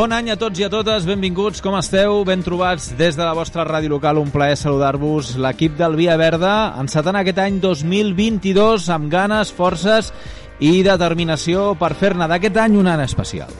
Bon 0.00 0.14
any 0.16 0.30
a 0.32 0.34
tots 0.40 0.56
i 0.56 0.64
a 0.64 0.70
totes, 0.72 1.04
benvinguts, 1.04 1.60
com 1.60 1.74
esteu? 1.76 2.22
Ben 2.24 2.40
trobats 2.40 2.86
des 2.96 3.18
de 3.18 3.20
la 3.20 3.34
vostra 3.36 3.66
ràdio 3.68 3.90
local, 3.92 4.16
un 4.16 4.30
plaer 4.32 4.54
saludar-vos. 4.56 5.34
L'equip 5.36 5.74
del 5.76 5.98
Via 5.98 6.14
Verda 6.16 6.52
encetant 6.80 7.18
aquest 7.20 7.42
any 7.44 7.58
2022 7.60 8.88
amb 8.96 9.12
ganes, 9.12 9.52
forces 9.52 10.08
i 10.56 10.78
determinació 10.86 11.74
per 11.76 11.92
fer-ne 12.00 12.30
d'aquest 12.32 12.56
any 12.64 12.80
un 12.80 12.88
any 12.88 13.04
especial. 13.04 13.52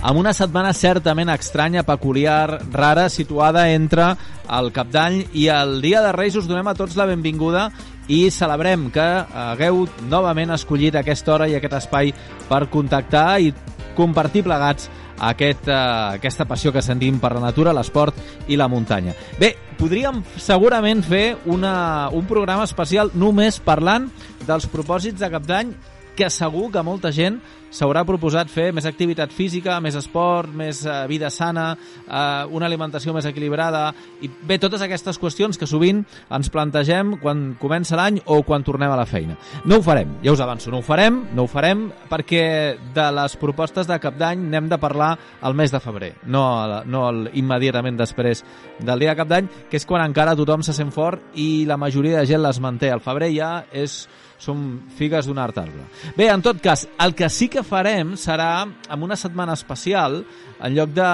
amb 0.00 0.18
una 0.18 0.32
setmana 0.32 0.72
certament 0.72 1.28
estranya, 1.30 1.82
peculiar, 1.84 2.60
rara, 2.72 3.08
situada 3.08 3.68
entre 3.70 4.14
el 4.50 4.72
Cap 4.74 4.88
d'Any 4.90 5.20
i 5.34 5.48
el 5.52 5.80
Dia 5.84 6.00
de 6.02 6.12
Reis. 6.16 6.36
Us 6.36 6.48
donem 6.48 6.66
a 6.70 6.74
tots 6.74 6.96
la 6.96 7.06
benvinguda 7.06 7.68
i 8.10 8.24
celebrem 8.34 8.88
que 8.90 9.06
hagueu 9.44 9.84
novament 10.10 10.50
escollit 10.56 10.98
aquesta 10.98 11.36
hora 11.36 11.46
i 11.48 11.54
aquest 11.58 11.76
espai 11.78 12.10
per 12.48 12.64
contactar 12.72 13.38
i 13.38 13.52
compartir 13.94 14.42
plegats 14.46 14.88
aquest, 15.20 15.68
uh, 15.68 16.16
aquesta 16.16 16.46
passió 16.48 16.72
que 16.72 16.82
sentim 16.82 17.20
per 17.20 17.34
la 17.36 17.44
natura, 17.44 17.74
l'esport 17.76 18.16
i 18.48 18.56
la 18.56 18.68
muntanya. 18.72 19.14
Bé, 19.38 19.52
podríem 19.78 20.22
segurament 20.40 21.04
fer 21.04 21.36
una, 21.52 22.08
un 22.16 22.26
programa 22.26 22.64
especial 22.66 23.12
només 23.14 23.60
parlant 23.62 24.08
dels 24.48 24.66
propòsits 24.72 25.20
de 25.20 25.30
cap 25.30 25.46
d'any 25.46 25.74
que 26.20 26.28
segur 26.28 26.68
que 26.68 26.82
molta 26.84 27.08
gent 27.16 27.38
s'haurà 27.72 28.02
proposat 28.04 28.50
fer 28.50 28.66
més 28.76 28.84
activitat 28.84 29.30
física, 29.32 29.78
més 29.80 29.94
esport, 29.96 30.50
més 30.52 30.82
eh, 30.84 30.96
vida 31.08 31.30
sana, 31.32 31.70
eh, 32.02 32.50
una 32.52 32.66
alimentació 32.68 33.14
més 33.14 33.24
equilibrada 33.30 33.86
i 34.20 34.28
bé, 34.28 34.58
totes 34.60 34.82
aquestes 34.84 35.16
qüestions 35.22 35.56
que 35.56 35.68
sovint 35.70 36.02
ens 36.28 36.52
plantegem 36.52 37.14
quan 37.22 37.54
comença 37.62 37.96
l'any 37.96 38.20
o 38.26 38.42
quan 38.44 38.66
tornem 38.66 38.92
a 38.92 38.98
la 39.00 39.06
feina. 39.08 39.38
No 39.64 39.78
ho 39.78 39.86
farem, 39.86 40.18
ja 40.24 40.34
us 40.34 40.44
avanço, 40.44 40.68
no 40.74 40.82
ho 40.82 40.84
farem, 40.84 41.22
no 41.32 41.46
ho 41.46 41.50
farem 41.50 41.86
perquè 42.10 42.44
de 42.92 43.08
les 43.16 43.38
propostes 43.40 43.88
de 43.88 44.00
cap 44.02 44.18
d'any 44.18 44.44
n'hem 44.50 44.68
de 44.68 44.80
parlar 44.82 45.14
al 45.40 45.56
mes 45.56 45.72
de 45.72 45.80
febrer, 45.80 46.14
no, 46.26 46.44
no 46.84 47.06
immediatament 47.32 47.96
després 47.96 48.44
del 48.76 49.06
dia 49.06 49.14
de 49.14 49.20
cap 49.22 49.30
d'any, 49.30 49.48
que 49.70 49.80
és 49.80 49.88
quan 49.88 50.04
encara 50.04 50.36
tothom 50.36 50.66
se 50.66 50.76
sent 50.76 50.92
fort 50.92 51.38
i 51.40 51.64
la 51.70 51.80
majoria 51.80 52.20
de 52.20 52.28
gent 52.28 52.44
les 52.44 52.60
manté. 52.60 52.90
El 52.90 53.04
febrer 53.04 53.30
ja 53.32 53.54
és 53.72 54.02
són 54.40 54.80
figues 54.96 55.28
d'un 55.28 55.38
art 55.38 55.58
arbre. 55.60 55.84
Bé, 56.16 56.30
en 56.32 56.42
tot 56.42 56.60
cas, 56.64 56.86
el 56.98 57.14
que 57.14 57.28
sí 57.28 57.50
que 57.52 57.64
farem 57.66 58.14
serà, 58.18 58.64
amb 58.64 59.04
una 59.04 59.18
setmana 59.20 59.54
especial, 59.58 60.22
en 60.60 60.74
lloc 60.76 60.92
de, 60.96 61.10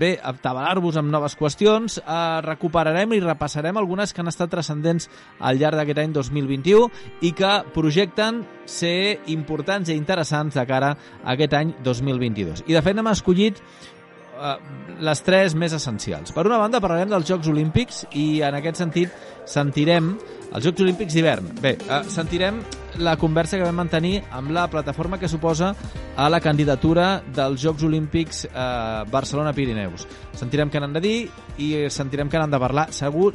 bé, 0.00 0.12
atabalar-vos 0.32 0.98
amb 1.00 1.12
noves 1.12 1.36
qüestions, 1.38 1.98
eh, 2.00 2.40
recuperarem 2.44 3.12
i 3.12 3.20
repassarem 3.24 3.76
algunes 3.76 4.12
que 4.12 4.24
han 4.24 4.32
estat 4.32 4.52
transcendents 4.52 5.08
al 5.40 5.60
llarg 5.60 5.80
d'aquest 5.80 6.02
any 6.02 6.16
2021 6.16 6.88
i 7.28 7.32
que 7.36 7.52
projecten 7.76 8.42
ser 8.68 9.20
importants 9.32 9.90
i 9.90 9.96
interessants 9.98 10.56
de 10.56 10.66
cara 10.68 10.94
a 10.94 11.32
aquest 11.36 11.56
any 11.58 11.74
2022. 11.84 12.64
I 12.68 12.78
de 12.78 12.84
fet 12.84 12.98
hem 12.98 13.10
escollit 13.12 13.60
les 15.02 15.22
tres 15.26 15.56
més 15.58 15.74
essencials. 15.74 16.32
Per 16.34 16.44
una 16.46 16.60
banda 16.60 16.80
parlarem 16.82 17.10
dels 17.10 17.26
Jocs 17.28 17.50
Olímpics 17.50 18.04
i 18.18 18.42
en 18.46 18.58
aquest 18.58 18.82
sentit 18.82 19.12
sentirem 19.48 20.14
els 20.52 20.64
Jocs 20.66 20.84
Olímpics 20.84 21.14
d'hivern. 21.16 21.48
Bé, 21.62 21.76
eh, 21.80 22.02
sentirem 22.12 22.60
la 22.98 23.16
conversa 23.16 23.56
que 23.56 23.64
vam 23.64 23.78
mantenir 23.80 24.22
amb 24.30 24.52
la 24.52 24.66
plataforma 24.68 25.18
que 25.18 25.28
suposa 25.28 25.74
a 26.16 26.28
la 26.28 26.40
candidatura 26.40 27.22
dels 27.34 27.62
Jocs 27.62 27.82
Olímpics 27.88 28.44
eh, 28.44 29.04
Barcelona-Pirineus. 29.10 30.06
Sentirem 30.36 30.70
què 30.70 30.80
n'han 30.80 30.92
de 30.92 31.00
dir 31.00 31.16
i 31.58 31.88
sentirem 31.90 32.28
què 32.28 32.38
n'han 32.38 32.52
de 32.52 32.60
parlar. 32.60 32.90
Segur 32.92 33.32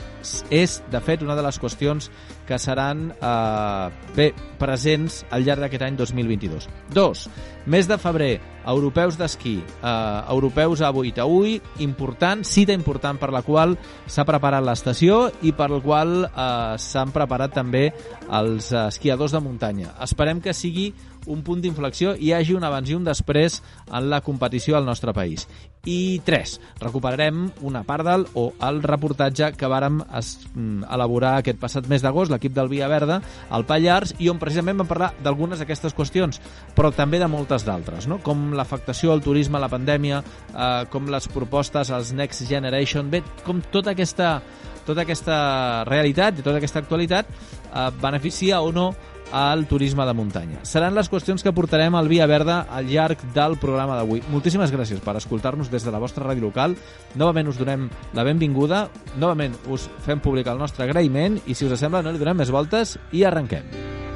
és, 0.51 0.81
de 0.91 1.01
fet, 1.01 1.25
una 1.25 1.35
de 1.35 1.45
les 1.45 1.59
qüestions 1.59 2.11
que 2.47 2.59
seran 2.61 3.09
eh, 3.17 4.11
bé 4.15 4.31
presents 4.61 5.23
al 5.31 5.43
llarg 5.47 5.65
d'aquest 5.65 5.87
any 5.89 5.97
2022. 5.97 6.69
Dos, 6.93 7.27
mes 7.65 7.89
de 7.89 7.97
febrer, 7.97 8.35
europeus 8.67 9.17
d'esquí, 9.17 9.57
eh, 9.63 10.22
europeus 10.29 10.81
a 10.81 10.91
Boitaúi, 10.91 11.61
important, 11.79 12.44
cita 12.44 12.75
important 12.75 13.19
per 13.19 13.31
la 13.31 13.41
qual 13.41 13.78
s'ha 14.05 14.25
preparat 14.28 14.66
l'estació 14.66 15.28
i 15.41 15.53
per 15.55 15.69
la 15.72 15.81
qual 15.81 16.16
eh, 16.28 16.75
s'han 16.77 17.13
preparat 17.16 17.56
també 17.56 17.88
els 18.27 18.72
esquiadors 18.88 19.31
de 19.31 19.44
muntanya. 19.44 19.95
Esperem 20.03 20.41
que 20.44 20.53
sigui 20.53 20.91
un 21.27 21.43
punt 21.45 21.61
d'inflexió 21.63 22.15
i 22.15 22.29
hi 22.29 22.33
hagi 22.35 22.55
un 22.57 22.65
abans 22.67 22.89
i 22.89 22.95
un 22.97 23.05
després 23.07 23.61
en 23.88 24.09
la 24.11 24.21
competició 24.25 24.77
al 24.77 24.88
nostre 24.88 25.13
país. 25.13 25.47
I 25.88 26.19
tres, 26.25 26.57
recuperarem 26.81 27.45
una 27.63 27.83
part 27.88 28.03
del 28.03 28.25
o 28.35 28.49
el 28.67 28.81
reportatge 28.83 29.53
que 29.55 29.69
vàrem 29.71 30.01
es, 30.19 30.33
mm, 30.53 30.83
elaborar 30.91 31.38
aquest 31.38 31.59
passat 31.61 31.88
mes 31.88 32.03
d'agost, 32.03 32.31
l'equip 32.31 32.53
del 32.53 32.67
Via 32.67 32.89
Verda, 32.91 33.21
al 33.49 33.65
Pallars, 33.65 34.13
i 34.19 34.27
on 34.27 34.39
precisament 34.39 34.77
vam 34.77 34.88
parlar 34.88 35.13
d'algunes 35.23 35.59
d'aquestes 35.59 35.95
qüestions, 35.95 36.41
però 36.75 36.91
també 36.91 37.19
de 37.19 37.27
moltes 37.27 37.63
d'altres, 37.63 38.07
no? 38.07 38.19
com 38.19 38.51
l'afectació 38.53 39.13
al 39.13 39.21
turisme, 39.21 39.59
la 39.59 39.69
pandèmia, 39.69 40.23
eh, 40.53 40.85
com 40.89 41.07
les 41.07 41.27
propostes 41.27 41.89
als 41.89 42.11
Next 42.11 42.44
Generation, 42.49 43.09
bé, 43.09 43.23
com 43.45 43.61
tota 43.71 43.91
aquesta, 43.91 44.41
tota 44.85 45.01
aquesta 45.01 45.83
realitat 45.88 46.39
i 46.39 46.44
tota 46.44 46.57
aquesta 46.57 46.79
actualitat 46.79 47.27
eh, 47.29 47.91
beneficia 48.01 48.59
o 48.61 48.73
no 48.73 48.94
al 49.31 49.65
turisme 49.67 50.05
de 50.05 50.13
muntanya. 50.13 50.61
Seran 50.63 50.95
les 50.95 51.09
qüestions 51.11 51.43
que 51.43 51.53
portarem 51.55 51.95
al 51.95 52.07
Via 52.07 52.27
Verda 52.29 52.61
al 52.69 52.88
llarg 52.89 53.21
del 53.35 53.57
programa 53.61 53.97
d'avui. 53.97 54.23
Moltíssimes 54.31 54.71
gràcies 54.73 55.03
per 55.03 55.17
escoltar-nos 55.19 55.71
des 55.71 55.85
de 55.85 55.93
la 55.93 56.01
vostra 56.03 56.25
ràdio 56.25 56.47
local. 56.47 56.77
Novament 57.15 57.51
us 57.51 57.59
donem 57.59 57.89
la 58.13 58.25
benvinguda, 58.27 58.88
novament 59.17 59.55
us 59.67 59.89
fem 60.05 60.23
públic 60.23 60.47
el 60.47 60.61
nostre 60.61 60.88
agraïment 60.88 61.41
i 61.45 61.55
si 61.55 61.67
us 61.67 61.79
sembla 61.79 62.01
no 62.01 62.15
li 62.15 62.21
donem 62.21 62.43
més 62.43 62.53
voltes 62.53 62.97
i 63.11 63.25
arrenquem. 63.27 64.06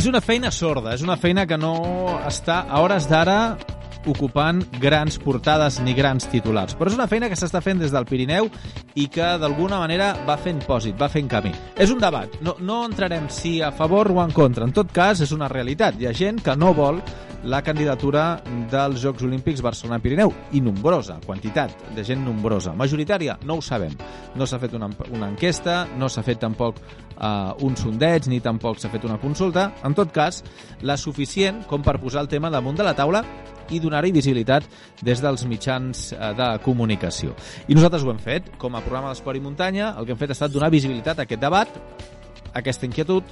És 0.00 0.06
una 0.08 0.22
feina 0.24 0.48
sorda, 0.48 0.94
és 0.96 1.02
una 1.04 1.18
feina 1.20 1.42
que 1.44 1.58
no 1.60 1.74
està 2.24 2.62
a 2.64 2.78
hores 2.80 3.04
d'ara 3.04 3.58
ocupant 4.08 4.62
grans 4.80 5.18
portades 5.20 5.76
ni 5.84 5.92
grans 5.92 6.24
titulars. 6.32 6.72
Però 6.72 6.88
és 6.88 6.96
una 6.96 7.04
feina 7.10 7.28
que 7.28 7.36
s'està 7.36 7.60
fent 7.60 7.82
des 7.82 7.92
del 7.92 8.06
Pirineu 8.08 8.48
i 8.96 9.10
que 9.12 9.26
d'alguna 9.42 9.76
manera 9.82 10.14
va 10.24 10.38
fent 10.40 10.62
pòsit, 10.64 10.96
va 10.96 11.10
fent 11.12 11.28
camí. 11.28 11.52
És 11.76 11.92
un 11.92 12.00
debat, 12.00 12.40
no, 12.40 12.56
no 12.64 12.78
entrarem 12.86 13.28
si 13.28 13.58
a 13.60 13.74
favor 13.76 14.08
o 14.14 14.22
en 14.24 14.32
contra. 14.32 14.64
En 14.64 14.72
tot 14.72 14.88
cas, 14.88 15.20
és 15.20 15.36
una 15.36 15.52
realitat. 15.52 16.00
Hi 16.00 16.08
ha 16.08 16.16
gent 16.16 16.40
que 16.48 16.56
no 16.56 16.72
vol 16.72 17.02
la 17.44 17.62
candidatura 17.62 18.42
dels 18.70 19.00
Jocs 19.00 19.22
Olímpics 19.24 19.62
Barcelona-Pirineu, 19.64 20.32
i 20.52 20.60
nombrosa, 20.60 21.18
quantitat 21.24 21.72
de 21.96 22.04
gent 22.04 22.22
nombrosa. 22.24 22.74
Majoritària? 22.76 23.38
No 23.48 23.58
ho 23.58 23.64
sabem. 23.64 23.94
No 24.36 24.46
s'ha 24.46 24.60
fet 24.60 24.74
una, 24.76 24.90
una 25.10 25.30
enquesta, 25.30 25.86
no 25.98 26.08
s'ha 26.08 26.24
fet 26.26 26.40
tampoc 26.42 26.80
uh, 26.80 27.54
un 27.66 27.76
sondeig, 27.76 28.28
ni 28.28 28.40
tampoc 28.44 28.80
s'ha 28.80 28.92
fet 28.92 29.06
una 29.08 29.18
consulta. 29.22 29.70
En 29.84 29.96
tot 29.96 30.12
cas, 30.12 30.42
la 30.82 30.98
suficient 31.00 31.64
com 31.70 31.84
per 31.86 31.98
posar 32.02 32.24
el 32.24 32.30
tema 32.32 32.52
damunt 32.52 32.78
de 32.78 32.86
la 32.86 32.94
taula 32.98 33.24
i 33.70 33.78
donar-hi 33.80 34.10
visibilitat 34.12 34.66
des 35.06 35.22
dels 35.22 35.46
mitjans 35.48 36.10
uh, 36.12 36.32
de 36.36 36.50
comunicació. 36.64 37.36
I 37.68 37.78
nosaltres 37.78 38.04
ho 38.04 38.12
hem 38.12 38.20
fet. 38.20 38.52
Com 38.60 38.76
a 38.76 38.84
programa 38.84 39.14
d'Esport 39.14 39.38
i 39.38 39.44
Muntanya, 39.44 39.94
el 39.96 40.06
que 40.08 40.16
hem 40.16 40.20
fet 40.20 40.34
ha 40.34 40.38
estat 40.38 40.52
donar 40.52 40.72
visibilitat 40.72 41.18
a 41.22 41.28
aquest 41.28 41.40
debat, 41.40 41.80
a 42.50 42.58
aquesta 42.60 42.88
inquietud, 42.88 43.24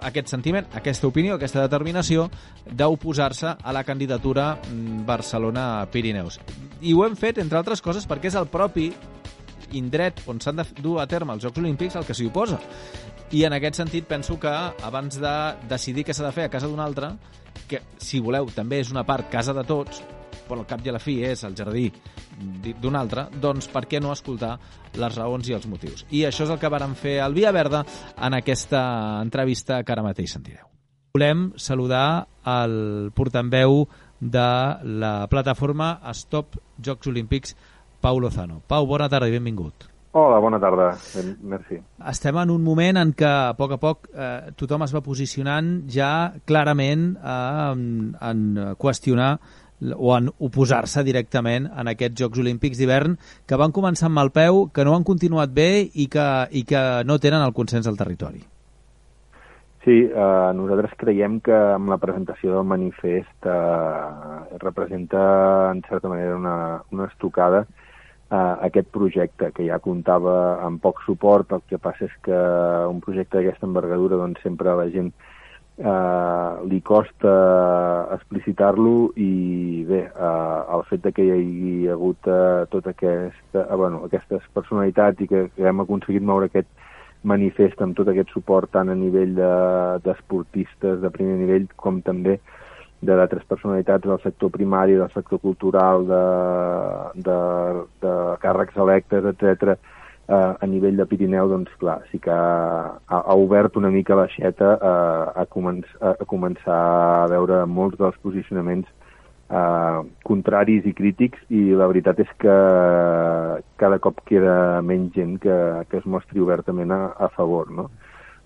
aquest 0.00 0.30
sentiment, 0.30 0.66
aquesta 0.78 1.08
opinió, 1.08 1.36
aquesta 1.36 1.62
determinació 1.64 2.28
d'oposar-se 2.70 3.54
a 3.58 3.74
la 3.74 3.84
candidatura 3.84 4.52
mm, 4.56 5.04
Barcelona-Pirineus. 5.08 6.40
I 6.82 6.94
ho 6.94 7.04
hem 7.06 7.16
fet, 7.18 7.40
entre 7.42 7.58
altres 7.58 7.82
coses, 7.82 8.06
perquè 8.06 8.30
és 8.30 8.38
el 8.38 8.50
propi 8.52 8.92
indret 9.76 10.22
on 10.30 10.40
s'han 10.40 10.62
de 10.62 10.66
dur 10.80 10.98
a 11.02 11.06
terme 11.10 11.34
els 11.34 11.44
Jocs 11.44 11.60
Olímpics 11.60 11.98
el 11.98 12.06
que 12.06 12.16
s'hi 12.16 12.28
oposa. 12.30 12.60
I 13.34 13.44
en 13.44 13.52
aquest 13.52 13.76
sentit 13.76 14.06
penso 14.08 14.38
que 14.40 14.48
abans 14.48 15.18
de 15.20 15.34
decidir 15.68 16.06
què 16.06 16.14
s'ha 16.16 16.24
de 16.24 16.32
fer 16.32 16.46
a 16.48 16.52
casa 16.52 16.70
d'un 16.70 16.80
altre, 16.80 17.12
que 17.68 17.82
si 18.00 18.22
voleu 18.24 18.48
també 18.54 18.80
és 18.80 18.92
una 18.94 19.04
part 19.04 19.28
casa 19.28 19.52
de 19.52 19.66
tots, 19.68 20.00
però 20.48 20.64
al 20.64 20.68
cap 20.70 20.84
i 20.84 20.90
a 20.90 20.96
la 20.96 21.02
fi 21.02 21.18
és 21.28 21.44
el 21.46 21.56
jardí 21.58 21.86
d'un 22.80 22.96
altre, 22.98 23.28
doncs 23.40 23.68
per 23.72 23.84
què 23.90 24.00
no 24.02 24.14
escoltar 24.14 24.56
les 24.98 25.18
raons 25.18 25.48
i 25.48 25.56
els 25.56 25.68
motius? 25.70 26.06
I 26.10 26.24
això 26.28 26.46
és 26.46 26.54
el 26.54 26.60
que 26.62 26.72
vàrem 26.72 26.96
fer 26.98 27.18
al 27.24 27.36
Via 27.36 27.52
Verda 27.52 27.84
en 28.16 28.38
aquesta 28.38 28.82
entrevista 29.22 29.82
que 29.82 29.94
ara 29.94 30.06
mateix 30.06 30.34
sentireu. 30.34 30.66
Volem 31.16 31.50
saludar 31.56 32.28
el 32.46 33.10
portaveu 33.16 33.84
de 34.20 34.48
la 35.02 35.26
plataforma 35.30 35.98
Stop 36.14 36.58
Jocs 36.84 37.06
Olímpics, 37.06 37.54
Pau 38.00 38.20
Lozano. 38.20 38.62
Pau, 38.66 38.86
bona 38.86 39.08
tarda 39.08 39.28
i 39.28 39.34
benvingut. 39.34 39.88
Hola, 40.18 40.38
bona 40.40 40.58
tarda. 40.58 40.88
Merci. 41.42 41.78
Estem 42.10 42.38
en 42.40 42.50
un 42.50 42.62
moment 42.64 42.96
en 42.96 43.12
què 43.14 43.28
a 43.28 43.54
poc 43.58 43.74
a 43.76 43.78
poc 43.78 44.08
eh, 44.08 44.50
tothom 44.58 44.82
es 44.86 44.94
va 44.96 45.02
posicionant 45.04 45.68
ja 45.92 46.32
clarament 46.48 47.10
eh, 47.18 47.32
en, 47.68 47.82
en 48.16 48.44
qüestionar 48.80 49.34
o 49.94 50.12
en 50.16 50.30
oposar-se 50.38 51.04
directament 51.06 51.68
en 51.70 51.90
aquests 51.92 52.18
Jocs 52.20 52.42
Olímpics 52.42 52.78
d'hivern 52.78 53.16
que 53.46 53.58
van 53.60 53.74
començar 53.74 54.08
amb 54.08 54.18
mal 54.18 54.30
peu, 54.34 54.66
que 54.74 54.84
no 54.84 54.94
han 54.96 55.06
continuat 55.06 55.54
bé 55.54 55.88
i 55.94 56.08
que, 56.10 56.28
i 56.50 56.64
que 56.68 56.84
no 57.06 57.18
tenen 57.18 57.44
el 57.44 57.54
consens 57.54 57.86
del 57.86 57.98
territori. 57.98 58.42
Sí, 59.84 60.02
eh, 60.04 60.50
nosaltres 60.58 60.96
creiem 61.00 61.38
que 61.40 61.54
amb 61.54 61.88
la 61.88 62.00
presentació 62.02 62.56
del 62.56 62.66
manifest 62.66 63.46
eh, 63.46 64.58
representa 64.60 65.70
en 65.70 65.84
certa 65.88 66.10
manera 66.10 66.34
una, 66.36 66.56
una 66.90 67.06
estocada 67.06 67.62
eh, 68.30 68.54
aquest 68.66 68.90
projecte 68.92 69.52
que 69.56 69.68
ja 69.68 69.78
comptava 69.80 70.34
amb 70.66 70.82
poc 70.82 71.00
suport, 71.06 71.54
el 71.54 71.62
que 71.70 71.80
passa 71.80 72.08
és 72.08 72.16
que 72.26 72.38
un 72.90 73.00
projecte 73.04 73.38
d'aquesta 73.38 73.68
envergadura 73.70 74.20
doncs 74.20 74.42
sempre 74.44 74.76
la 74.76 74.88
gent 74.92 75.12
li 75.78 76.80
costa 76.82 78.08
explicitar-lo 78.10 79.12
i 79.14 79.84
bé, 79.86 80.00
eh, 80.10 80.74
el 80.74 80.82
fet 80.88 81.04
de 81.04 81.12
que 81.12 81.22
hi 81.22 81.30
hagi 81.30 81.88
hagut 81.92 82.26
eh, 82.26 82.66
tota 82.72 82.90
aquesta, 82.90 83.62
eh, 83.62 83.76
bueno, 83.76 84.02
aquestes 84.04 84.42
personalitats 84.54 85.22
i 85.22 85.28
que, 85.30 85.44
que 85.54 85.68
hem 85.70 85.80
aconseguit 85.84 86.22
moure 86.22 86.50
aquest 86.50 86.68
manifest 87.22 87.80
amb 87.82 87.94
tot 87.98 88.10
aquest 88.10 88.30
suport 88.34 88.70
tant 88.74 88.90
a 88.90 88.96
nivell 88.98 89.36
d'esportistes 90.02 90.98
de, 90.98 91.04
de 91.06 91.12
primer 91.14 91.38
nivell 91.38 91.68
com 91.76 92.02
també 92.02 92.38
de 93.00 93.14
d'altres 93.14 93.44
personalitats 93.46 94.02
del 94.02 94.18
sector 94.24 94.50
primari, 94.50 94.98
del 94.98 95.10
sector 95.14 95.38
cultural, 95.38 96.06
de, 96.10 96.24
de, 97.22 97.38
de 98.02 98.14
càrrecs 98.42 98.76
electes, 98.82 99.30
etc 99.30 99.78
eh, 100.28 100.54
a 100.60 100.66
nivell 100.66 100.96
de 101.00 101.06
Pirineu, 101.08 101.48
doncs 101.48 101.72
clar, 101.80 101.98
sí 102.12 102.20
que 102.22 102.32
ha, 102.32 103.18
ha 103.18 103.34
obert 103.34 103.76
una 103.80 103.90
mica 103.90 104.16
l'aixeta 104.18 104.74
eh, 104.76 105.42
a, 105.42 105.46
començ, 105.50 105.88
a, 106.00 106.14
començar 106.28 106.78
a 107.24 107.28
veure 107.32 107.64
molts 107.66 107.98
dels 108.00 108.18
posicionaments 108.24 108.88
eh, 109.50 110.00
contraris 110.28 110.86
i 110.86 110.94
crítics 110.96 111.40
i 111.48 111.70
la 111.78 111.88
veritat 111.90 112.20
és 112.24 112.34
que 112.44 112.58
cada 113.80 113.98
cop 114.04 114.20
queda 114.28 114.82
menys 114.84 115.14
gent 115.16 115.38
que, 115.42 115.58
que 115.88 116.02
es 116.02 116.06
mostri 116.06 116.44
obertament 116.44 116.92
a, 116.92 117.02
a 117.16 117.32
favor, 117.36 117.72
no? 117.72 117.88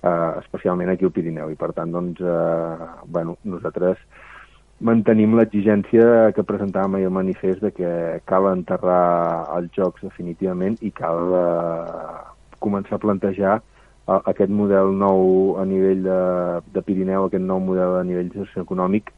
eh, 0.02 0.32
especialment 0.42 0.90
aquí 0.90 1.06
al 1.06 1.14
Pirineu 1.14 1.50
i 1.52 1.58
per 1.58 1.72
tant 1.76 1.92
doncs, 1.94 2.20
eh, 2.20 2.90
bueno, 3.06 3.38
nosaltres 3.44 3.98
mantenim 4.82 5.36
l'exigència 5.38 6.32
que 6.36 6.44
presentàvem 6.46 6.96
ahir 6.98 7.08
al 7.08 7.14
manifest 7.14 7.62
de 7.62 7.70
que 7.76 7.90
cal 8.30 8.48
enterrar 8.50 9.46
els 9.56 9.70
jocs 9.78 10.02
definitivament 10.02 10.78
i 10.82 10.90
cal 10.90 11.34
eh, 11.38 12.16
començar 12.64 12.98
a 12.98 13.02
plantejar 13.04 13.56
eh, 13.60 14.20
aquest 14.32 14.50
model 14.50 14.94
nou 14.98 15.56
a 15.62 15.66
nivell 15.68 16.02
de, 16.06 16.20
de 16.74 16.84
Pirineu, 16.86 17.28
aquest 17.28 17.46
nou 17.46 17.62
model 17.62 18.00
a 18.00 18.06
nivell 18.08 18.32
socioeconòmic 18.34 19.12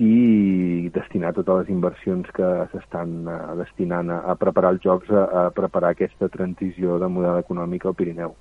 i 0.00 0.88
destinar 0.94 1.34
totes 1.36 1.64
les 1.64 1.72
inversions 1.74 2.30
que 2.36 2.52
s'estan 2.72 3.18
eh, 3.26 3.40
destinant 3.64 4.14
a, 4.14 4.20
a 4.30 4.38
preparar 4.38 4.76
els 4.76 4.86
jocs, 4.86 5.10
a, 5.10 5.26
a 5.42 5.50
preparar 5.56 5.92
aquesta 5.96 6.30
transició 6.30 7.00
de 7.02 7.10
model 7.10 7.42
econòmic 7.42 7.84
al 7.86 7.98
Pirineu. 7.98 8.38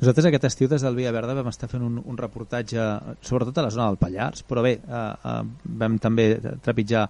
Nosaltres 0.00 0.26
aquest 0.26 0.48
estiu 0.48 0.68
des 0.68 0.82
del 0.82 0.96
Via 0.98 1.12
Verda 1.14 1.36
vam 1.38 1.48
estar 1.52 1.68
fent 1.70 1.84
un, 1.86 2.00
un 2.02 2.16
reportatge 2.18 2.82
sobretot 3.22 3.60
a 3.60 3.66
la 3.68 3.70
zona 3.70 3.86
del 3.92 4.00
Pallars, 4.00 4.42
però 4.48 4.64
bé, 4.64 4.74
eh, 4.82 5.02
eh, 5.30 5.36
vam 5.82 5.98
també 6.02 6.26
trepitjar 6.64 7.04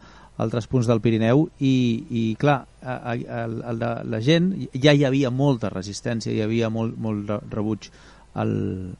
altres 0.44 0.66
punts 0.68 0.88
del 0.90 1.00
Pirineu 1.00 1.46
i, 1.62 1.74
i 2.10 2.24
clar, 2.38 2.58
a, 2.82 2.96
a, 2.96 3.14
a, 3.14 3.72
la, 3.72 3.92
la 4.04 4.20
gent 4.20 4.50
ja 4.74 4.92
hi 4.92 5.06
havia 5.06 5.30
molta 5.30 5.70
resistència, 5.72 6.34
hi 6.34 6.42
havia 6.44 6.68
molt, 6.74 6.98
molt 6.98 7.32
rebuig 7.54 7.88
al, 8.34 8.52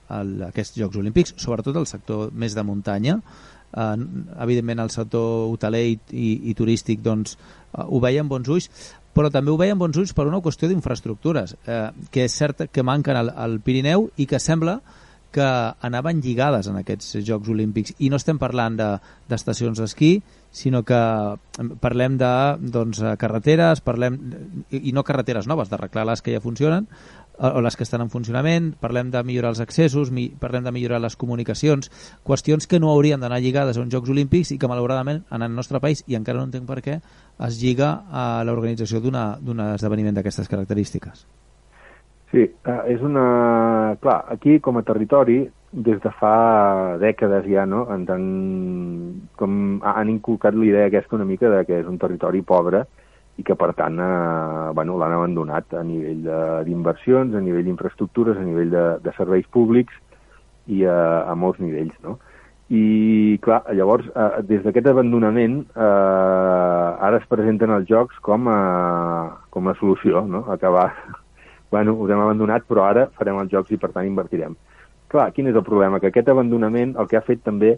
al, 0.09 0.33
a 0.47 0.49
aquests 0.53 0.79
Jocs 0.79 1.03
Olímpics, 1.03 1.35
sobretot 1.43 1.77
el 1.77 1.91
sector 1.91 2.31
més 2.33 2.55
de 2.57 2.65
muntanya, 2.65 3.19
eh, 3.75 3.97
evidentment 4.47 4.85
el 4.87 4.95
sector 4.95 5.51
hoteler 5.53 5.85
i, 5.91 5.99
i, 6.13 6.29
i 6.51 6.57
turístic 6.57 7.03
doncs, 7.05 7.37
eh, 7.37 7.85
ho 7.85 8.01
veien 8.01 8.31
bons 8.31 8.49
ulls, 8.49 8.71
però 9.15 9.31
també 9.31 9.53
ho 9.53 9.61
veien 9.61 9.79
bons 9.79 9.97
ulls 10.01 10.13
per 10.17 10.27
una 10.27 10.43
qüestió 10.43 10.69
d'infraestructures, 10.69 11.57
eh, 11.67 11.89
que 12.11 12.27
és 12.27 12.35
cert 12.35 12.67
que 12.73 12.87
manquen 12.87 13.17
al, 13.21 13.31
al 13.31 13.61
Pirineu 13.65 14.11
i 14.19 14.27
que 14.27 14.43
sembla 14.43 14.81
que 15.35 15.47
anaven 15.83 16.21
lligades 16.23 16.69
en 16.71 16.79
aquests 16.79 17.17
Jocs 17.27 17.51
Olímpics. 17.51 17.97
I 17.99 18.11
no 18.11 18.21
estem 18.21 18.39
parlant 18.39 18.77
d'estacions 18.79 19.81
de, 19.81 19.83
d'esquí, 19.83 20.11
sinó 20.55 20.85
que 20.87 21.01
parlem 21.83 22.19
de 22.21 22.31
doncs, 22.77 23.01
carreteres, 23.19 23.83
parlem, 23.83 24.21
i 24.71 24.95
no 24.95 25.03
carreteres 25.03 25.49
noves, 25.51 25.73
d'arreglar 25.73 26.07
les 26.13 26.23
que 26.23 26.37
ja 26.37 26.43
funcionen, 26.45 26.87
o 27.39 27.61
les 27.61 27.77
que 27.77 27.83
estan 27.83 28.05
en 28.05 28.11
funcionament, 28.11 28.73
parlem 28.81 29.11
de 29.11 29.23
millorar 29.27 29.55
els 29.55 29.63
accessos, 29.65 30.13
mi, 30.15 30.29
parlem 30.41 30.65
de 30.67 30.73
millorar 30.75 31.01
les 31.03 31.17
comunicacions, 31.17 31.91
qüestions 32.27 32.69
que 32.71 32.81
no 32.81 32.93
haurien 32.93 33.21
d'anar 33.21 33.41
lligades 33.43 33.79
a 33.79 33.83
uns 33.83 33.93
Jocs 33.95 34.13
Olímpics 34.15 34.53
i 34.55 34.59
que 34.59 34.71
malauradament 34.71 35.25
en 35.31 35.43
el 35.43 35.55
nostre 35.55 35.81
país, 35.83 36.05
i 36.07 36.19
encara 36.19 36.39
no 36.39 36.49
entenc 36.49 36.69
per 36.69 36.81
què, 36.85 37.01
es 37.49 37.59
lliga 37.63 38.05
a 38.11 38.45
l'organització 38.47 39.03
d'un 39.03 39.67
esdeveniment 39.75 40.15
d'aquestes 40.15 40.49
característiques. 40.49 41.27
Sí, 42.35 42.43
eh, 42.43 42.81
és 42.91 43.03
una... 43.03 43.95
Clar, 44.03 44.25
aquí 44.35 44.59
com 44.63 44.79
a 44.79 44.83
territori, 44.87 45.45
des 45.75 46.01
de 46.03 46.11
fa 46.19 46.97
dècades 47.03 47.47
ja, 47.47 47.67
no?, 47.67 47.85
en 47.95 48.07
tant... 48.09 48.27
com 49.39 49.81
han 49.87 50.11
inculcat 50.11 50.55
la 50.55 50.67
idea 50.67 50.91
aquesta 50.91 51.19
una 51.19 51.27
mica 51.29 51.51
de 51.51 51.65
que 51.67 51.79
és 51.83 51.87
un 51.91 51.99
territori 51.99 52.43
pobre, 52.43 52.85
i 53.39 53.43
que 53.43 53.57
per 53.59 53.73
tant 53.75 53.99
eh, 53.99 54.73
bueno, 54.77 54.99
l'han 55.01 55.17
abandonat 55.17 55.75
a 55.75 55.83
nivell 55.87 56.23
d'inversions, 56.67 57.35
a 57.35 57.43
nivell 57.43 57.67
d'infraestructures, 57.67 58.39
a 58.39 58.47
nivell 58.47 58.71
de, 58.71 58.85
de 59.03 59.15
serveis 59.17 59.49
públics 59.51 59.97
i 60.71 60.85
a, 60.87 61.25
a 61.27 61.35
molts 61.35 61.61
nivells. 61.63 61.97
No? 62.05 62.19
I 62.73 63.39
clar, 63.45 63.61
llavors, 63.77 64.07
eh, 64.17 64.43
des 64.49 64.63
d'aquest 64.65 64.87
abandonament 64.89 65.59
eh, 65.77 67.07
ara 67.09 67.19
es 67.21 67.27
presenten 67.29 67.75
els 67.75 67.89
jocs 67.91 68.17
com 68.25 68.49
a, 68.49 68.61
com 69.53 69.69
a 69.69 69.75
solució, 69.81 70.25
no? 70.25 70.47
acabar, 70.53 70.93
bueno, 71.75 71.99
us 72.01 72.11
hem 72.11 72.23
abandonat 72.25 72.65
però 72.71 72.87
ara 72.89 73.09
farem 73.19 73.43
els 73.43 73.53
jocs 73.53 73.75
i 73.75 73.81
per 73.81 73.93
tant 73.93 74.09
invertirem. 74.09 74.57
Clar, 75.13 75.29
quin 75.35 75.51
és 75.51 75.59
el 75.59 75.67
problema? 75.67 76.01
Que 76.01 76.09
aquest 76.09 76.31
abandonament 76.33 76.97
el 76.99 77.11
que 77.11 77.19
ha 77.19 77.27
fet 77.27 77.45
també 77.45 77.77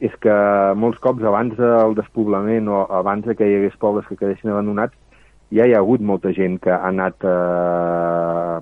és 0.00 0.14
que 0.24 0.34
molts 0.80 0.98
cops 1.04 1.24
abans 1.28 1.56
del 1.58 1.94
despoblament 1.98 2.68
o 2.72 2.86
abans 3.00 3.26
que 3.36 3.46
hi 3.46 3.56
hagués 3.58 3.76
pobles 3.80 4.06
que 4.08 4.16
quedessin 4.16 4.50
abandonats, 4.52 4.96
ja 5.52 5.66
hi 5.66 5.74
ha 5.74 5.82
hagut 5.82 6.00
molta 6.00 6.32
gent 6.32 6.56
que 6.64 6.72
ha 6.72 6.88
anat 6.88 7.24
eh, 7.26 8.56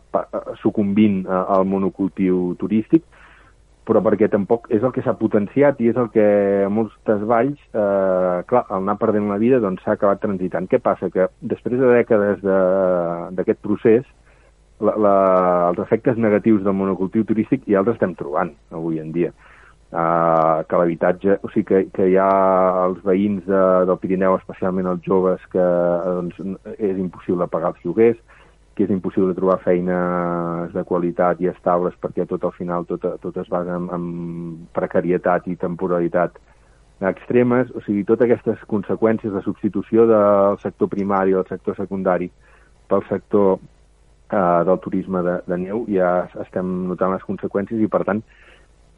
sucumbint 0.63 1.23
eh, 1.27 1.43
al 1.57 1.65
monocultiu 1.69 2.57
turístic, 2.59 3.05
però 3.89 4.03
perquè 4.05 4.29
tampoc 4.33 4.67
és 4.75 4.83
el 4.83 4.93
que 4.93 5.05
s'ha 5.05 5.15
potenciat 5.21 5.79
i 5.81 5.89
és 5.93 5.97
el 6.01 6.09
que 6.13 6.25
a 6.67 6.71
moltes 6.73 7.23
valls, 7.29 7.61
eh, 7.71 8.39
clar, 8.51 8.65
al 8.67 8.83
anar 8.83 8.99
perdent 9.01 9.31
la 9.31 9.39
vida, 9.41 9.61
doncs 9.63 9.85
s'ha 9.85 9.95
acabat 9.95 10.21
transitant. 10.25 10.67
Què 10.69 10.81
passa? 10.83 11.09
Que 11.13 11.29
després 11.41 11.79
de 11.79 11.93
dècades 11.95 12.43
d'aquest 12.43 13.61
de, 13.61 13.65
procés, 13.69 14.05
la, 14.81 14.95
la, 14.95 15.15
els 15.71 15.79
efectes 15.87 16.19
negatius 16.19 16.63
del 16.67 16.77
monocultiu 16.77 17.25
turístic 17.27 17.65
ja 17.67 17.81
els 17.83 17.95
estem 17.95 18.13
trobant 18.19 18.53
avui 18.75 19.01
en 19.03 19.11
dia 19.15 19.33
uh, 19.93 20.65
que 20.69 20.81
l'habitatge, 20.81 21.39
o 21.43 21.51
sigui 21.53 21.67
que, 21.69 21.83
que 21.95 22.09
hi 22.11 22.17
ha 22.21 22.31
els 22.87 23.01
veïns 23.07 23.47
de, 23.47 23.63
del 23.89 24.01
Pirineu, 24.03 24.39
especialment 24.39 24.91
els 24.91 25.05
joves, 25.07 25.45
que 25.53 25.69
doncs, 26.07 26.41
és 26.77 26.99
impossible 26.99 27.49
pagar 27.53 27.75
els 27.75 27.87
lloguers, 27.87 28.19
que 28.79 28.87
és 28.87 28.93
impossible 28.95 29.35
trobar 29.35 29.59
feines 29.65 30.75
de 30.75 30.85
qualitat 30.87 31.41
i 31.43 31.49
estables 31.51 31.97
perquè 31.99 32.29
tot 32.31 32.45
al 32.47 32.55
final 32.55 32.87
tot, 32.87 33.03
tot 33.25 33.41
es 33.43 33.49
basa 33.51 33.75
en, 33.75 33.89
en 33.91 34.05
precarietat 34.77 35.49
i 35.51 35.57
temporalitat 35.59 36.39
extremes, 37.09 37.71
o 37.75 37.83
sigui, 37.87 38.05
totes 38.07 38.27
aquestes 38.27 38.63
conseqüències 38.71 39.35
de 39.35 39.43
substitució 39.43 40.07
del 40.07 40.59
sector 40.63 40.91
primari 40.91 41.35
o 41.35 41.43
del 41.43 41.51
sector 41.51 41.77
secundari 41.79 42.31
pel 42.91 43.03
sector 43.11 43.59
eh, 43.59 44.63
del 44.67 44.81
turisme 44.83 45.23
de, 45.27 45.37
de 45.47 45.59
neu, 45.67 45.85
ja 45.91 46.29
estem 46.43 46.71
notant 46.91 47.15
les 47.15 47.27
conseqüències 47.27 47.83
i, 47.83 47.91
per 47.91 48.03
tant, 48.09 48.23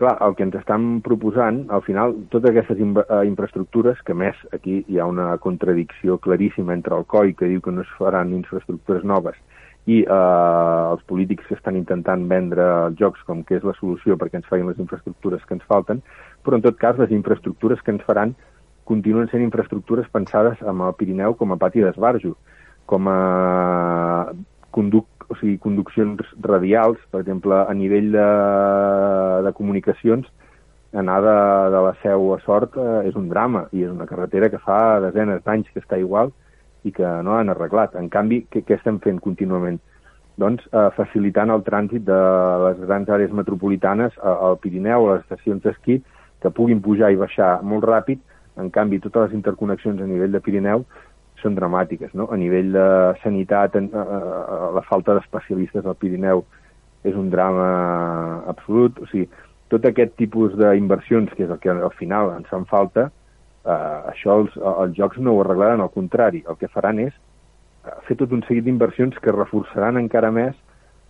clar, 0.00 0.16
el 0.24 0.34
que 0.36 0.46
ens 0.46 0.56
estan 0.56 1.00
proposant, 1.04 1.66
al 1.70 1.84
final, 1.84 2.16
totes 2.32 2.50
aquestes 2.50 2.80
eh, 2.80 3.20
infraestructures, 3.28 4.00
que 4.06 4.16
més 4.16 4.38
aquí 4.56 4.80
hi 4.88 4.98
ha 4.98 5.06
una 5.08 5.34
contradicció 5.42 6.16
claríssima 6.24 6.74
entre 6.74 6.96
el 6.96 7.04
COI, 7.04 7.34
que 7.36 7.50
diu 7.50 7.60
que 7.64 7.74
no 7.74 7.84
es 7.84 7.92
faran 7.98 8.32
infraestructures 8.36 9.04
noves, 9.04 9.36
i 9.86 10.00
eh, 10.02 10.86
els 10.92 11.04
polítics 11.08 11.48
que 11.48 11.56
estan 11.58 11.76
intentant 11.76 12.24
vendre 12.32 12.66
els 12.86 12.98
jocs 13.00 13.22
com 13.28 13.44
que 13.44 13.58
és 13.60 13.66
la 13.66 13.76
solució 13.78 14.16
perquè 14.20 14.40
ens 14.40 14.48
facin 14.48 14.68
les 14.68 14.80
infraestructures 14.80 15.44
que 15.46 15.56
ens 15.58 15.68
falten, 15.68 16.02
però 16.44 16.56
en 16.56 16.64
tot 16.64 16.80
cas 16.80 17.00
les 17.00 17.12
infraestructures 17.16 17.82
que 17.84 17.94
ens 17.94 18.04
faran 18.08 18.34
continuen 18.88 19.28
sent 19.30 19.44
infraestructures 19.44 20.08
pensades 20.12 20.60
amb 20.66 20.88
el 20.88 20.96
Pirineu 20.98 21.36
com 21.38 21.52
a 21.52 21.60
pati 21.60 21.84
d'esbarjo, 21.84 22.34
com 22.90 23.08
a 23.08 23.20
conduc 24.74 25.09
o 25.30 25.36
sigui, 25.38 25.56
conduccions 25.62 26.20
radials, 26.42 26.98
per 27.12 27.22
exemple, 27.22 27.54
a 27.54 27.74
nivell 27.74 28.10
de, 28.12 28.28
de 29.46 29.52
comunicacions, 29.56 30.26
anar 30.92 31.20
de, 31.22 31.36
de 31.70 31.82
la 31.86 31.92
seu 32.02 32.32
a 32.34 32.40
Sort 32.42 32.74
eh, 32.74 33.06
és 33.06 33.18
un 33.18 33.28
drama 33.30 33.68
i 33.70 33.84
és 33.86 33.92
una 33.92 34.08
carretera 34.10 34.48
que 34.50 34.58
fa 34.58 34.98
desenes 35.04 35.44
d'anys 35.44 35.70
que 35.70 35.78
està 35.84 36.00
igual 36.02 36.32
i 36.82 36.90
que 36.90 37.06
no 37.22 37.36
han 37.36 37.52
arreglat. 37.52 37.94
En 37.94 38.08
canvi, 38.10 38.42
què, 38.50 38.64
què 38.66 38.74
estem 38.80 38.98
fent 39.04 39.20
contínuament? 39.22 39.78
Doncs 40.40 40.66
eh, 40.72 40.88
facilitant 40.96 41.54
el 41.54 41.62
trànsit 41.62 42.02
de 42.08 42.18
les 42.64 42.82
grans 42.88 43.14
àrees 43.14 43.30
metropolitanes 43.30 44.18
al 44.24 44.58
Pirineu, 44.58 45.06
a 45.06 45.14
les 45.14 45.22
estacions 45.28 45.62
d'esquí, 45.62 46.00
que 46.42 46.54
puguin 46.56 46.82
pujar 46.82 47.12
i 47.12 47.20
baixar 47.20 47.60
molt 47.62 47.86
ràpid 47.86 48.26
En 48.60 48.70
canvi, 48.70 48.98
totes 49.00 49.28
les 49.28 49.36
interconnexions 49.38 50.00
a 50.00 50.08
nivell 50.08 50.34
de 50.34 50.40
Pirineu 50.44 50.84
són 51.42 51.56
dramàtiques. 51.58 52.14
No? 52.14 52.28
A 52.32 52.38
nivell 52.40 52.72
de 52.74 52.86
sanitat, 53.24 53.76
en, 53.76 53.90
a, 53.94 54.70
la 54.76 54.84
falta 54.88 55.16
d'especialistes 55.16 55.86
al 55.86 55.98
Pirineu 56.00 56.44
és 57.04 57.16
un 57.16 57.30
drama 57.32 57.68
absolut. 58.50 58.98
O 59.00 59.08
sigui, 59.10 59.28
tot 59.72 59.86
aquest 59.86 60.16
tipus 60.18 60.56
d'inversions, 60.58 61.32
que 61.36 61.46
és 61.46 61.50
el 61.50 61.60
que 61.62 61.72
al 61.72 61.94
final 61.98 62.34
ens 62.36 62.48
fan 62.50 62.66
falta, 62.70 63.08
eh, 63.64 63.98
això 64.12 64.40
els, 64.42 64.56
els 64.56 64.96
jocs 64.96 65.20
no 65.22 65.36
ho 65.36 65.44
arreglaran, 65.44 65.80
al 65.80 65.92
contrari, 65.94 66.42
el 66.48 66.58
que 66.60 66.70
faran 66.72 66.98
és 67.06 67.14
eh, 67.14 67.96
fer 68.08 68.18
tot 68.20 68.34
un 68.36 68.42
seguit 68.48 68.66
d'inversions 68.66 69.16
que 69.22 69.36
reforçaran 69.36 70.00
encara 70.00 70.32
més 70.34 70.58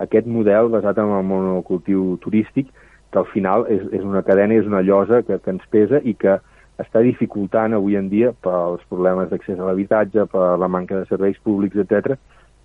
aquest 0.00 0.28
model 0.28 0.70
basat 0.72 1.00
en 1.00 1.12
el 1.16 1.26
monocultiu 1.28 2.16
turístic, 2.24 2.70
que 3.10 3.18
al 3.18 3.26
final 3.32 3.66
és, 3.68 3.82
és 3.96 4.04
una 4.06 4.22
cadena, 4.22 4.56
és 4.56 4.68
una 4.68 4.84
llosa 4.86 5.22
que, 5.26 5.40
que 5.42 5.52
ens 5.52 5.66
pesa 5.72 6.00
i 6.04 6.14
que 6.14 6.38
està 6.80 7.02
dificultant 7.04 7.76
avui 7.76 7.96
en 7.98 8.08
dia 8.08 8.32
pels 8.32 8.82
problemes 8.88 9.30
d'accés 9.30 9.58
a 9.58 9.68
l'habitatge, 9.68 10.26
per 10.32 10.56
la 10.58 10.68
manca 10.68 10.98
de 10.98 11.08
serveis 11.10 11.38
públics, 11.44 11.78
etc, 11.84 12.16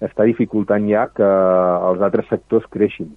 està 0.04 0.26
dificultant 0.28 0.88
ja 0.90 1.08
que 1.14 1.28
els 1.28 2.04
altres 2.04 2.28
sectors 2.32 2.68
creixin. 2.72 3.14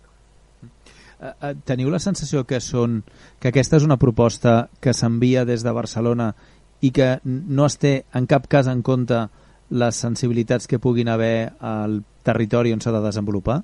Eh, 1.18 1.32
eh, 1.32 1.54
teniu 1.66 1.90
la 1.90 1.98
sensació 1.98 2.44
que 2.46 2.60
són 2.62 3.00
que 3.42 3.50
aquesta 3.50 3.78
és 3.80 3.86
una 3.86 3.98
proposta 3.98 4.68
que 4.80 4.94
s'envia 4.94 5.44
des 5.48 5.64
de 5.66 5.74
Barcelona 5.74 6.32
i 6.80 6.92
que 6.94 7.16
no 7.24 7.66
es 7.66 7.78
té 7.82 8.04
en 8.14 8.28
cap 8.30 8.46
cas 8.46 8.68
en 8.70 8.84
compte 8.86 9.26
les 9.70 9.98
sensibilitats 9.98 10.70
que 10.70 10.78
puguin 10.78 11.10
haver 11.10 11.50
al 11.60 12.00
territori 12.24 12.72
on 12.72 12.80
s'ha 12.80 12.94
de 12.94 13.02
desenvolupar? 13.04 13.60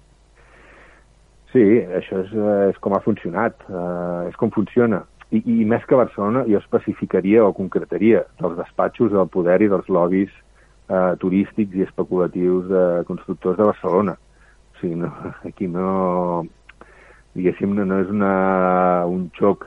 Sí, 1.55 1.62
això 1.95 2.19
és, 2.25 2.33
és 2.75 2.79
com 2.83 2.97
ha 2.97 3.03
funcionat, 3.05 3.62
uh, 3.71 4.26
és 4.26 4.35
com 4.41 4.50
funciona. 4.50 5.05
I, 5.35 5.41
I 5.43 5.64
més 5.69 5.85
que 5.88 5.99
Barcelona, 5.99 6.45
jo 6.47 6.61
especificaria 6.61 7.45
o 7.45 7.55
concretaria 7.57 8.23
dels 8.41 8.57
despatxos 8.61 9.12
del 9.14 9.31
poder 9.33 9.61
i 9.64 9.71
dels 9.73 9.88
lobbies 9.91 10.33
uh, 10.88 11.14
turístics 11.23 11.75
i 11.75 11.87
especulatius 11.87 12.69
de 12.71 12.85
constructors 13.09 13.59
de 13.59 13.69
Barcelona. 13.71 14.17
O 14.17 14.81
sigui, 14.81 14.99
no, 15.03 15.11
aquí 15.49 15.69
no, 15.71 16.45
diguéssim, 17.35 17.75
no, 17.75 17.87
no 17.88 18.03
és 18.05 18.12
una, 18.12 18.35
un 19.11 19.29
xoc 19.38 19.67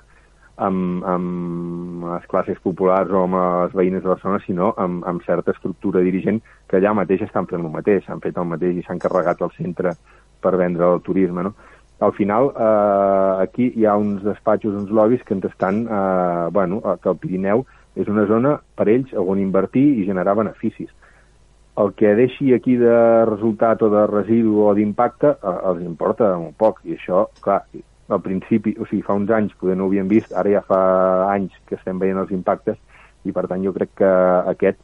amb, 0.57 1.03
amb 1.05 2.05
les 2.07 2.27
classes 2.31 2.59
populars 2.63 3.11
o 3.13 3.25
amb 3.27 3.37
les 3.37 3.75
veïnes 3.77 4.03
de 4.03 4.11
Barcelona, 4.13 4.41
sinó 4.45 4.71
amb, 4.81 5.03
amb 5.09 5.25
certa 5.27 5.53
estructura 5.53 6.01
dirigent 6.05 6.41
que 6.69 6.79
allà 6.79 6.95
mateix 6.97 7.27
estan 7.27 7.49
fent 7.49 7.63
el 7.63 7.73
mateix, 7.73 8.07
han 8.09 8.23
fet 8.23 8.37
el 8.37 8.47
mateix 8.49 8.79
i 8.79 8.85
s'han 8.85 9.01
carregat 9.03 9.43
el 9.45 9.53
centre 9.57 9.93
per 10.41 10.55
vendre 10.57 10.93
el 10.93 11.03
turisme, 11.05 11.43
no? 11.43 11.53
Al 11.99 12.13
final, 12.13 12.51
eh, 12.53 13.43
aquí 13.43 13.71
hi 13.75 13.85
ha 13.85 13.95
uns 13.97 14.23
despatxos, 14.23 14.75
uns 14.75 14.91
lobbies 14.91 15.23
que 15.23 15.33
ens 15.33 15.45
estan, 15.45 15.87
eh, 15.89 16.49
bueno, 16.51 16.81
que 17.01 17.09
el 17.09 17.17
Pirineu. 17.17 17.65
És 17.97 18.07
una 18.07 18.27
zona 18.29 18.59
per 18.77 18.85
ells 18.93 19.13
on 19.17 19.39
invertir 19.41 19.85
i 19.97 20.05
generar 20.05 20.35
beneficis. 20.37 20.91
El 21.81 21.93
que 21.97 22.13
deixi 22.17 22.53
aquí 22.53 22.75
de 22.77 23.25
resultat 23.25 23.81
o 23.81 23.89
de 23.89 24.05
residu 24.09 24.59
o 24.65 24.73
d'impacte 24.77 25.31
eh, 25.33 25.55
els 25.71 25.81
importa 25.81 26.35
molt 26.37 26.57
poc. 26.57 26.83
I 26.85 26.93
això, 26.93 27.25
clar, 27.41 27.63
al 28.09 28.21
principi, 28.21 28.75
o 28.79 28.85
sigui, 28.85 29.01
fa 29.01 29.17
uns 29.17 29.31
anys 29.33 29.55
poder 29.57 29.75
no 29.77 29.87
ho 29.87 29.91
havíem 29.91 30.07
vist, 30.07 30.33
ara 30.33 30.53
ja 30.53 30.61
fa 30.65 30.81
anys 31.33 31.57
que 31.65 31.75
estem 31.75 31.97
veient 31.99 32.21
els 32.21 32.31
impactes. 32.31 32.77
I 33.25 33.33
per 33.33 33.47
tant 33.49 33.65
jo 33.65 33.73
crec 33.73 33.97
que 34.03 34.11
aquest 34.53 34.79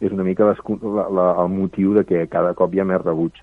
és 0.00 0.12
una 0.12 0.24
mica 0.26 0.48
les, 0.48 0.60
la, 0.82 1.08
la, 1.08 1.26
el 1.44 1.52
motiu 1.52 1.94
de 1.94 2.04
que 2.08 2.26
cada 2.32 2.54
cop 2.58 2.72
hi 2.74 2.80
ha 2.80 2.88
més 2.88 3.04
rebuig. 3.04 3.36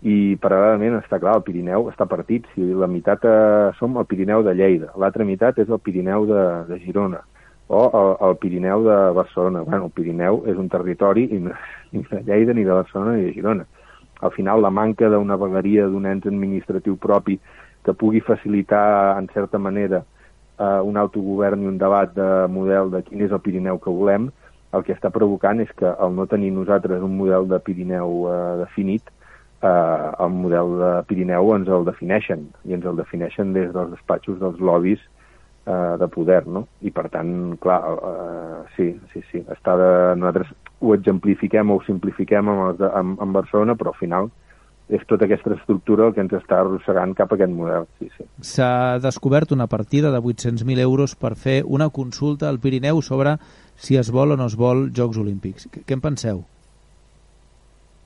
I 0.00 0.36
paral·lelament 0.40 0.96
està 0.96 1.18
clar, 1.20 1.34
el 1.36 1.44
Pirineu 1.44 1.90
està 1.90 2.06
partit, 2.08 2.46
si 2.54 2.64
la 2.64 2.88
meitat 2.88 3.24
eh, 3.28 3.72
som 3.76 3.98
el 4.00 4.06
Pirineu 4.08 4.40
de 4.46 4.54
Lleida, 4.56 4.94
l'altra 4.96 5.26
meitat 5.28 5.58
és 5.60 5.68
el 5.68 5.80
Pirineu 5.84 6.24
de, 6.30 6.44
de 6.70 6.78
Girona, 6.80 7.20
o 7.68 7.82
el, 7.84 8.14
el 8.28 8.36
Pirineu 8.40 8.86
de 8.86 8.96
Barcelona. 9.18 9.60
Bueno, 9.66 9.90
el 9.90 9.92
Pirineu 9.94 10.40
és 10.48 10.56
un 10.56 10.70
territori 10.72 11.26
i 11.28 11.42
ni 11.42 12.02
de 12.08 12.22
Lleida, 12.24 12.56
ni 12.56 12.64
de 12.64 12.72
Barcelona, 12.72 13.18
ni 13.18 13.28
de 13.28 13.34
Girona. 13.36 13.68
Al 14.20 14.32
final, 14.32 14.64
la 14.64 14.72
manca 14.72 15.08
d'una 15.12 15.36
vegueria, 15.40 15.86
d'un 15.88 16.08
ens 16.08 16.26
administratiu 16.26 16.96
propi 16.96 17.38
que 17.84 17.92
pugui 17.92 18.24
facilitar, 18.24 19.18
en 19.20 19.28
certa 19.34 19.58
manera, 19.58 20.02
eh, 20.58 20.80
un 20.80 20.96
autogovern 20.96 21.62
i 21.62 21.68
un 21.68 21.78
debat 21.78 22.12
de 22.16 22.48
model 22.48 22.90
de 22.96 23.04
quin 23.04 23.28
és 23.28 23.32
el 23.32 23.44
Pirineu 23.44 23.78
que 23.78 23.92
volem, 23.92 24.30
el 24.72 24.84
que 24.86 24.96
està 24.96 25.10
provocant 25.12 25.60
és 25.60 25.70
que 25.76 25.88
al 25.88 26.12
no 26.14 26.28
tenir 26.30 26.52
nosaltres 26.54 27.02
un 27.02 27.16
model 27.20 27.48
de 27.52 27.58
Pirineu 27.60 28.28
eh, 28.32 28.42
definit, 28.64 29.12
eh, 29.62 30.10
el 30.24 30.34
model 30.34 30.76
de 30.80 30.90
Pirineu 31.08 31.54
ens 31.56 31.68
el 31.68 31.86
defineixen, 31.88 32.48
i 32.64 32.76
ens 32.76 32.86
el 32.86 33.00
defineixen 33.00 33.54
des 33.56 33.72
dels 33.74 33.94
despatxos 33.94 34.40
dels 34.40 34.60
lobbies 34.60 35.00
eh, 35.66 35.96
de 36.00 36.08
poder, 36.08 36.42
no? 36.46 36.66
I 36.80 36.92
per 36.94 37.08
tant, 37.12 37.56
clar, 37.62 37.80
eh, 37.94 38.60
sí, 38.76 38.92
sí, 39.12 39.24
sí, 39.30 39.44
està 39.52 39.76
de... 39.80 39.90
nosaltres 40.20 40.52
ho 40.80 40.94
exemplifiquem 40.96 41.70
o 41.70 41.78
ho 41.78 41.84
simplifiquem 41.86 42.48
amb, 42.48 42.80
amb, 42.88 43.18
amb 43.20 43.36
Barcelona, 43.36 43.76
però 43.76 43.92
al 43.92 44.00
final 44.00 44.30
és 44.90 45.02
tota 45.06 45.28
aquesta 45.28 45.52
estructura 45.54 46.08
el 46.08 46.14
que 46.16 46.22
ens 46.24 46.32
està 46.34 46.58
arrossegant 46.60 47.12
cap 47.14 47.30
a 47.30 47.36
aquest 47.36 47.52
model. 47.54 47.86
Sí, 48.00 48.08
sí. 48.16 48.26
S'ha 48.42 48.98
descobert 48.98 49.52
una 49.54 49.68
partida 49.70 50.10
de 50.10 50.18
800.000 50.18 50.82
euros 50.82 51.14
per 51.14 51.36
fer 51.38 51.60
una 51.64 51.90
consulta 51.94 52.48
al 52.48 52.58
Pirineu 52.58 53.02
sobre 53.06 53.36
si 53.76 54.00
es 54.00 54.10
vol 54.10 54.34
o 54.34 54.40
no 54.40 54.48
es 54.50 54.58
vol 54.58 54.88
Jocs 54.96 55.20
Olímpics. 55.22 55.68
Què 55.70 55.94
en 55.94 56.02
penseu? 56.02 56.42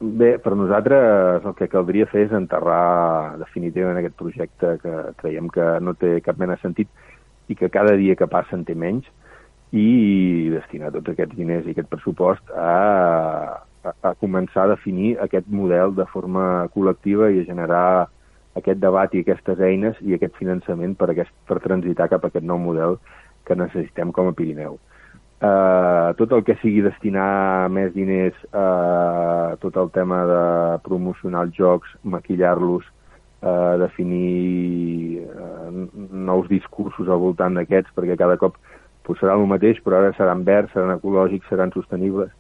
Bé, 0.05 0.35
per 0.43 0.53
nosaltres 0.53 1.45
el 1.49 1.55
que 1.57 1.69
caldria 1.73 2.05
fer 2.11 2.27
és 2.27 2.33
enterrar 2.37 3.39
definitivament 3.41 4.01
aquest 4.01 4.17
projecte 4.19 4.73
que 4.83 4.95
creiem 5.21 5.49
que 5.55 5.69
no 5.81 5.95
té 5.97 6.19
cap 6.27 6.37
mena 6.41 6.59
de 6.59 6.61
sentit 6.61 6.91
i 7.49 7.57
que 7.57 7.71
cada 7.73 7.95
dia 7.97 8.17
que 8.19 8.29
passa 8.29 8.57
en 8.59 8.67
té 8.69 8.75
menys 8.77 9.07
i 9.73 10.51
destinar 10.53 10.93
tots 10.93 11.15
aquests 11.15 11.39
diners 11.39 11.65
i 11.65 11.73
aquest 11.73 11.89
pressupost 11.89 12.53
a, 12.53 12.75
a, 13.89 13.95
a 14.11 14.15
començar 14.21 14.67
a 14.67 14.75
definir 14.75 15.15
aquest 15.25 15.49
model 15.49 15.97
de 15.97 16.07
forma 16.13 16.69
col·lectiva 16.77 17.31
i 17.33 17.41
a 17.41 17.49
generar 17.49 17.87
aquest 18.61 18.83
debat 18.85 19.15
i 19.15 19.25
aquestes 19.25 19.63
eines 19.71 20.01
i 20.05 20.19
aquest 20.19 20.37
finançament 20.37 20.99
per, 21.01 21.15
aquest, 21.15 21.33
per 21.49 21.63
transitar 21.65 22.11
cap 22.13 22.27
a 22.27 22.33
aquest 22.33 22.45
nou 22.45 22.61
model 22.61 22.99
que 23.49 23.57
necessitem 23.57 24.13
com 24.13 24.29
a 24.29 24.37
Pirineu. 24.37 24.77
Uh, 25.43 26.15
tot 26.17 26.31
el 26.33 26.45
que 26.47 26.55
sigui 26.63 26.81
destinar 26.85 27.69
més 27.75 27.91
diners 27.93 28.37
a 28.55 29.57
tot 29.61 29.77
el 29.77 29.91
tema 29.93 30.23
de 30.31 30.45
promocionar 30.87 31.43
els 31.49 31.57
jocs, 31.59 31.91
maquillar-los, 32.05 32.87
eh, 33.45 33.77
definir 33.79 35.19
eh, 35.21 35.89
nous 36.11 36.49
discursos 36.49 37.09
al 37.09 37.21
voltant 37.21 37.59
d'aquests, 37.59 37.93
perquè 37.97 38.17
cada 38.17 38.39
cop 38.41 38.57
pues, 39.05 39.21
serà 39.21 39.37
el 39.37 39.45
mateix, 39.51 39.83
però 39.85 40.01
ara 40.01 40.15
seran 40.17 40.47
verds, 40.49 40.73
seran 40.73 40.97
ecològics, 40.97 41.49
seran 41.51 41.75
sostenibles. 41.77 42.33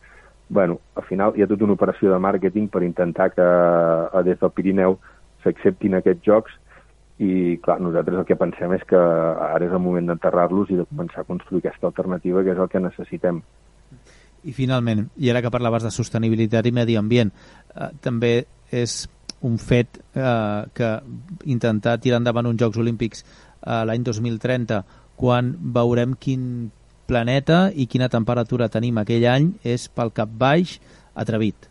bueno, 0.49 0.79
al 0.95 1.03
final 1.09 1.33
hi 1.35 1.43
ha 1.43 1.47
tota 1.49 1.65
una 1.65 1.73
operació 1.73 2.11
de 2.13 2.19
màrqueting 2.21 2.67
per 2.69 2.83
intentar 2.85 3.31
que 3.33 3.45
eh, 3.45 4.23
des 4.27 4.39
del 4.41 4.53
Pirineu 4.53 4.99
s'acceptin 5.43 5.97
aquests 5.97 6.25
jocs 6.25 6.53
i, 7.19 7.59
clar, 7.63 7.79
nosaltres 7.81 8.19
el 8.23 8.27
que 8.27 8.39
pensem 8.39 8.73
és 8.75 8.83
que 8.89 8.99
ara 8.99 9.63
és 9.67 9.73
el 9.73 9.83
moment 9.83 10.11
d'enterrar-los 10.11 10.73
i 10.75 10.81
de 10.81 10.87
començar 10.89 11.23
a 11.23 11.29
construir 11.29 11.63
aquesta 11.63 11.87
alternativa, 11.91 12.43
que 12.43 12.55
és 12.55 12.59
el 12.59 12.71
que 12.73 12.83
necessitem. 12.83 13.41
I 14.45 14.53
finalment, 14.53 15.07
i 15.17 15.31
ara 15.31 15.41
que 15.45 15.53
parlaves 15.55 15.87
de 15.87 15.93
sostenibilitat 15.95 16.67
i 16.67 16.75
medi 16.75 16.99
ambient, 17.01 17.31
eh, 17.31 17.91
també 18.03 18.35
és 18.75 19.05
un 19.47 19.59
fet 19.61 20.01
eh, 20.17 20.65
que 20.75 20.91
intentar 21.53 21.99
tirar 22.01 22.19
endavant 22.19 22.49
uns 22.51 22.61
Jocs 22.61 22.81
Olímpics 22.81 23.23
eh, 23.23 23.85
l'any 23.87 24.03
2030 24.03 24.83
quan 25.21 25.53
veurem 25.77 26.17
quin 26.19 26.73
planeta 27.07 27.69
i 27.71 27.87
quina 27.87 28.11
temperatura 28.11 28.71
tenim 28.73 28.99
aquell 28.99 29.29
any 29.31 29.53
és 29.63 29.87
pel 29.93 30.11
cap 30.17 30.33
baix 30.41 30.79
atrevit. 31.15 31.69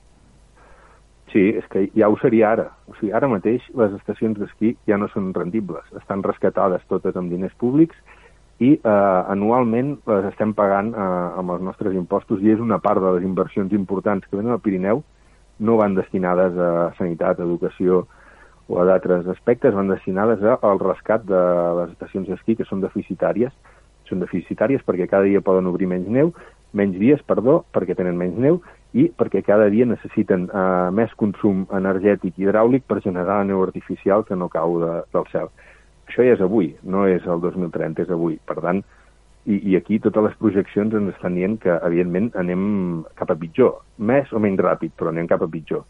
Sí, 1.33 1.47
és 1.57 1.65
que 1.73 1.87
ja 1.97 2.11
ho 2.13 2.17
seria 2.21 2.51
ara. 2.53 2.67
O 2.85 2.93
sigui, 2.99 3.09
ara 3.17 3.27
mateix 3.29 3.63
les 3.79 3.95
estacions 3.97 4.37
d'esquí 4.37 4.75
ja 4.89 4.99
no 5.01 5.07
són 5.09 5.31
rendibles. 5.33 5.87
Estan 5.97 6.21
rescatades 6.21 6.85
totes 6.91 7.17
amb 7.17 7.33
diners 7.33 7.55
públics 7.57 7.97
i 8.61 8.75
eh, 8.75 9.21
anualment 9.33 9.95
les 10.05 10.27
estem 10.29 10.53
pagant 10.53 10.91
eh, 10.93 11.07
amb 11.41 11.55
els 11.55 11.63
nostres 11.65 11.97
impostos 11.97 12.43
i 12.45 12.53
és 12.53 12.61
una 12.61 12.77
part 12.83 13.01
de 13.01 13.15
les 13.15 13.25
inversions 13.25 13.73
importants 13.73 14.29
que 14.29 14.37
venen 14.37 14.53
al 14.53 14.61
Pirineu 14.61 15.01
no 15.59 15.79
van 15.79 15.97
destinades 15.97 16.53
a 16.57 16.91
sanitat, 16.99 17.41
educació 17.41 18.03
o 18.69 18.79
a 18.79 18.85
d'altres 18.85 19.25
aspectes, 19.33 19.73
van 19.73 19.89
destinades 19.89 20.41
al 20.53 20.79
rescat 20.81 21.25
de 21.25 21.41
les 21.79 21.95
estacions 21.95 22.29
d'esquí 22.29 22.55
que 22.59 22.69
són 22.69 22.81
deficitàries. 22.85 23.51
Són 24.05 24.21
deficitàries 24.21 24.85
perquè 24.85 25.09
cada 25.09 25.25
dia 25.25 25.41
poden 25.41 25.67
obrir 25.71 25.89
menys 25.89 26.09
neu, 26.13 26.33
menys 26.77 26.97
dies, 27.01 27.21
perdó, 27.25 27.63
perquè 27.73 27.97
tenen 27.97 28.17
menys 28.21 28.37
neu 28.37 28.61
i 28.93 29.07
perquè 29.09 29.41
cada 29.45 29.69
dia 29.73 29.87
necessiten 29.89 30.47
eh, 30.49 30.89
més 30.93 31.13
consum 31.17 31.65
energètic 31.73 32.37
hidràulic 32.37 32.85
per 32.87 33.01
generar 33.01 33.39
la 33.41 33.47
neu 33.49 33.63
artificial 33.65 34.25
que 34.27 34.37
no 34.37 34.51
cau 34.53 34.77
de, 34.83 34.91
del 35.15 35.25
cel. 35.31 35.49
Això 36.07 36.25
ja 36.25 36.35
és 36.35 36.43
avui, 36.45 36.73
no 36.83 37.07
és 37.09 37.25
el 37.25 37.41
2030, 37.41 38.05
és 38.05 38.13
avui. 38.13 38.37
Per 38.45 38.59
tant, 38.61 38.83
i, 39.49 39.57
i 39.71 39.75
aquí 39.79 39.97
totes 40.03 40.27
les 40.27 40.37
projeccions 40.39 40.93
ens 40.93 41.13
estan 41.15 41.39
dient 41.39 41.57
que, 41.63 41.73
evidentment, 41.87 42.29
anem 42.39 42.63
cap 43.19 43.33
a 43.33 43.37
pitjor. 43.39 43.79
Més 43.97 44.31
o 44.31 44.41
menys 44.43 44.61
ràpid, 44.61 44.93
però 44.99 45.11
anem 45.11 45.27
cap 45.31 45.41
a 45.41 45.49
pitjor. 45.49 45.83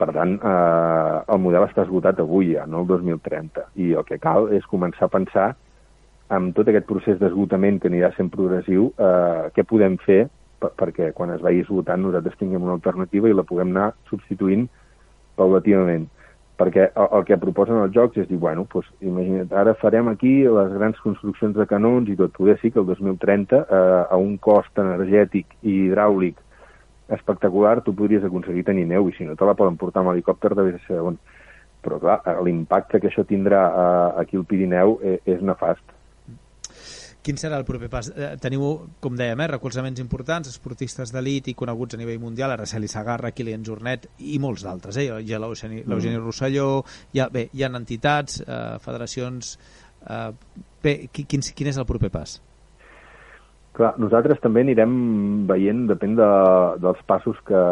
Per 0.00 0.08
tant, 0.16 0.34
eh, 0.34 1.16
el 1.30 1.40
model 1.44 1.68
està 1.68 1.84
esgotat 1.84 2.20
avui 2.24 2.54
ja, 2.56 2.66
no 2.66 2.82
el 2.82 2.90
2030. 2.90 3.68
I 3.84 3.92
el 4.00 4.06
que 4.08 4.18
cal 4.18 4.50
és 4.56 4.66
començar 4.66 5.06
a 5.06 5.12
pensar 5.12 5.48
amb 6.30 6.54
tot 6.56 6.68
aquest 6.70 6.86
procés 6.88 7.18
d'esgotament 7.20 7.80
que 7.82 7.90
anirà 7.90 8.12
sent 8.16 8.30
progressiu, 8.32 8.90
eh, 8.98 9.50
què 9.54 9.66
podem 9.66 9.98
fer 10.06 10.24
perquè 10.60 11.10
quan 11.16 11.32
es 11.34 11.42
vagi 11.44 11.64
esgotant 11.64 12.02
nosaltres 12.04 12.38
tinguem 12.40 12.62
una 12.66 12.76
alternativa 12.78 13.28
i 13.28 13.36
la 13.36 13.46
puguem 13.46 13.72
anar 13.74 13.92
substituint 14.10 14.66
paulativament. 15.36 16.08
Perquè 16.60 16.90
el, 16.90 17.08
el 17.16 17.24
que 17.28 17.38
proposen 17.40 17.80
els 17.80 17.94
jocs 17.94 18.20
és 18.20 18.28
dir, 18.28 18.36
bueno, 18.40 18.66
doncs, 18.72 18.90
imagina't, 19.00 19.48
ara 19.56 19.72
farem 19.80 20.10
aquí 20.12 20.34
les 20.44 20.74
grans 20.76 21.00
construccions 21.00 21.56
de 21.56 21.66
canons 21.66 22.10
i 22.12 22.16
tot. 22.18 22.34
Poder 22.36 22.58
sí 22.60 22.70
que 22.70 22.82
el 22.82 22.88
2030, 22.90 23.62
eh, 23.64 24.00
a 24.04 24.20
un 24.20 24.36
cost 24.38 24.80
energètic 24.82 25.56
i 25.62 25.86
hidràulic 25.86 26.40
espectacular, 27.16 27.80
tu 27.82 27.94
podries 27.96 28.26
aconseguir 28.26 28.66
tenir 28.68 28.84
neu 28.90 29.08
i 29.08 29.16
si 29.16 29.24
no 29.26 29.38
te 29.38 29.48
la 29.48 29.56
poden 29.58 29.80
portar 29.80 30.04
amb 30.04 30.12
helicòpter 30.12 30.52
de 30.58 30.74
ser 30.86 31.00
on. 31.00 31.16
Però 31.80 31.96
clar, 31.96 32.20
l'impacte 32.44 33.00
que 33.00 33.08
això 33.08 33.24
tindrà 33.24 33.64
eh, 33.70 34.20
aquí 34.20 34.36
al 34.36 34.44
Pirineu 34.44 34.98
és, 35.00 35.16
eh, 35.24 35.38
és 35.38 35.42
nefast 35.42 35.96
Quin 37.20 37.36
serà 37.36 37.58
el 37.60 37.66
proper 37.68 37.90
pas? 37.92 38.08
Eh, 38.16 38.30
teniu, 38.40 38.62
com 39.04 39.16
dèiem, 39.16 39.40
eh, 39.44 39.48
recolzaments 39.52 40.00
importants, 40.00 40.48
esportistes 40.48 41.12
d'elit 41.12 41.50
i 41.52 41.54
coneguts 41.54 41.94
a 41.94 41.98
nivell 42.00 42.20
mundial, 42.22 42.54
Araceli 42.54 42.88
Sagarra, 42.88 43.32
Kilian 43.36 43.64
Jornet 43.66 44.06
i 44.24 44.38
molts 44.40 44.64
d'altres. 44.64 44.96
Eh? 44.96 45.04
Hi 45.20 45.34
ha 45.34 45.40
l'Eugeni 45.42 45.82
mm. 45.84 46.22
Rosselló, 46.24 46.82
hi 47.12 47.20
ha, 47.20 47.28
bé, 47.28 47.50
hi 47.52 47.64
ha 47.64 47.72
entitats, 47.76 48.40
eh, 48.46 48.78
federacions... 48.80 49.58
Eh, 50.00 50.30
bé, 50.80 50.94
quin, 51.12 51.44
quin 51.44 51.68
és 51.68 51.76
el 51.76 51.84
proper 51.84 52.08
pas? 52.08 52.38
Clar, 53.76 53.92
nosaltres 54.00 54.40
també 54.40 54.64
anirem 54.64 55.44
veient, 55.46 55.84
depèn 55.92 56.16
de, 56.16 56.32
dels 56.80 57.04
passos 57.06 57.36
que, 57.44 57.62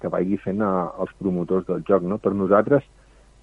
que 0.00 0.08
vagi 0.08 0.40
fent 0.40 0.64
a, 0.64 0.72
els 1.04 1.12
promotors 1.20 1.68
del 1.68 1.84
joc. 1.84 2.08
No? 2.08 2.16
Per 2.16 2.32
nosaltres, 2.32 2.88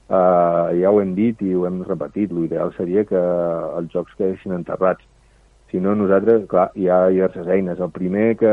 eh, 0.10 0.68
ja 0.82 0.90
ho 0.90 1.00
hem 1.00 1.14
dit 1.14 1.46
i 1.46 1.54
ho 1.54 1.70
hem 1.70 1.84
repetit, 1.86 2.34
l'ideal 2.34 2.74
seria 2.74 3.06
que 3.06 3.22
els 3.22 3.94
jocs 3.94 4.18
quedessin 4.18 4.58
enterrats 4.58 5.06
si 5.74 5.80
no, 5.82 5.96
nosaltres, 5.98 6.44
clar, 6.46 6.68
hi 6.78 6.86
ha 6.86 7.08
diverses 7.10 7.48
eines. 7.50 7.80
El 7.82 7.90
primer 7.90 8.36
que, 8.38 8.50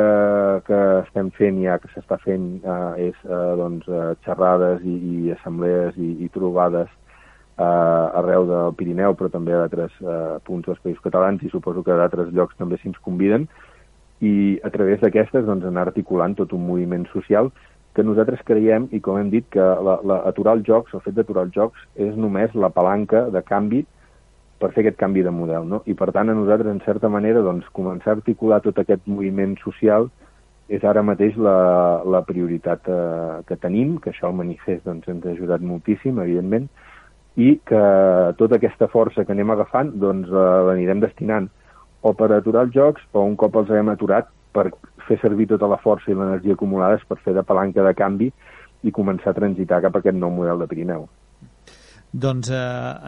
que 0.65 0.79
estem 1.03 1.29
fent 1.37 1.59
ja, 1.61 1.75
que 1.83 1.91
s'està 1.93 2.17
fent, 2.23 2.47
eh, 2.65 3.11
és 3.11 3.19
eh, 3.29 3.41
doncs, 3.61 3.85
eh, 3.93 4.15
xerrades 4.25 4.81
i, 4.89 4.95
i 4.97 5.35
assemblees 5.35 5.99
i, 6.00 6.15
i 6.25 6.31
trobades 6.33 6.89
eh, 6.89 8.21
arreu 8.23 8.49
del 8.49 8.73
Pirineu, 8.79 9.19
però 9.19 9.29
també 9.29 9.53
a 9.53 9.67
d'altres 9.67 10.00
eh, 10.00 10.39
punts 10.49 10.65
dels 10.71 10.81
països 10.81 11.05
catalans 11.05 11.45
i 11.45 11.53
suposo 11.53 11.85
que 11.85 12.00
d'altres 12.00 12.33
llocs 12.33 12.57
també 12.57 12.81
s'hi 12.81 12.95
conviden 13.05 13.45
i 14.25 14.57
a 14.65 14.73
través 14.73 15.05
d'aquestes 15.05 15.45
doncs, 15.45 15.69
anar 15.69 15.91
articulant 15.91 16.41
tot 16.41 16.57
un 16.57 16.65
moviment 16.65 17.05
social 17.12 17.53
que 17.93 18.05
nosaltres 18.07 18.41
creiem, 18.49 18.89
i 18.97 19.00
com 19.05 19.21
hem 19.21 19.29
dit, 19.29 19.45
que 19.53 19.61
la, 19.61 20.00
la, 20.09 20.23
aturar 20.25 20.57
els 20.57 20.65
jocs, 20.65 20.97
el 20.97 21.05
fet 21.05 21.21
d'aturar 21.21 21.50
els 21.50 21.53
jocs, 21.53 21.89
és 22.00 22.17
només 22.17 22.57
la 22.57 22.73
palanca 22.73 23.27
de 23.29 23.45
canvi 23.45 23.85
per 24.61 24.71
fer 24.75 24.85
aquest 24.85 24.99
canvi 25.00 25.25
de 25.25 25.33
model. 25.33 25.67
No? 25.69 25.83
I 25.88 25.97
per 25.97 26.11
tant, 26.14 26.29
a 26.29 26.37
nosaltres, 26.37 26.71
en 26.71 26.83
certa 26.85 27.09
manera, 27.09 27.43
doncs, 27.45 27.69
començar 27.76 28.12
a 28.12 28.19
articular 28.19 28.61
tot 28.64 28.79
aquest 28.83 29.07
moviment 29.09 29.57
social 29.64 30.11
és 30.71 30.85
ara 30.87 31.02
mateix 31.02 31.35
la, 31.40 31.57
la 32.07 32.21
prioritat 32.26 32.87
eh, 32.87 33.40
que 33.49 33.59
tenim, 33.59 33.97
que 33.99 34.12
això 34.12 34.29
el 34.29 34.37
manifest 34.38 34.85
doncs, 34.87 35.09
ens 35.11 35.25
ha 35.26 35.33
ajudat 35.33 35.64
moltíssim, 35.67 36.21
evidentment, 36.23 36.69
i 37.40 37.57
que 37.67 37.81
tota 38.38 38.59
aquesta 38.59 38.87
força 38.93 39.25
que 39.25 39.35
anem 39.35 39.50
agafant 39.55 39.90
doncs, 40.02 40.31
eh, 40.31 40.45
l'anirem 40.69 41.02
destinant 41.02 41.49
o 42.02 42.12
per 42.17 42.31
aturar 42.33 42.67
els 42.69 42.76
jocs 42.76 43.02
o 43.12 43.25
un 43.26 43.35
cop 43.40 43.59
els 43.61 43.73
hem 43.75 43.90
aturat 43.93 44.31
per 44.55 44.69
fer 45.07 45.19
servir 45.23 45.49
tota 45.50 45.69
la 45.71 45.79
força 45.83 46.11
i 46.11 46.17
l'energia 46.17 46.57
acumulades 46.59 47.02
per 47.09 47.19
fer 47.25 47.35
de 47.37 47.45
palanca 47.47 47.85
de 47.87 47.95
canvi 47.95 48.31
i 48.83 48.95
començar 48.95 49.35
a 49.35 49.38
transitar 49.40 49.83
cap 49.85 49.97
a 49.97 50.02
aquest 50.02 50.17
nou 50.17 50.33
model 50.35 50.62
de 50.62 50.71
Pirineu 50.71 51.09
doncs 52.12 52.50
eh, 52.50 52.59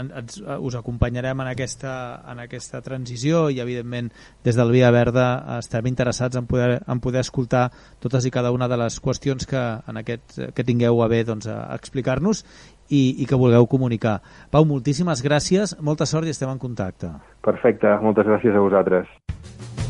ens, 0.02 0.38
eh, 0.40 0.58
us 0.58 0.76
acompanyarem 0.78 1.40
en 1.42 1.50
aquesta, 1.50 1.94
en 2.30 2.42
aquesta 2.44 2.82
transició 2.84 3.48
i 3.50 3.60
evidentment 3.62 4.12
des 4.44 4.58
del 4.58 4.72
Via 4.74 4.92
Verda 4.94 5.58
estem 5.58 5.88
interessats 5.90 6.38
en 6.38 6.46
poder, 6.46 6.80
en 6.86 7.00
poder 7.00 7.24
escoltar 7.26 7.68
totes 8.02 8.26
i 8.26 8.34
cada 8.34 8.52
una 8.52 8.68
de 8.68 8.78
les 8.78 9.00
qüestions 9.02 9.48
que, 9.48 9.62
en 9.86 10.02
aquest, 10.02 10.38
que 10.54 10.64
tingueu 10.64 11.02
a 11.02 11.10
bé 11.10 11.24
doncs, 11.26 11.48
a 11.50 11.74
explicar-nos 11.74 12.44
i, 12.92 13.22
i 13.22 13.26
que 13.26 13.38
vulgueu 13.38 13.66
comunicar. 13.66 14.20
Pau, 14.52 14.66
moltíssimes 14.68 15.24
gràcies, 15.24 15.76
molta 15.80 16.06
sort 16.06 16.28
i 16.28 16.34
estem 16.34 16.52
en 16.52 16.60
contacte. 16.62 17.14
Perfecte, 17.42 17.96
moltes 18.04 18.28
gràcies 18.28 18.54
a 18.54 18.64
vosaltres. 18.64 19.81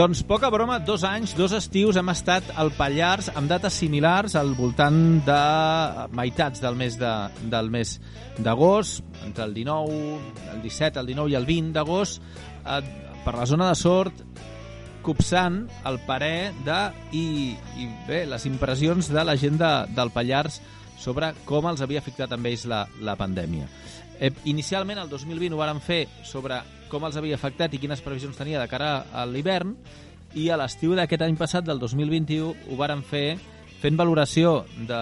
Doncs 0.00 0.22
poca 0.24 0.48
broma, 0.48 0.78
dos 0.80 1.02
anys, 1.04 1.34
dos 1.36 1.52
estius 1.52 1.98
hem 2.00 2.08
estat 2.08 2.46
al 2.56 2.70
Pallars 2.72 3.26
amb 3.36 3.50
dates 3.50 3.74
similars 3.82 4.32
al 4.38 4.54
voltant 4.56 5.18
de 5.26 5.40
meitats 6.16 6.62
del 6.62 6.78
mes 6.80 6.96
de, 6.96 7.10
del 7.52 7.68
mes 7.68 7.98
d'agost, 8.40 9.02
entre 9.26 9.44
el 9.44 9.52
19, 9.58 9.98
el 10.54 10.64
17, 10.64 11.02
el 11.02 11.12
19 11.12 11.34
i 11.34 11.36
el 11.36 11.50
20 11.50 11.76
d'agost, 11.76 12.24
eh, 12.64 12.80
per 13.26 13.36
la 13.36 13.44
zona 13.44 13.68
de 13.68 13.76
Sort, 13.76 14.24
copsant 15.04 15.66
el 15.92 16.00
parer 16.08 16.54
de, 16.64 16.80
i, 17.12 17.52
i 17.76 17.92
bé, 18.08 18.24
les 18.32 18.48
impressions 18.48 19.12
de 19.12 19.28
la 19.28 19.36
gent 19.36 19.60
de, 19.60 19.72
del 20.00 20.16
Pallars 20.16 20.62
sobre 20.96 21.34
com 21.44 21.68
els 21.68 21.84
havia 21.84 22.00
afectat 22.00 22.32
amb 22.32 22.48
ells 22.48 22.64
la, 22.72 22.86
la 23.04 23.20
pandèmia. 23.20 23.68
Eh, 24.16 24.32
inicialment, 24.48 25.04
el 25.04 25.12
2020 25.12 25.52
ho 25.52 25.60
varen 25.60 25.84
fer 25.84 26.06
sobre 26.24 26.64
com 26.90 27.06
els 27.06 27.16
havia 27.16 27.38
afectat 27.38 27.74
i 27.74 27.80
quines 27.80 28.02
previsions 28.04 28.36
tenia 28.36 28.60
de 28.60 28.68
cara 28.68 28.90
a 29.14 29.24
l'hivern 29.28 29.76
i 30.38 30.48
a 30.50 30.58
l'estiu 30.60 30.94
d'aquest 30.98 31.22
any 31.26 31.38
passat, 31.38 31.64
del 31.66 31.80
2021, 31.82 32.50
ho 32.70 32.78
varen 32.78 33.02
fer 33.06 33.38
fent 33.80 33.96
valoració 33.98 34.64
de, 34.76 35.00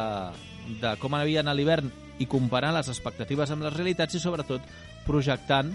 de 0.81 0.95
com 1.01 1.17
havia 1.17 1.43
anat 1.43 1.59
l'hivern 1.59 1.91
i 2.19 2.27
comparant 2.31 2.77
les 2.77 2.89
expectatives 2.93 3.51
amb 3.51 3.67
les 3.67 3.75
realitats 3.75 4.17
i 4.17 4.23
sobretot 4.23 4.65
projectant 5.07 5.75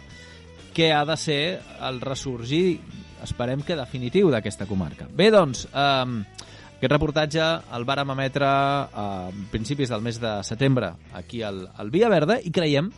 què 0.74 0.90
ha 0.94 1.04
de 1.06 1.18
ser 1.20 1.42
el 1.86 2.00
ressorgir, 2.02 2.80
esperem 3.24 3.62
que 3.62 3.78
definitiu, 3.78 4.32
d'aquesta 4.34 4.66
comarca. 4.66 5.06
Bé, 5.14 5.30
doncs, 5.32 5.68
eh, 5.70 6.50
aquest 6.84 6.92
reportatge 6.92 7.44
el 7.78 7.86
vàrem 7.88 8.10
emetre 8.12 8.48
a 8.48 9.06
principis 9.54 9.94
del 9.94 10.02
mes 10.04 10.18
de 10.20 10.34
setembre 10.44 10.90
aquí 11.16 11.44
al, 11.46 11.68
al 11.80 11.94
Via 11.94 12.10
Verda 12.12 12.42
i 12.44 12.52
creiem 12.52 12.90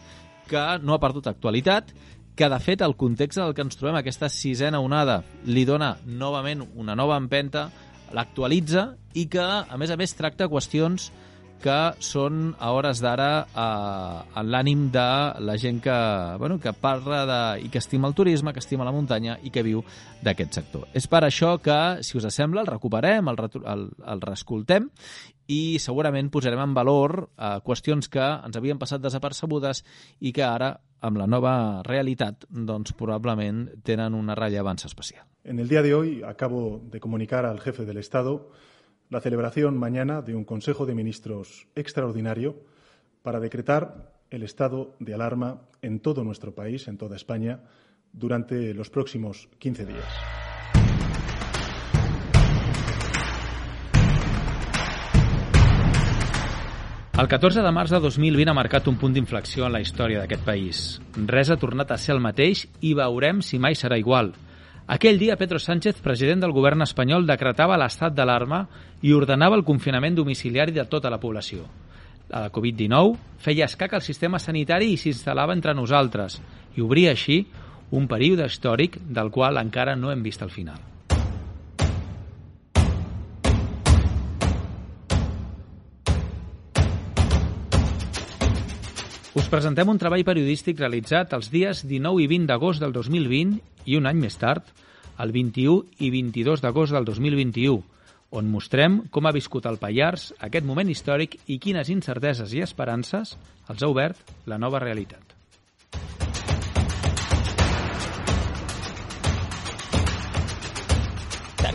que 0.50 0.64
no 0.82 0.96
ha 0.96 1.02
perdut 1.04 1.28
actualitat 1.30 1.92
que 2.36 2.50
de 2.52 2.60
fet 2.60 2.84
el 2.84 2.96
context 3.00 3.40
en 3.40 3.48
el 3.48 3.56
que 3.56 3.64
ens 3.66 3.78
trobem, 3.80 3.98
aquesta 4.00 4.30
sisena 4.30 4.82
onada, 4.84 5.22
li 5.48 5.66
dona 5.66 5.96
novament 6.06 6.66
una 6.76 6.96
nova 6.96 7.18
empenta, 7.22 7.70
l'actualitza 8.16 8.92
i 9.16 9.28
que, 9.32 9.44
a 9.44 9.78
més 9.80 9.92
a 9.92 9.98
més, 9.98 10.14
tracta 10.16 10.50
qüestions 10.52 11.10
que 11.64 11.78
són 12.04 12.52
a 12.60 12.72
hores 12.76 13.00
d'ara 13.02 13.30
eh, 13.48 14.40
en 14.40 14.50
l'ànim 14.54 14.84
de 14.94 15.06
la 15.48 15.56
gent 15.58 15.80
que, 15.82 15.96
bueno, 16.38 16.60
que 16.62 16.74
parla 16.78 17.24
de, 17.26 17.40
i 17.66 17.72
que 17.74 17.80
estima 17.82 18.10
el 18.12 18.14
turisme, 18.18 18.54
que 18.54 18.62
estima 18.62 18.86
la 18.86 18.94
muntanya 18.94 19.40
i 19.42 19.50
que 19.54 19.64
viu 19.66 19.82
d'aquest 20.22 20.60
sector. 20.60 20.86
És 20.94 21.08
per 21.10 21.24
això 21.26 21.56
que, 21.64 21.80
si 22.06 22.20
us 22.20 22.28
sembla, 22.30 22.62
el 22.62 22.70
recuperem, 22.70 23.32
el, 23.32 23.42
el, 23.64 23.88
el 24.14 24.22
reescoltem 24.22 24.92
i 25.48 25.78
segurament 25.80 26.32
posarem 26.34 26.62
en 26.64 26.74
valor 26.74 27.30
eh, 27.38 27.60
qüestions 27.66 28.10
que 28.12 28.24
ens 28.24 28.58
havien 28.58 28.80
passat 28.82 29.04
desapercebudes 29.04 29.84
i 30.20 30.34
que 30.34 30.44
ara, 30.46 30.74
amb 31.06 31.20
la 31.22 31.28
nova 31.28 31.84
realitat, 31.86 32.48
doncs 32.50 32.96
probablement 32.98 33.68
tenen 33.86 34.16
una 34.18 34.36
rellevància 34.36 34.90
especial. 34.90 35.26
En 35.44 35.60
el 35.60 35.70
día 35.70 35.84
de 35.84 35.94
hoy 35.94 36.24
acabo 36.24 36.82
de 36.92 37.00
comunicar 37.00 37.46
al 37.46 37.60
jefe 37.60 37.86
del 37.86 37.98
Estado 37.98 38.50
la 39.10 39.22
celebración 39.22 39.78
mañana 39.78 40.22
de 40.22 40.36
un 40.36 40.46
Consejo 40.46 40.86
de 40.86 40.96
Ministros 40.96 41.68
extraordinario 41.76 42.64
para 43.22 43.40
decretar 43.40 44.14
el 44.32 44.44
estado 44.44 44.96
de 45.00 45.14
alarma 45.14 45.62
en 45.82 46.00
todo 46.00 46.24
nuestro 46.24 46.56
país, 46.56 46.88
en 46.88 46.98
toda 46.98 47.16
España, 47.16 47.62
durante 48.12 48.74
los 48.74 48.90
próximos 48.90 49.50
15 49.60 49.86
días. 49.86 50.06
El 57.16 57.30
14 57.32 57.62
de 57.64 57.72
març 57.72 57.94
de 57.94 58.00
2020 58.04 58.52
ha 58.52 58.54
marcat 58.58 58.90
un 58.92 58.98
punt 59.00 59.14
d'inflexió 59.16 59.70
en 59.70 59.72
la 59.72 59.80
història 59.80 60.20
d'aquest 60.20 60.42
país. 60.44 60.80
Res 61.16 61.48
ha 61.48 61.56
tornat 61.56 61.94
a 61.94 61.98
ser 61.98 62.12
el 62.12 62.20
mateix 62.20 62.66
i 62.84 62.90
veurem 62.98 63.38
si 63.40 63.56
mai 63.56 63.78
serà 63.80 63.96
igual. 63.96 64.34
Aquell 64.92 65.16
dia 65.22 65.38
Pedro 65.40 65.56
Sánchez, 65.64 66.02
president 66.04 66.44
del 66.44 66.52
govern 66.52 66.84
espanyol, 66.84 67.24
decretava 67.24 67.78
l'estat 67.80 68.12
d'alarma 68.18 68.66
i 69.00 69.14
ordenava 69.16 69.56
el 69.56 69.64
confinament 69.64 70.18
domiciliari 70.18 70.76
de 70.76 70.84
tota 70.92 71.10
la 71.10 71.22
població. 71.22 71.64
La 72.28 72.50
Covid-19 72.52 73.16
feia 73.40 73.70
escac 73.72 73.96
al 73.96 74.04
sistema 74.04 74.36
sanitari 74.36 74.92
i 74.92 74.98
s'instal·lava 75.00 75.56
entre 75.56 75.74
nosaltres 75.74 76.42
i 76.76 76.84
obria 76.84 77.16
així 77.16 77.46
un 77.96 78.12
període 78.12 78.52
històric 78.52 79.00
del 79.08 79.32
qual 79.32 79.64
encara 79.64 79.96
no 79.96 80.12
hem 80.12 80.20
vist 80.26 80.44
el 80.44 80.52
final. 80.52 80.84
Us 89.36 89.50
presentem 89.52 89.90
un 89.92 89.98
treball 90.00 90.22
periodístic 90.24 90.78
realitzat 90.80 91.34
els 91.36 91.50
dies 91.52 91.82
19 91.84 92.22
i 92.24 92.28
20 92.32 92.48
d'agost 92.48 92.80
del 92.80 92.94
2020 92.96 93.58
i 93.92 93.98
un 94.00 94.06
any 94.08 94.22
més 94.22 94.38
tard, 94.40 94.64
el 95.20 95.34
21 95.36 96.06
i 96.08 96.12
22 96.14 96.62
d'agost 96.64 96.96
del 96.96 97.04
2021, 97.04 97.82
on 98.32 98.48
mostrem 98.48 99.02
com 99.12 99.28
ha 99.28 99.34
viscut 99.36 99.68
el 99.68 99.76
Pallars 99.82 100.30
aquest 100.48 100.64
moment 100.64 100.88
històric 100.88 101.36
i 101.52 101.60
quines 101.60 101.92
incerteses 101.92 102.56
i 102.56 102.64
esperances 102.64 103.36
els 103.68 103.84
ha 103.84 103.92
obert 103.92 104.32
la 104.48 104.56
nova 104.56 104.80
realitat. 104.80 105.36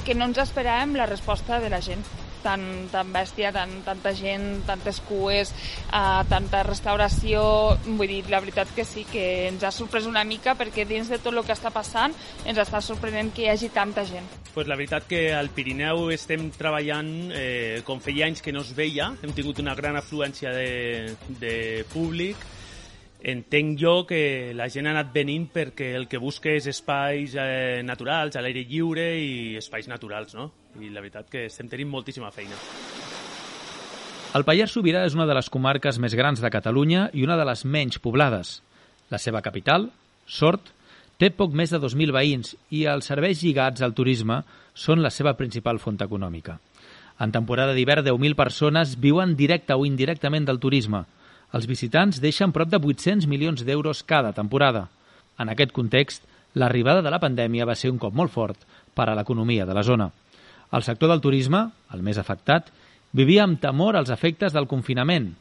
Que 0.00 0.16
no 0.16 0.26
ens 0.26 0.40
esperàvem 0.42 0.96
la 0.96 1.04
resposta 1.06 1.60
de 1.60 1.68
la 1.70 1.78
gent 1.84 2.00
tan, 2.44 2.88
tan 2.92 3.12
bèstia, 3.14 3.53
tan, 3.55 3.81
tanta 3.87 4.12
gent, 4.16 4.62
tantes 4.68 5.00
cues, 5.09 5.55
uh, 5.90 6.22
tanta 6.31 6.62
restauració... 6.66 7.42
Vull 8.00 8.09
dir, 8.09 8.22
la 8.33 8.40
veritat 8.40 8.70
que 8.74 8.85
sí, 8.87 9.05
que 9.11 9.48
ens 9.48 9.64
ha 9.66 9.72
sorprès 9.74 10.07
una 10.09 10.22
mica 10.24 10.55
perquè 10.59 10.87
dins 10.88 11.11
de 11.11 11.18
tot 11.20 11.35
el 11.35 11.44
que 11.44 11.57
està 11.57 11.72
passant 11.74 12.14
ens 12.48 12.61
està 12.61 12.81
sorprenent 12.85 13.33
que 13.35 13.44
hi 13.44 13.50
hagi 13.53 13.70
tanta 13.74 14.05
gent. 14.09 14.26
Pues 14.55 14.66
la 14.70 14.79
veritat 14.79 15.07
que 15.11 15.29
al 15.37 15.50
Pirineu 15.55 16.09
estem 16.14 16.48
treballant 16.57 17.11
eh, 17.37 17.83
com 17.87 18.00
feia 18.03 18.26
anys 18.26 18.42
que 18.42 18.55
no 18.55 18.64
es 18.64 18.72
veia, 18.76 19.12
hem 19.22 19.35
tingut 19.37 19.61
una 19.62 19.76
gran 19.79 19.98
afluència 20.00 20.55
de, 20.55 21.14
de 21.42 21.55
públic, 21.92 22.40
entenc 23.22 23.78
jo 23.78 24.06
que 24.09 24.52
la 24.56 24.68
gent 24.72 24.88
ha 24.88 24.94
anat 24.94 25.12
venint 25.14 25.46
perquè 25.52 25.92
el 25.96 26.06
que 26.09 26.20
busca 26.20 26.52
és 26.54 26.66
espais 26.70 27.35
eh, 27.37 27.83
naturals, 27.85 28.37
a 28.37 28.42
l'aire 28.44 28.64
lliure 28.68 29.06
i 29.20 29.56
espais 29.61 29.88
naturals, 29.90 30.35
no? 30.35 30.50
I 30.80 30.88
la 30.88 31.02
veritat 31.02 31.28
que 31.30 31.44
estem 31.50 31.68
tenint 31.68 31.90
moltíssima 31.90 32.30
feina. 32.33 32.56
El 34.37 34.46
Pallars 34.46 34.72
Sobirà 34.76 35.02
és 35.09 35.16
una 35.18 35.26
de 35.26 35.35
les 35.35 35.50
comarques 35.50 35.98
més 35.98 36.14
grans 36.14 36.40
de 36.40 36.50
Catalunya 36.54 37.09
i 37.12 37.24
una 37.26 37.37
de 37.37 37.44
les 37.48 37.64
menys 37.66 37.98
poblades. 37.98 38.61
La 39.11 39.18
seva 39.18 39.42
capital, 39.42 39.88
Sort, 40.30 40.70
té 41.18 41.33
poc 41.35 41.52
més 41.52 41.74
de 41.74 41.80
2.000 41.83 42.14
veïns 42.14 42.54
i 42.70 42.85
els 42.88 43.11
serveis 43.11 43.42
lligats 43.42 43.83
al 43.83 43.92
turisme 43.92 44.44
són 44.72 45.02
la 45.02 45.11
seva 45.11 45.35
principal 45.35 45.83
font 45.83 45.98
econòmica. 46.00 46.61
En 47.20 47.35
temporada 47.35 47.74
d'hivern, 47.76 48.06
10.000 48.06 48.38
persones 48.38 48.94
viuen 48.96 49.35
directe 49.37 49.74
o 49.74 49.85
indirectament 49.85 50.46
del 50.48 50.62
turisme– 50.62 51.04
els 51.52 51.66
visitants 51.66 52.20
deixen 52.22 52.52
prop 52.54 52.70
de 52.70 52.78
800 52.78 53.26
milions 53.26 53.64
d'euros 53.66 54.02
cada 54.06 54.32
temporada. 54.32 54.88
En 55.38 55.50
aquest 55.50 55.72
context, 55.72 56.22
l'arribada 56.54 57.02
de 57.02 57.10
la 57.10 57.20
pandèmia 57.22 57.66
va 57.66 57.74
ser 57.74 57.90
un 57.90 57.98
cop 57.98 58.14
molt 58.14 58.30
fort 58.30 58.66
per 58.94 59.08
a 59.08 59.16
l'economia 59.18 59.66
de 59.66 59.74
la 59.74 59.82
zona. 59.82 60.10
El 60.70 60.86
sector 60.86 61.10
del 61.10 61.22
turisme, 61.22 61.66
el 61.94 62.02
més 62.06 62.18
afectat, 62.18 62.70
vivia 63.12 63.44
amb 63.44 63.58
temor 63.60 63.96
als 63.98 64.10
efectes 64.14 64.54
del 64.54 64.68
confinament. 64.70 65.32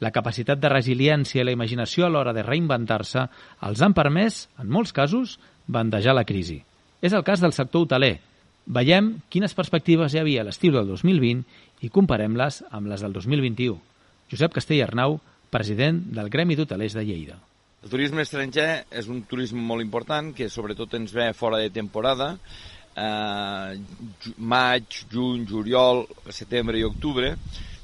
La 0.00 0.10
capacitat 0.10 0.58
de 0.58 0.70
resiliència 0.72 1.42
i 1.42 1.44
la 1.46 1.54
imaginació 1.54 2.06
a 2.06 2.10
l'hora 2.10 2.32
de 2.32 2.42
reinventar-se 2.42 3.26
els 3.68 3.82
han 3.82 3.94
permès, 3.94 4.46
en 4.58 4.72
molts 4.72 4.92
casos, 4.96 5.38
bandejar 5.66 6.16
la 6.16 6.24
crisi. 6.24 6.62
És 7.02 7.12
el 7.12 7.24
cas 7.26 7.42
del 7.42 7.52
sector 7.52 7.84
hoteler. 7.84 8.16
Veiem 8.66 9.16
quines 9.28 9.54
perspectives 9.54 10.14
hi 10.14 10.22
havia 10.22 10.42
a 10.42 10.46
l'estiu 10.46 10.72
del 10.72 10.88
2020 10.88 11.84
i 11.84 11.90
comparem-les 11.90 12.62
amb 12.70 12.88
les 12.88 13.02
del 13.02 13.12
2021. 13.12 13.76
Josep 14.32 14.54
Castell 14.54 14.84
Arnau, 14.86 15.18
president 15.52 16.00
del 16.16 16.30
Gremi 16.32 16.56
d'Hotelers 16.56 16.96
de 16.96 17.04
Lleida. 17.04 17.38
El 17.82 17.90
turisme 17.90 18.22
estranger 18.22 18.84
és 18.94 19.08
un 19.10 19.24
turisme 19.28 19.60
molt 19.60 19.82
important 19.84 20.30
que 20.36 20.48
sobretot 20.48 20.94
ens 20.96 21.12
ve 21.12 21.32
fora 21.34 21.58
de 21.60 21.72
temporada, 21.74 22.36
eh, 22.96 23.80
maig, 24.38 25.02
juny, 25.12 25.44
juliol, 25.48 26.06
setembre 26.30 26.78
i 26.78 26.86
octubre, 26.86 27.34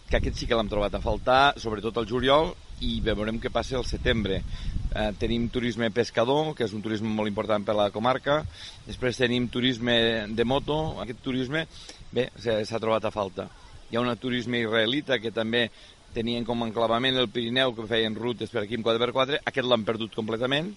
que 0.09 0.17
aquest 0.17 0.39
sí 0.39 0.49
que 0.49 0.57
l'hem 0.57 0.71
trobat 0.71 0.95
a 0.95 1.03
faltar, 1.05 1.59
sobretot 1.61 1.99
el 2.01 2.09
juliol, 2.09 2.55
i 2.81 3.01
veurem 3.05 3.41
què 3.43 3.51
passa 3.53 3.77
el 3.77 3.85
setembre. 3.85 4.41
Eh, 4.89 5.11
tenim 5.21 5.49
turisme 5.53 5.91
pescador, 5.91 6.55
que 6.55 6.65
és 6.65 6.73
un 6.73 6.83
turisme 6.83 7.11
molt 7.13 7.29
important 7.29 7.67
per 7.67 7.75
a 7.75 7.83
la 7.83 7.91
comarca, 7.93 8.45
després 8.87 9.19
tenim 9.21 9.51
turisme 9.53 9.99
de 10.31 10.45
moto, 10.45 10.79
aquest 11.03 11.21
turisme, 11.27 11.67
bé, 12.15 12.31
s'ha 12.39 12.81
trobat 12.81 13.05
a 13.05 13.13
falta. 13.13 13.51
Hi 13.91 13.97
ha 13.97 14.05
un 14.05 14.17
turisme 14.21 14.61
israelita 14.61 15.19
que 15.19 15.33
també 15.33 15.69
tenien 16.19 16.47
com 16.47 16.63
a 16.63 16.69
enclavament 16.69 17.19
el 17.23 17.31
Pirineu, 17.33 17.75
que 17.77 17.87
feien 17.91 18.19
rutes 18.19 18.51
per 18.53 18.65
aquí 18.65 18.79
amb 18.79 18.87
4x4, 18.87 19.43
aquest 19.47 19.71
l'han 19.71 19.87
perdut 19.87 20.15
completament, 20.19 20.75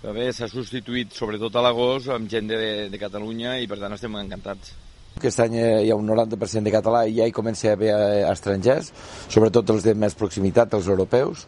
però 0.00 0.14
bé, 0.14 0.30
s'ha 0.32 0.48
substituït 0.52 1.14
sobretot 1.16 1.54
a 1.56 1.64
l'agost 1.66 2.12
amb 2.14 2.30
gent 2.30 2.50
de, 2.52 2.58
de 2.92 3.00
Catalunya 3.00 3.56
i 3.62 3.70
per 3.70 3.80
tant 3.82 3.96
estem 3.96 4.18
encantats. 4.20 4.74
Aquest 5.16 5.40
any 5.40 5.54
hi 5.56 5.88
ha 5.90 5.96
un 5.96 6.08
90% 6.10 6.68
de 6.68 6.72
català 6.74 7.06
i 7.08 7.14
ja 7.16 7.24
hi 7.24 7.32
comença 7.32 7.70
a 7.70 7.76
haver 7.78 7.88
eh, 7.94 8.26
estrangers, 8.28 8.90
sobretot 9.32 9.72
els 9.72 9.86
de 9.86 9.94
més 9.96 10.14
proximitat, 10.14 10.76
els 10.76 10.90
europeus, 10.92 11.46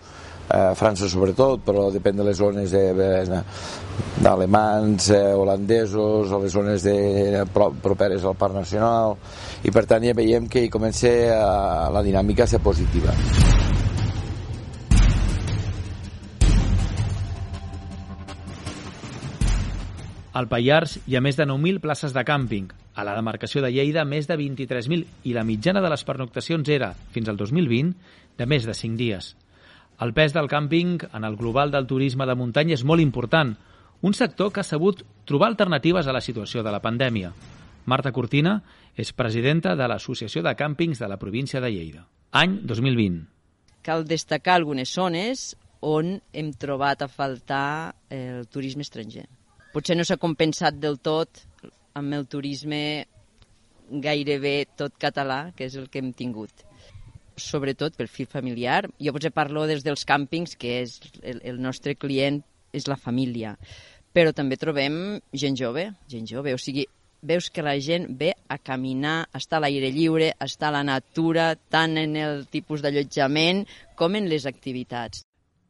eh, 0.48 0.74
França 0.74 1.08
sobretot, 1.08 1.60
però 1.64 1.88
depèn 1.92 2.16
de 2.18 2.24
les 2.26 2.36
zones 2.38 2.72
d'alemans, 4.22 5.10
eh, 5.10 5.34
holandesos, 5.34 6.32
o 6.32 6.40
les 6.42 6.52
zones 6.52 6.82
de, 6.82 7.44
properes 7.52 8.24
al 8.24 8.36
Parc 8.36 8.54
Nacional, 8.54 9.16
i 9.62 9.70
per 9.74 9.84
tant 9.86 10.04
ja 10.04 10.16
veiem 10.16 10.48
que 10.48 10.64
hi 10.64 10.72
comença 10.72 11.08
a, 11.34 11.90
la 11.92 12.02
dinàmica 12.02 12.44
a 12.44 12.50
ser 12.50 12.60
positiva. 12.64 13.14
Al 20.38 20.46
Pallars 20.46 21.00
hi 21.10 21.16
ha 21.18 21.20
més 21.24 21.34
de 21.34 21.48
9.000 21.50 21.80
places 21.82 22.12
de 22.14 22.22
càmping, 22.22 22.68
a 22.94 23.02
la 23.06 23.14
demarcació 23.16 23.62
de 23.62 23.72
Lleida 23.74 24.04
més 24.06 24.28
de 24.30 24.36
23.000 24.38 25.26
i 25.26 25.34
la 25.34 25.42
mitjana 25.42 25.82
de 25.82 25.90
les 25.90 26.04
pernoctacions 26.06 26.68
era, 26.70 26.92
fins 27.14 27.28
al 27.30 27.36
2020, 27.40 27.90
de 28.38 28.46
més 28.46 28.66
de 28.66 28.74
5 28.74 28.98
dies. 28.98 29.32
El 29.98 30.12
pes 30.14 30.30
del 30.30 30.46
càmping 30.46 31.00
en 31.10 31.24
el 31.26 31.34
global 31.36 31.72
del 31.74 31.86
turisme 31.90 32.26
de 32.28 32.36
muntanya 32.38 32.76
és 32.76 32.84
molt 32.86 33.02
important, 33.02 33.56
un 34.06 34.12
sector 34.14 34.52
que 34.54 34.62
ha 34.62 34.66
sabut 34.66 35.00
trobar 35.26 35.48
alternatives 35.50 36.06
a 36.06 36.14
la 36.14 36.22
situació 36.22 36.62
de 36.62 36.70
la 36.70 36.78
pandèmia. 36.84 37.32
Marta 37.90 38.12
Cortina 38.14 38.60
és 38.94 39.10
presidenta 39.10 39.74
de 39.74 39.88
l'Associació 39.90 40.44
de 40.46 40.52
Càmpings 40.54 41.02
de 41.02 41.08
la 41.10 41.18
província 41.18 41.58
de 41.58 41.72
Lleida. 41.74 42.04
Any 42.30 42.60
2020. 42.62 43.24
Cal 43.82 44.06
destacar 44.06 44.60
algunes 44.60 44.94
zones 44.94 45.56
on 45.82 46.14
hem 46.30 46.52
trobat 46.54 47.02
a 47.02 47.10
faltar 47.10 47.96
el 48.14 48.46
turisme 48.46 48.86
estranger. 48.86 49.26
Potser 49.74 49.98
no 49.98 50.06
s'ha 50.06 50.20
compensat 50.22 50.78
del 50.78 51.00
tot 51.02 51.42
amb 51.98 52.14
el 52.14 52.30
turisme 52.30 52.80
gairebé 53.90 54.68
tot 54.78 54.94
català, 55.00 55.48
que 55.56 55.66
és 55.66 55.74
el 55.74 55.90
que 55.90 55.98
hem 55.98 56.14
tingut 56.14 56.68
sobretot 57.38 57.96
pel 57.96 58.10
fil 58.10 58.28
familiar. 58.30 58.84
Jo 59.00 59.14
potser 59.16 59.32
parlo 59.34 59.66
des 59.70 59.84
dels 59.86 60.04
càmpings, 60.08 60.56
que 60.58 60.82
és 60.82 60.98
el, 61.22 61.40
el 61.42 61.62
nostre 61.62 61.94
client 61.94 62.42
és 62.72 62.88
la 62.90 62.98
família, 63.00 63.56
però 64.12 64.34
també 64.36 64.58
trobem 64.60 65.18
gent 65.32 65.56
jove, 65.56 65.88
gent 66.10 66.28
jove, 66.28 66.52
o 66.54 66.60
sigui, 66.60 66.86
veus 67.22 67.48
que 67.50 67.62
la 67.62 67.78
gent 67.82 68.06
ve 68.18 68.32
a 68.48 68.58
caminar, 68.58 69.28
a 69.32 69.38
estar 69.38 69.58
a 69.58 69.64
l'aire 69.64 69.90
lliure, 69.90 70.32
a 70.38 70.44
estar 70.46 70.68
a 70.68 70.76
la 70.78 70.84
natura, 70.84 71.54
tant 71.70 71.96
en 71.98 72.16
el 72.16 72.44
tipus 72.46 72.82
d'allotjament 72.84 73.64
com 73.98 74.14
en 74.14 74.28
les 74.30 74.46
activitats. 74.46 75.24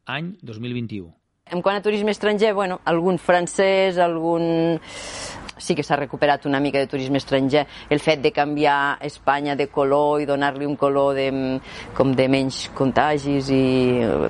Any 0.05 0.35
2021. 0.41 1.09
En 1.49 1.63
quant 1.65 1.79
a 1.79 1.81
turisme 1.81 2.13
estranger, 2.13 2.53
bueno, 2.53 2.77
algun 2.85 3.17
francès, 3.17 3.97
algun 3.97 4.77
sí 5.59 5.75
que 5.75 5.83
s'ha 5.83 5.97
recuperat 5.99 6.45
una 6.49 6.59
mica 6.59 6.79
de 6.79 6.87
turisme 6.87 7.19
estranger. 7.19 7.65
El 7.89 7.99
fet 7.99 8.23
de 8.23 8.31
canviar 8.31 8.97
Espanya 9.05 9.55
de 9.55 9.67
color 9.67 10.21
i 10.23 10.27
donar-li 10.29 10.65
un 10.65 10.75
color 10.79 11.13
de, 11.15 11.29
com 11.95 12.13
de 12.15 12.27
menys 12.31 12.69
contagis 12.75 13.51
i 13.53 13.61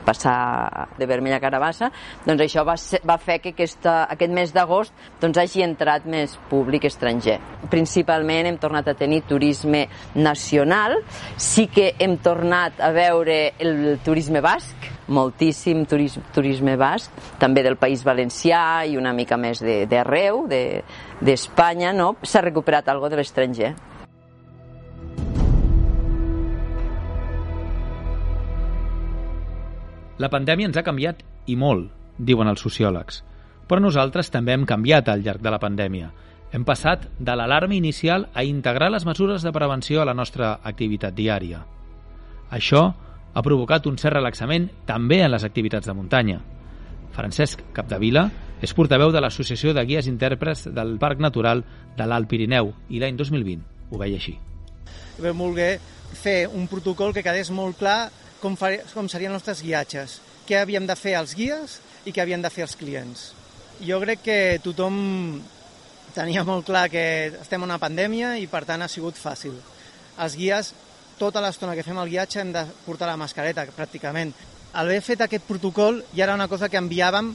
passar 0.05 0.89
de 0.97 1.07
vermell 1.09 1.37
a 1.37 1.41
carabassa, 1.41 1.91
doncs 2.25 2.43
això 2.45 2.65
va, 2.67 2.75
ser, 2.77 3.01
va 3.07 3.17
fer 3.21 3.39
que 3.43 3.53
aquesta, 3.55 4.03
aquest 4.11 4.33
mes 4.35 4.53
d'agost 4.55 4.93
doncs, 5.21 5.39
hagi 5.39 5.63
entrat 5.65 6.05
més 6.09 6.35
públic 6.49 6.89
estranger. 6.89 7.39
Principalment 7.71 8.49
hem 8.49 8.59
tornat 8.61 8.89
a 8.89 8.97
tenir 8.97 9.23
turisme 9.29 9.85
nacional, 10.15 10.99
sí 11.37 11.67
que 11.71 11.93
hem 11.99 12.17
tornat 12.23 12.81
a 12.81 12.91
veure 12.95 13.41
el 13.59 13.99
turisme 14.05 14.41
basc, 14.43 14.98
moltíssim 15.09 15.83
turisme, 15.89 16.23
turisme 16.33 16.75
basc, 16.79 17.11
també 17.41 17.63
del 17.65 17.77
País 17.81 18.05
Valencià 18.05 18.85
i 18.85 18.97
una 18.97 19.13
mica 19.13 19.37
més 19.37 19.61
d'arreu, 19.61 20.45
d'Espanya, 20.49 21.91
de, 21.91 21.97
no? 21.97 22.13
S'ha 22.23 22.43
recuperat 22.45 22.89
algo 22.89 23.09
de 23.09 23.19
l'estranger. 23.19 23.73
La 30.19 30.27
pandèmia 30.27 30.67
ens 30.67 30.77
ha 30.77 30.83
canviat 30.83 31.21
i 31.47 31.55
molt, 31.55 31.87
diuen 32.19 32.49
els 32.51 32.59
sociòlegs. 32.59 33.21
Però 33.69 33.79
nosaltres 33.79 34.31
també 34.33 34.51
hem 34.51 34.65
canviat 34.67 35.07
al 35.07 35.23
llarg 35.23 35.39
de 35.45 35.53
la 35.53 35.61
pandèmia. 35.61 36.09
Hem 36.51 36.65
passat 36.65 37.05
de 37.19 37.35
l'alarma 37.37 37.77
inicial 37.77 38.25
a 38.33 38.43
integrar 38.43 38.89
les 38.91 39.05
mesures 39.05 39.45
de 39.45 39.53
prevenció 39.55 40.01
a 40.01 40.07
la 40.09 40.15
nostra 40.17 40.57
activitat 40.63 41.15
diària. 41.15 41.61
Això 42.51 42.89
ha 43.33 43.43
provocat 43.45 43.87
un 43.87 43.97
cert 43.97 44.17
relaxament 44.17 44.69
també 44.87 45.21
en 45.23 45.31
les 45.31 45.45
activitats 45.45 45.87
de 45.87 45.95
muntanya. 45.95 46.39
Francesc 47.15 47.61
Capdevila 47.73 48.27
és 48.61 48.73
portaveu 48.75 49.11
de 49.11 49.21
l'Associació 49.21 49.73
de 49.73 49.83
Guies 49.87 50.07
Intèrprets 50.11 50.67
del 50.75 50.97
Parc 50.99 51.21
Natural 51.23 51.63
de 51.97 52.07
l'Alt 52.07 52.29
Pirineu 52.31 52.73
i 52.89 53.01
l'any 53.01 53.17
2020 53.19 53.91
ho 53.91 53.99
veia 54.01 54.19
així. 54.19 54.35
Vam 55.19 55.45
voler 55.45 55.77
fer 56.15 56.47
un 56.47 56.67
protocol 56.71 57.13
que 57.13 57.23
quedés 57.25 57.51
molt 57.51 57.77
clar 57.79 58.09
com, 58.41 58.55
far, 58.57 58.71
com 58.93 59.09
serien 59.11 59.33
els 59.33 59.41
nostres 59.41 59.63
guiatges, 59.65 60.19
què 60.47 60.61
havíem 60.61 60.87
de 60.87 60.95
fer 60.97 61.15
els 61.19 61.35
guies 61.37 61.79
i 62.07 62.13
què 62.15 62.23
havien 62.23 62.41
de 62.41 62.51
fer 62.53 62.65
els 62.65 62.75
clients. 62.79 63.29
Jo 63.83 63.99
crec 64.03 64.23
que 64.25 64.39
tothom 64.63 65.39
tenia 66.15 66.43
molt 66.47 66.65
clar 66.67 66.87
que 66.91 67.03
estem 67.41 67.61
en 67.61 67.69
una 67.69 67.79
pandèmia 67.81 68.35
i 68.39 68.47
per 68.51 68.63
tant 68.67 68.81
ha 68.81 68.91
sigut 68.91 69.19
fàcil. 69.19 69.55
Els 70.19 70.35
guies, 70.35 70.73
tota 71.19 71.43
l'estona 71.43 71.75
que 71.75 71.85
fem 71.85 71.97
el 71.99 72.09
guiatge 72.09 72.41
hem 72.41 72.53
de 72.55 72.63
portar 72.85 73.09
la 73.11 73.19
mascareta, 73.19 73.67
pràcticament. 73.75 74.33
Al 74.73 74.87
haver 74.87 75.01
fet 75.05 75.25
aquest 75.25 75.45
protocol 75.47 76.03
ja 76.15 76.25
era 76.25 76.37
una 76.37 76.47
cosa 76.47 76.69
que 76.69 76.79
enviàvem 76.79 77.33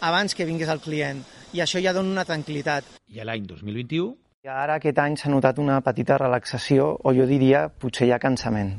abans 0.00 0.34
que 0.34 0.48
vingués 0.48 0.72
el 0.72 0.82
client 0.82 1.22
i 1.52 1.62
això 1.62 1.82
ja 1.82 1.94
dona 1.96 2.10
una 2.10 2.26
tranquil·litat. 2.26 2.96
I 3.10 3.20
a 3.20 3.28
l'any 3.28 3.46
2021 3.46 4.16
i 4.40 4.48
ara 4.48 4.78
aquest 4.78 4.96
any 5.02 5.18
s'ha 5.20 5.28
notat 5.28 5.58
una 5.60 5.74
petita 5.84 6.16
relaxació, 6.16 6.94
o 7.04 7.12
jo 7.12 7.26
diria 7.28 7.66
potser 7.68 8.06
ja 8.08 8.16
cansament, 8.16 8.70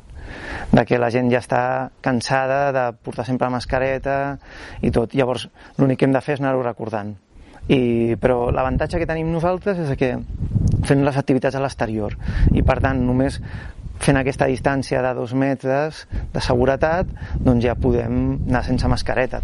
de 0.71 0.83
que 0.89 0.97
la 0.97 1.11
gent 1.13 1.29
ja 1.29 1.37
està 1.37 1.59
cansada 2.01 2.71
de 2.73 2.85
portar 3.05 3.27
sempre 3.27 3.45
la 3.45 3.53
mascareta 3.59 4.15
i 4.81 4.89
tot. 4.89 5.13
Llavors, 5.13 5.45
l'únic 5.77 5.99
que 6.01 6.07
hem 6.09 6.15
de 6.15 6.21
fer 6.25 6.39
és 6.39 6.41
anar-ho 6.41 6.63
recordant. 6.65 7.13
I, 7.69 8.17
però 8.17 8.49
l'avantatge 8.49 8.97
que 8.97 9.05
tenim 9.05 9.29
nosaltres 9.29 9.83
és 9.85 9.93
que 10.01 10.15
fem 10.89 11.05
les 11.05 11.21
activitats 11.21 11.53
a 11.53 11.61
l'exterior 11.61 12.17
i 12.57 12.65
per 12.65 12.79
tant 12.81 13.05
només 13.05 13.37
fent 14.01 14.17
aquesta 14.17 14.49
distància 14.49 15.01
de 15.05 15.15
dos 15.17 15.33
metres 15.37 16.05
de 16.33 16.41
seguretat 16.41 17.09
doncs 17.39 17.65
ja 17.65 17.77
podem 17.77 18.37
anar 18.49 18.63
sense 18.65 18.89
mascareta 18.89 19.41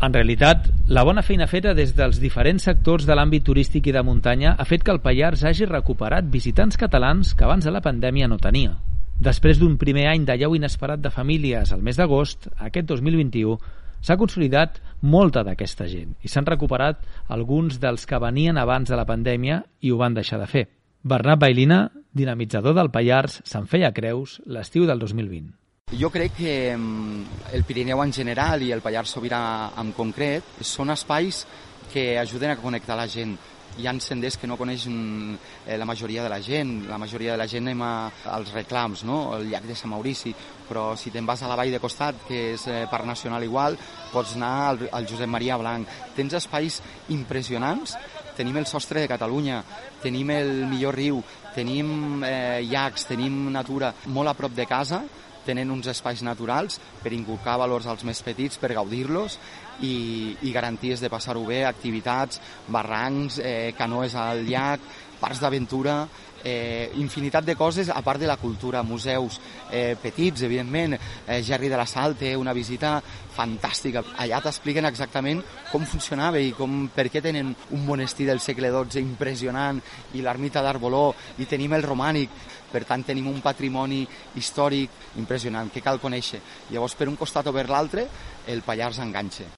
en 0.00 0.14
realitat, 0.14 0.70
la 0.88 1.02
bona 1.04 1.20
feina 1.20 1.44
feta 1.44 1.74
des 1.76 1.90
dels 1.92 2.16
diferents 2.22 2.64
sectors 2.64 3.04
de 3.04 3.12
l'àmbit 3.12 3.44
turístic 3.44 3.90
i 3.90 3.92
de 3.92 4.00
muntanya 4.00 4.54
ha 4.56 4.64
fet 4.64 4.80
que 4.80 4.94
el 4.94 5.02
Pallars 5.04 5.42
hagi 5.44 5.66
recuperat 5.68 6.30
visitants 6.32 6.80
catalans 6.80 7.34
que 7.36 7.44
abans 7.44 7.68
de 7.68 7.74
la 7.74 7.82
pandèmia 7.84 8.28
no 8.30 8.38
tenia. 8.40 8.78
Després 9.20 9.60
d'un 9.60 9.76
primer 9.76 10.06
any 10.08 10.24
de 10.24 10.38
lleu 10.40 10.56
inesperat 10.56 11.02
de 11.04 11.12
famílies 11.12 11.74
al 11.76 11.84
mes 11.84 12.00
d'agost, 12.00 12.48
aquest 12.56 12.88
2021 12.88 13.58
s'ha 14.00 14.16
consolidat 14.16 14.80
molta 15.04 15.42
d'aquesta 15.44 15.84
gent 15.84 16.16
i 16.24 16.32
s'han 16.32 16.48
recuperat 16.48 17.04
alguns 17.28 17.76
dels 17.82 18.08
que 18.08 18.24
venien 18.24 18.56
abans 18.56 18.88
de 18.88 18.96
la 18.96 19.04
pandèmia 19.04 19.60
i 19.84 19.92
ho 19.92 20.00
van 20.00 20.16
deixar 20.16 20.40
de 20.40 20.48
fer. 20.48 20.64
Bernat 21.04 21.44
Bailina, 21.44 21.90
dinamitzador 22.12 22.74
del 22.74 22.90
Pallars, 22.90 23.40
se'n 23.46 23.66
feia 23.70 23.92
creus 23.94 24.40
l'estiu 24.46 24.86
del 24.88 24.98
2020. 24.98 25.54
Jo 25.90 26.06
crec 26.10 26.36
que 26.38 26.76
mm, 26.76 27.50
el 27.52 27.64
Pirineu 27.66 28.02
en 28.04 28.12
general 28.14 28.62
i 28.62 28.70
el 28.70 28.82
Pallars 28.82 29.10
Sobirà 29.16 29.72
en 29.80 29.90
concret 29.96 30.62
són 30.62 30.94
espais 30.94 31.42
que 31.90 32.14
ajuden 32.18 32.52
a 32.54 32.60
connectar 32.60 32.94
la 32.98 33.08
gent. 33.10 33.34
Hi 33.78 33.86
ha 33.86 33.94
senders 34.02 34.36
que 34.38 34.46
no 34.46 34.58
coneix 34.58 34.86
mm, 34.86 35.34
eh, 35.66 35.78
la 35.78 35.86
majoria 35.86 36.22
de 36.22 36.30
la 36.30 36.40
gent, 36.42 36.86
la 36.86 36.98
majoria 36.98 37.32
de 37.34 37.38
la 37.42 37.48
gent 37.50 37.66
anem 37.66 37.82
a, 37.82 38.10
als 38.36 38.54
reclams, 38.54 39.02
no? 39.02 39.34
el 39.36 39.48
llac 39.50 39.66
de 39.66 39.74
Sant 39.74 39.90
Maurici, 39.90 40.34
però 40.68 40.94
si 40.94 41.10
te'n 41.10 41.26
vas 41.26 41.42
a 41.42 41.50
la 41.50 41.58
vall 41.58 41.74
de 41.74 41.82
costat, 41.82 42.22
que 42.28 42.52
és 42.54 42.66
eh, 42.70 42.86
Parc 42.90 43.06
Nacional 43.10 43.42
igual, 43.42 43.78
pots 44.12 44.36
anar 44.38 44.54
al, 44.68 44.88
al 44.92 45.10
Josep 45.10 45.30
Maria 45.30 45.58
Blanc. 45.58 45.90
Tens 46.14 46.38
espais 46.38 46.78
impressionants, 47.10 47.96
tenim 48.38 48.56
el 48.62 48.66
sostre 48.66 49.02
de 49.02 49.10
Catalunya, 49.10 49.62
tenim 50.02 50.30
el 50.32 50.52
millor 50.70 50.94
riu, 50.96 51.18
tenim 51.54 52.22
eh, 52.26 52.60
llacs, 52.68 53.08
tenim 53.10 53.48
natura 53.52 53.92
molt 54.06 54.32
a 54.32 54.36
prop 54.38 54.54
de 54.56 54.66
casa, 54.68 55.02
tenen 55.44 55.70
uns 55.72 55.88
espais 55.90 56.22
naturals 56.22 56.78
per 57.02 57.14
inculcar 57.16 57.58
valors 57.60 57.88
als 57.88 58.04
més 58.04 58.20
petits, 58.22 58.58
per 58.60 58.74
gaudir-los 58.76 59.38
i, 59.80 60.36
i 60.44 60.52
garanties 60.52 61.00
de 61.00 61.10
passar-ho 61.12 61.44
bé, 61.48 61.62
activitats, 61.66 62.40
barrancs, 62.68 63.40
eh, 63.42 63.72
canoes 63.78 64.16
al 64.18 64.44
llac, 64.48 64.84
parcs 65.20 65.40
d'aventura, 65.42 66.02
eh, 66.42 66.90
infinitat 66.96 67.44
de 67.44 67.56
coses 67.56 67.90
a 67.90 68.00
part 68.02 68.20
de 68.20 68.26
la 68.26 68.36
cultura, 68.36 68.82
museus 68.82 69.40
eh, 69.70 69.96
petits, 70.00 70.42
evidentment, 70.42 70.96
eh, 71.26 71.42
Gerri 71.42 71.68
de 71.68 71.76
la 71.76 71.86
Sal 71.86 72.16
té 72.16 72.34
una 72.36 72.54
visita 72.56 72.98
fantàstica. 73.36 74.02
Allà 74.18 74.40
t'expliquen 74.40 74.88
exactament 74.88 75.42
com 75.70 75.84
funcionava 75.86 76.40
i 76.40 76.52
com, 76.56 76.88
per 76.94 77.08
què 77.12 77.22
tenen 77.22 77.54
un 77.70 77.84
monestir 77.86 78.26
del 78.28 78.40
segle 78.40 78.72
XII 78.72 79.04
impressionant 79.04 79.80
i 80.14 80.24
l'ermita 80.24 80.64
d'Arboló 80.64 81.10
i 81.38 81.46
tenim 81.46 81.76
el 81.76 81.86
romànic. 81.86 82.32
Per 82.70 82.84
tant, 82.86 83.02
tenim 83.02 83.26
un 83.26 83.40
patrimoni 83.42 84.04
històric 84.38 85.16
impressionant 85.18 85.72
que 85.74 85.82
cal 85.82 85.98
conèixer. 85.98 86.40
Llavors, 86.70 86.94
per 86.94 87.08
un 87.10 87.18
costat 87.18 87.50
o 87.50 87.54
per 87.54 87.66
l'altre, 87.68 88.06
el 88.46 88.62
Pallars 88.62 89.00
enganxa. 89.02 89.48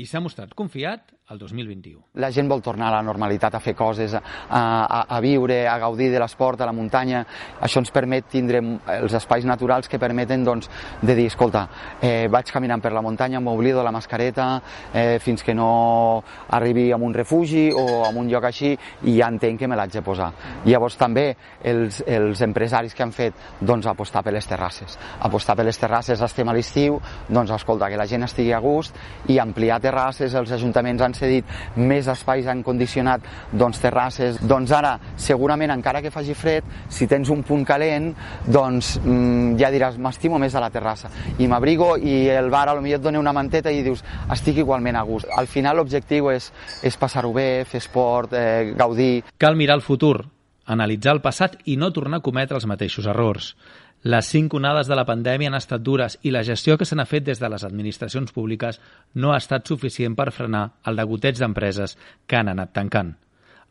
I 0.00 0.06
s'ha 0.08 0.22
mostrat 0.24 0.54
confiat 0.56 1.10
el 1.30 1.38
2021. 1.38 2.02
La 2.20 2.30
gent 2.32 2.48
vol 2.50 2.60
tornar 2.62 2.88
a 2.90 2.96
la 2.96 3.02
normalitat, 3.02 3.54
a 3.54 3.60
fer 3.62 3.74
coses, 3.78 4.14
a, 4.14 4.20
a, 4.50 5.00
a 5.08 5.20
viure, 5.22 5.62
a 5.68 5.78
gaudir 5.78 6.10
de 6.12 6.20
l'esport, 6.20 6.60
a 6.60 6.66
la 6.66 6.74
muntanya. 6.74 7.22
Això 7.62 7.80
ens 7.80 7.92
permet 7.94 8.26
tindre 8.32 8.60
els 8.98 9.14
espais 9.16 9.46
naturals 9.48 9.88
que 9.88 10.00
permeten 10.02 10.44
doncs, 10.44 10.68
de 11.00 11.16
dir, 11.16 11.28
escolta, 11.30 11.64
eh, 12.02 12.26
vaig 12.30 12.50
caminant 12.52 12.82
per 12.82 12.92
la 12.92 13.04
muntanya, 13.04 13.40
m'oblido 13.40 13.84
la 13.84 13.94
mascareta 13.94 14.48
eh, 14.92 15.18
fins 15.22 15.42
que 15.42 15.54
no 15.54 16.22
arribi 16.50 16.90
a 16.92 16.98
un 16.98 17.14
refugi 17.14 17.70
o 17.70 18.04
a 18.04 18.10
un 18.10 18.28
lloc 18.28 18.50
així 18.50 18.74
i 18.74 19.16
ja 19.16 19.30
entenc 19.32 19.62
que 19.62 19.70
me 19.70 19.78
l'haig 19.78 19.94
de 19.94 20.02
posar. 20.04 20.32
Llavors 20.66 20.98
també 21.00 21.28
els, 21.64 22.02
els 22.06 22.42
empresaris 22.42 22.94
que 22.94 23.06
han 23.06 23.14
fet 23.14 23.38
doncs, 23.60 23.86
apostar 23.86 24.24
per 24.26 24.34
les 24.34 24.46
terrasses. 24.46 24.98
Apostar 25.22 25.56
per 25.56 25.66
les 25.66 25.78
terrasses, 25.78 26.20
estem 26.20 26.50
a 26.50 26.56
l'estiu, 26.56 26.98
doncs 27.28 27.54
escolta, 27.54 27.88
que 27.88 28.00
la 28.00 28.08
gent 28.10 28.26
estigui 28.26 28.52
a 28.52 28.60
gust 28.60 28.98
i 29.32 29.38
ampliar 29.38 29.80
terrasses, 29.80 30.34
els 30.34 30.52
ajuntaments 30.52 31.02
han 31.02 31.11
cedit 31.16 31.48
més 31.76 32.08
espais, 32.08 32.46
han 32.46 32.62
condicionat 32.62 33.24
doncs, 33.52 33.80
terrasses. 33.82 34.40
Doncs 34.48 34.72
ara, 34.76 34.96
segurament, 35.16 35.72
encara 35.74 36.02
que 36.02 36.12
faci 36.14 36.34
fred, 36.38 36.66
si 36.88 37.08
tens 37.10 37.30
un 37.32 37.42
punt 37.46 37.64
calent, 37.68 38.12
doncs 38.46 38.96
mmm, 39.02 39.56
ja 39.60 39.72
diràs, 39.74 39.98
m'estimo 39.98 40.40
més 40.42 40.54
a 40.54 40.62
la 40.64 40.70
terrassa. 40.74 41.10
I 41.38 41.48
m'abrigo 41.50 41.94
i 41.96 42.26
el 42.32 42.50
bar 42.50 42.68
a 42.68 42.76
lo 42.76 42.84
millor 42.84 43.00
et 43.00 43.06
dona 43.06 43.22
una 43.22 43.34
manteta 43.36 43.72
i 43.72 43.82
dius, 43.82 44.04
estic 44.32 44.62
igualment 44.62 44.96
a 44.96 45.06
gust. 45.08 45.30
Al 45.36 45.48
final 45.50 45.78
l'objectiu 45.80 46.30
és, 46.32 46.50
és 46.82 46.96
passar-ho 46.98 47.32
bé, 47.32 47.64
fer 47.68 47.82
esport, 47.82 48.32
eh, 48.32 48.72
gaudir. 48.76 49.24
Cal 49.38 49.56
mirar 49.56 49.78
el 49.80 49.86
futur, 49.86 50.24
analitzar 50.66 51.16
el 51.16 51.22
passat 51.22 51.58
i 51.66 51.76
no 51.76 51.92
tornar 51.92 52.20
a 52.20 52.24
cometre 52.24 52.58
els 52.58 52.68
mateixos 52.70 53.06
errors. 53.10 53.54
Les 54.02 54.26
cinc 54.26 54.54
onades 54.58 54.88
de 54.90 54.96
la 54.98 55.04
pandèmia 55.06 55.46
han 55.46 55.54
estat 55.54 55.82
dures 55.86 56.16
i 56.26 56.32
la 56.34 56.42
gestió 56.42 56.74
que 56.78 56.86
se 56.88 56.96
n'ha 56.98 57.06
fet 57.06 57.22
des 57.22 57.38
de 57.38 57.48
les 57.48 57.62
administracions 57.62 58.32
públiques 58.34 58.80
no 59.14 59.30
ha 59.30 59.36
estat 59.38 59.68
suficient 59.70 60.16
per 60.18 60.32
frenar 60.34 60.64
el 60.90 60.98
degoteig 60.98 61.38
d'empreses 61.38 61.94
que 62.26 62.40
han 62.40 62.50
anat 62.50 62.72
tancant. 62.74 63.12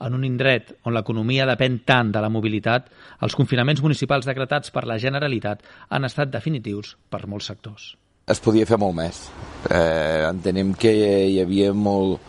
En 0.02 0.16
un 0.16 0.24
indret 0.24 0.72
on 0.88 0.96
l'economia 0.96 1.46
depèn 1.50 1.82
tant 1.86 2.14
de 2.16 2.22
la 2.24 2.32
mobilitat, 2.32 2.88
els 3.22 3.36
confinaments 3.36 3.84
municipals 3.84 4.26
decretats 4.26 4.72
per 4.72 4.86
la 4.88 4.98
Generalitat 5.04 5.68
han 5.90 6.08
estat 6.08 6.32
definitius 6.32 6.96
per 7.10 7.28
molts 7.28 7.52
sectors. 7.52 7.92
Es 8.32 8.40
podia 8.40 8.66
fer 8.66 8.80
molt 8.80 8.96
més. 8.96 9.26
Eh, 9.68 10.24
entenem 10.30 10.72
que 10.80 10.96
hi 11.28 11.42
havia 11.44 11.74
molt, 11.76 12.24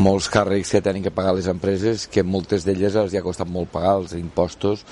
molts 0.00 0.28
càrrecs 0.32 0.70
que 0.72 0.80
tenen 0.80 1.02
que 1.04 1.10
pagar 1.12 1.34
les 1.36 1.46
empreses 1.50 2.06
que 2.08 2.22
moltes 2.24 2.64
d'elles 2.64 2.94
els 2.96 3.12
hi 3.12 3.18
ha 3.18 3.24
costat 3.24 3.48
molt 3.50 3.68
pagar 3.72 3.96
els 4.00 4.14
impostos 4.16 4.84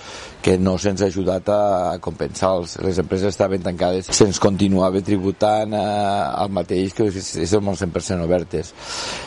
que 0.45 0.57
no 0.59 0.77
se'ns 0.79 1.01
ha 1.03 1.09
ajudat 1.09 1.49
a 1.53 1.97
compensar-los. 2.03 2.77
Les 2.85 3.01
empreses 3.01 3.33
estaven 3.33 3.63
tancades, 3.65 4.11
se'ns 4.13 4.41
continuava 4.43 5.01
tributant 5.05 5.73
eh, 5.77 5.83
el 6.45 6.53
mateix 6.53 6.95
que 6.97 7.09
som 7.11 7.73
el 7.73 7.81
100% 7.81 8.27
obertes. 8.27 8.75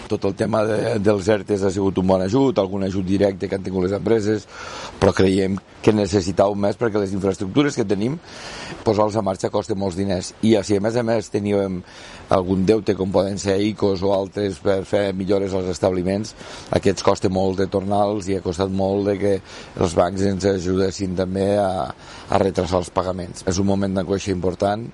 Tot 0.09 0.29
el 0.29 0.37
tema 0.37 0.63
de, 0.69 0.97
dels 1.01 1.29
ERTES 1.37 1.65
ha 1.65 1.73
sigut 1.73 1.97
un 1.97 2.09
bon 2.11 2.21
ajut, 2.21 2.59
algun 2.59 2.85
ajut 2.85 3.05
directe 3.07 3.49
que 3.49 3.57
han 3.57 3.65
tingut 3.65 3.87
les 3.87 3.97
empreses, 3.97 4.47
però 4.99 5.13
creiem 5.15 5.57
que 5.83 5.93
necessitàvem 5.95 6.61
més 6.69 6.77
perquè 6.79 7.01
les 7.01 7.13
infraestructures 7.15 7.75
que 7.75 7.87
tenim 7.87 8.15
posar-los 8.85 9.17
a 9.19 9.25
marxa 9.25 9.51
costa 9.51 9.75
molts 9.75 9.97
diners 9.99 10.31
i 10.41 10.55
si 10.63 10.77
a 10.77 10.83
més 10.83 10.95
a 10.95 11.03
més 11.03 11.29
teníem 11.33 11.81
algun 12.33 12.65
deute 12.65 12.95
com 12.97 13.11
poden 13.13 13.39
ser 13.41 13.59
ICOs 13.69 14.03
o 14.03 14.13
altres 14.15 14.59
per 14.63 14.81
fer 14.89 15.05
millores 15.17 15.53
als 15.53 15.71
establiments 15.73 16.33
aquests 16.75 17.05
costa 17.05 17.31
molt 17.33 17.61
de 17.61 17.69
tornar-los 17.71 18.29
i 18.29 18.37
ha 18.37 18.45
costat 18.45 18.71
molt 18.73 19.11
de 19.11 19.17
que 19.21 19.33
els 19.79 19.97
bancs 19.97 20.23
ens 20.29 20.47
ajudessin 20.53 21.17
també 21.17 21.53
a, 21.61 21.89
a 22.29 22.41
retrasar 22.41 22.81
els 22.81 22.93
pagaments. 22.93 23.45
És 23.49 23.59
un 23.61 23.69
moment 23.69 23.93
d'angoixa 23.93 24.33
important 24.33 24.89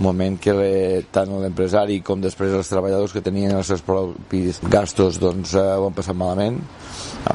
moment 0.00 0.38
que 0.40 0.52
le, 0.54 0.72
tant 1.12 1.30
l'empresari 1.42 1.98
com 2.06 2.22
després 2.22 2.54
els 2.56 2.68
treballadors 2.70 3.12
que 3.12 3.22
tenien 3.24 3.52
els 3.56 3.68
seus 3.68 3.82
propis 3.84 4.60
gastos 4.72 5.18
doncs 5.20 5.54
eh, 5.58 5.64
ho 5.76 5.88
han 5.88 5.96
passat 5.96 6.16
malament. 6.16 6.60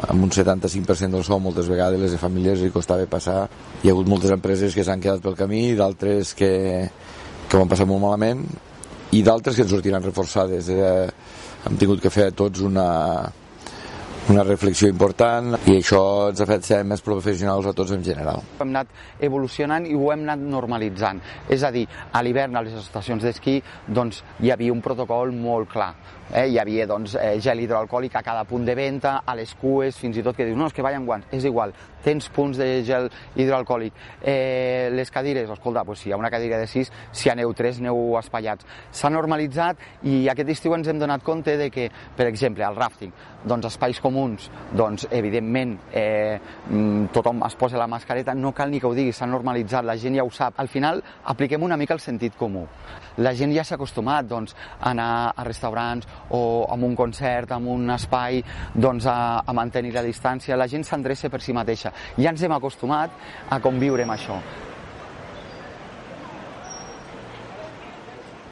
Amb 0.09 0.25
un 0.25 0.33
75% 0.33 1.13
del 1.13 1.25
sou 1.27 1.41
moltes 1.43 1.69
vegades 1.69 2.01
les 2.01 2.17
famílies 2.21 2.63
li 2.63 2.73
costava 2.73 3.05
passar. 3.11 3.43
Hi 3.83 3.91
ha 3.91 3.95
hagut 3.95 4.09
moltes 4.09 4.33
empreses 4.33 4.75
que 4.75 4.85
s'han 4.87 5.03
quedat 5.03 5.23
pel 5.23 5.37
camí 5.37 5.67
d'altres 5.77 6.33
que, 6.37 6.53
que 7.45 7.57
ho 7.57 7.61
han 7.61 7.71
passat 7.71 7.91
molt 7.91 8.03
malament 8.07 8.47
i 9.15 9.23
d'altres 9.23 9.55
que 9.55 9.63
ens 9.63 9.71
sortiran 9.71 10.03
reforçades 10.03 10.69
eh, 10.73 11.07
hem 11.65 11.77
tingut 11.79 12.01
que 12.03 12.11
fer 12.11 12.31
tots 12.35 12.63
una, 12.65 12.87
una 14.31 14.43
reflexió 14.43 14.89
important 14.91 15.53
i 15.69 15.77
això 15.77 16.01
ens 16.31 16.41
ha 16.41 16.47
fet 16.49 16.67
ser 16.67 16.79
més 16.87 17.03
professionals 17.05 17.69
a 17.69 17.73
tots 17.77 17.93
en 17.95 18.03
general. 18.03 18.43
Hem 18.59 18.73
anat 18.73 18.91
evolucionant 19.27 19.87
i 19.87 19.95
ho 19.95 20.11
hem 20.11 20.25
anat 20.25 20.43
normalitzant. 20.55 21.21
És 21.49 21.63
a 21.63 21.71
dir, 21.71 21.85
a 22.11 22.23
l'hivern 22.25 22.57
a 22.57 22.65
les 22.65 22.75
estacions 22.81 23.23
d'esquí 23.23 23.59
doncs, 23.87 24.23
hi 24.41 24.51
havia 24.51 24.73
un 24.73 24.83
protocol 24.83 25.31
molt 25.35 25.71
clar. 25.71 25.93
Eh? 26.33 26.47
Hi 26.49 26.57
havia 26.59 26.87
doncs, 26.89 27.15
eh, 27.21 27.37
gel 27.39 27.59
hidroalcohòlic 27.61 28.15
a 28.15 28.23
cada 28.25 28.43
punt 28.49 28.65
de 28.65 28.75
venda, 28.75 29.21
a 29.25 29.35
les 29.35 29.53
cues, 29.53 29.97
fins 30.01 30.17
i 30.17 30.23
tot 30.25 30.35
que 30.35 30.45
dius, 30.45 30.57
no, 30.57 30.65
és 30.67 30.73
que 30.73 30.81
vayan 30.81 31.05
guants. 31.05 31.27
És 31.31 31.45
igual, 31.45 31.73
tens 32.03 32.29
punts 32.33 32.57
de 32.57 32.81
gel 32.83 33.09
hidroalcohòlic. 33.35 33.93
Eh, 34.23 34.89
les 34.91 35.11
cadires, 35.11 35.49
escolta, 35.49 35.83
pues, 35.85 35.99
si 35.99 36.09
hi 36.09 36.13
ha 36.13 36.17
una 36.17 36.31
cadira 36.31 36.57
de 36.57 36.65
6, 36.67 36.91
si 37.11 37.29
aneu 37.29 37.53
3, 37.53 37.79
aneu 37.79 38.17
espaiats. 38.17 38.65
S'ha 38.91 39.09
normalitzat 39.13 39.77
i 40.03 40.25
aquest 40.29 40.49
estiu 40.49 40.73
ens 40.73 40.87
hem 40.89 40.99
donat 40.99 41.21
compte 41.23 41.57
de 41.57 41.69
que, 41.69 41.91
per 42.17 42.25
exemple, 42.25 42.65
al 42.65 42.75
rafting, 42.75 43.13
doncs 43.45 43.69
espais 43.69 44.01
com 44.01 44.15
comuns, 44.15 44.49
doncs, 44.71 45.07
evidentment, 45.11 45.75
eh, 45.91 46.39
mm, 46.69 47.07
tothom 47.11 47.43
es 47.45 47.55
posa 47.55 47.77
la 47.77 47.87
mascareta, 47.87 48.33
no 48.33 48.53
cal 48.53 48.71
ni 48.71 48.79
que 48.79 48.87
ho 48.87 48.93
digui, 48.93 49.11
s'ha 49.11 49.25
normalitzat, 49.25 49.83
la 49.83 49.97
gent 49.97 50.15
ja 50.15 50.23
ho 50.23 50.31
sap. 50.31 50.53
Al 50.57 50.69
final, 50.69 51.03
apliquem 51.25 51.61
una 51.61 51.75
mica 51.75 51.93
el 51.93 51.99
sentit 51.99 52.35
comú. 52.35 52.65
La 53.17 53.33
gent 53.33 53.53
ja 53.53 53.63
s'ha 53.63 53.75
acostumat 53.75 54.25
doncs, 54.27 54.55
a 54.79 54.91
anar 54.91 55.33
a 55.35 55.43
restaurants 55.43 56.07
o 56.29 56.65
a 56.69 56.75
un 56.75 56.95
concert, 56.95 57.51
a 57.51 57.57
un 57.57 57.89
espai, 57.95 58.43
doncs, 58.73 59.05
a, 59.05 59.41
a 59.45 59.53
mantenir 59.53 59.93
la 59.93 60.03
distància. 60.05 60.57
La 60.57 60.67
gent 60.67 60.83
s'endreça 60.83 61.29
per 61.29 61.41
si 61.41 61.53
mateixa. 61.53 61.93
Ja 62.17 62.31
ens 62.31 62.43
hem 62.43 62.55
acostumat 62.55 63.11
a 63.49 63.59
conviure 63.63 64.03
amb 64.03 64.15
això. 64.17 64.39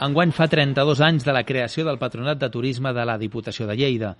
Enguany 0.03 0.33
fa 0.35 0.49
32 0.51 0.99
anys 1.05 1.23
de 1.23 1.31
la 1.31 1.45
creació 1.47 1.85
del 1.87 1.99
Patronat 2.01 2.39
de 2.41 2.49
Turisme 2.51 2.91
de 2.91 3.05
la 3.07 3.15
Diputació 3.17 3.67
de 3.69 3.77
Lleida. 3.79 4.17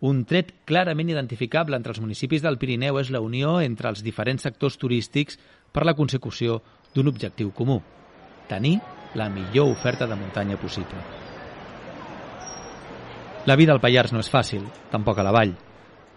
Un 0.00 0.22
tret 0.28 0.54
clarament 0.64 1.10
identificable 1.12 1.76
entre 1.76 1.92
els 1.92 2.00
municipis 2.00 2.44
del 2.44 2.56
Pirineu 2.62 3.00
és 3.02 3.10
la 3.12 3.20
unió 3.20 3.58
entre 3.60 3.92
els 3.92 4.00
diferents 4.06 4.48
sectors 4.48 4.80
turístics 4.80 5.36
per 5.72 5.84
la 5.84 5.96
consecució 5.98 6.62
d'un 6.94 7.12
objectiu 7.12 7.52
comú, 7.52 7.82
tenir 8.48 8.78
la 9.14 9.28
millor 9.28 9.72
oferta 9.76 10.06
de 10.06 10.16
muntanya 10.16 10.56
possible. 10.60 11.25
La 13.46 13.54
vida 13.54 13.70
al 13.72 13.78
Pallars 13.78 14.10
no 14.10 14.18
és 14.18 14.26
fàcil, 14.26 14.64
tampoc 14.90 15.20
a 15.22 15.22
la 15.22 15.30
vall. 15.30 15.52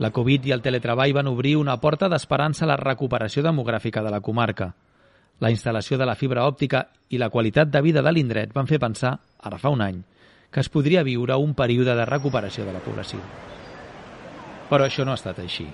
La 0.01 0.09
Covid 0.09 0.47
i 0.49 0.53
el 0.55 0.63
teletreball 0.65 1.11
van 1.13 1.27
obrir 1.29 1.51
una 1.59 1.75
porta 1.77 2.07
d'esperança 2.09 2.63
a 2.65 2.69
la 2.71 2.77
recuperació 2.79 3.43
demogràfica 3.45 4.01
de 4.01 4.09
la 4.09 4.19
comarca. 4.25 4.71
La 5.37 5.51
instal·lació 5.53 5.99
de 6.01 6.07
la 6.09 6.15
fibra 6.17 6.47
òptica 6.49 6.87
i 7.13 7.19
la 7.21 7.29
qualitat 7.29 7.69
de 7.69 7.83
vida 7.85 8.01
de 8.01 8.13
l'indret 8.15 8.55
van 8.55 8.65
fer 8.65 8.79
pensar, 8.81 9.11
ara 9.45 9.59
fa 9.61 9.69
un 9.69 9.83
any, 9.85 9.99
que 10.49 10.63
es 10.63 10.69
podria 10.73 11.03
viure 11.05 11.37
un 11.37 11.53
període 11.53 11.93
de 11.93 12.07
recuperació 12.09 12.65
de 12.65 12.73
la 12.73 12.81
població. 12.81 13.19
Però 14.71 14.87
això 14.87 15.05
no 15.05 15.13
ha 15.13 15.19
estat 15.21 15.37
així. 15.43 15.67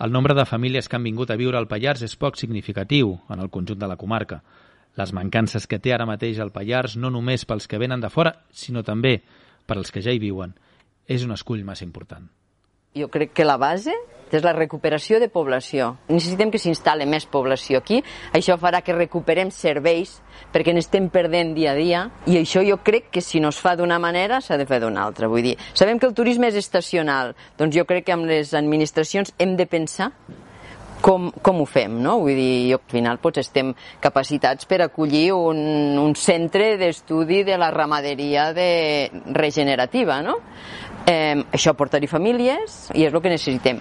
El 0.00 0.14
nombre 0.14 0.32
de 0.38 0.46
famílies 0.48 0.88
que 0.88 0.96
han 0.96 1.04
vingut 1.04 1.28
a 1.30 1.36
viure 1.36 1.60
al 1.60 1.68
Pallars 1.68 2.06
és 2.06 2.16
poc 2.16 2.40
significatiu 2.40 3.12
en 3.28 3.44
el 3.44 3.50
conjunt 3.50 3.82
de 3.82 3.90
la 3.92 3.98
comarca. 4.00 4.40
Les 4.96 5.12
mancances 5.12 5.68
que 5.68 5.80
té 5.82 5.92
ara 5.92 6.08
mateix 6.08 6.40
el 6.40 6.54
Pallars, 6.54 6.96
no 6.96 7.12
només 7.12 7.44
pels 7.44 7.68
que 7.68 7.76
venen 7.76 8.00
de 8.00 8.08
fora, 8.08 8.32
sinó 8.48 8.80
també 8.82 9.18
per 9.66 9.76
als 9.76 9.92
que 9.92 10.00
ja 10.00 10.16
hi 10.16 10.22
viuen, 10.22 10.56
és 11.08 11.24
un 11.24 11.32
escull 11.34 11.64
massa 11.64 11.86
important. 11.86 12.28
Jo 12.96 13.08
crec 13.12 13.32
que 13.36 13.46
la 13.46 13.56
base 13.60 13.94
és 14.36 14.44
la 14.44 14.52
recuperació 14.52 15.18
de 15.22 15.30
població. 15.32 15.94
Necessitem 16.08 16.50
que 16.52 16.60
s'instal·li 16.60 17.06
més 17.08 17.24
població 17.28 17.80
aquí. 17.80 18.02
Això 18.36 18.58
farà 18.60 18.82
que 18.84 18.96
recuperem 18.96 19.50
serveis 19.54 20.18
perquè 20.52 20.74
n'estem 20.74 21.08
perdent 21.12 21.54
dia 21.56 21.72
a 21.72 21.78
dia 21.78 22.02
i 22.26 22.36
això 22.40 22.62
jo 22.66 22.78
crec 22.84 23.08
que 23.14 23.24
si 23.24 23.40
no 23.40 23.52
es 23.54 23.60
fa 23.60 23.74
d'una 23.76 23.98
manera 23.98 24.42
s'ha 24.44 24.58
de 24.60 24.66
fer 24.68 24.82
d'una 24.84 25.04
altra. 25.04 25.30
Vull 25.32 25.46
dir, 25.48 25.56
sabem 25.72 25.98
que 25.98 26.06
el 26.06 26.14
turisme 26.14 26.52
és 26.52 26.60
estacional, 26.60 27.34
doncs 27.58 27.76
jo 27.76 27.86
crec 27.88 28.08
que 28.08 28.16
amb 28.16 28.28
les 28.28 28.52
administracions 28.54 29.32
hem 29.38 29.56
de 29.56 29.66
pensar 29.66 30.12
com, 31.00 31.30
com 31.42 31.62
ho 31.62 31.66
fem, 31.68 31.94
no? 32.02 32.18
Vull 32.24 32.36
dir, 32.36 32.70
jo, 32.72 32.80
al 32.82 32.92
final 32.92 33.20
potser 33.22 33.44
estem 33.46 33.72
capacitats 34.02 34.68
per 34.68 34.82
acollir 34.84 35.30
un, 35.36 35.58
un 36.00 36.14
centre 36.18 36.76
d'estudi 36.80 37.42
de 37.46 37.58
la 37.60 37.70
ramaderia 37.74 38.52
de 38.56 39.10
regenerativa, 39.34 40.20
no? 40.22 40.38
Eh, 41.08 41.36
això 41.54 41.74
portar-hi 41.78 42.10
famílies 42.10 42.88
i 42.94 43.06
és 43.06 43.14
el 43.14 43.22
que 43.24 43.32
necessitem. 43.32 43.80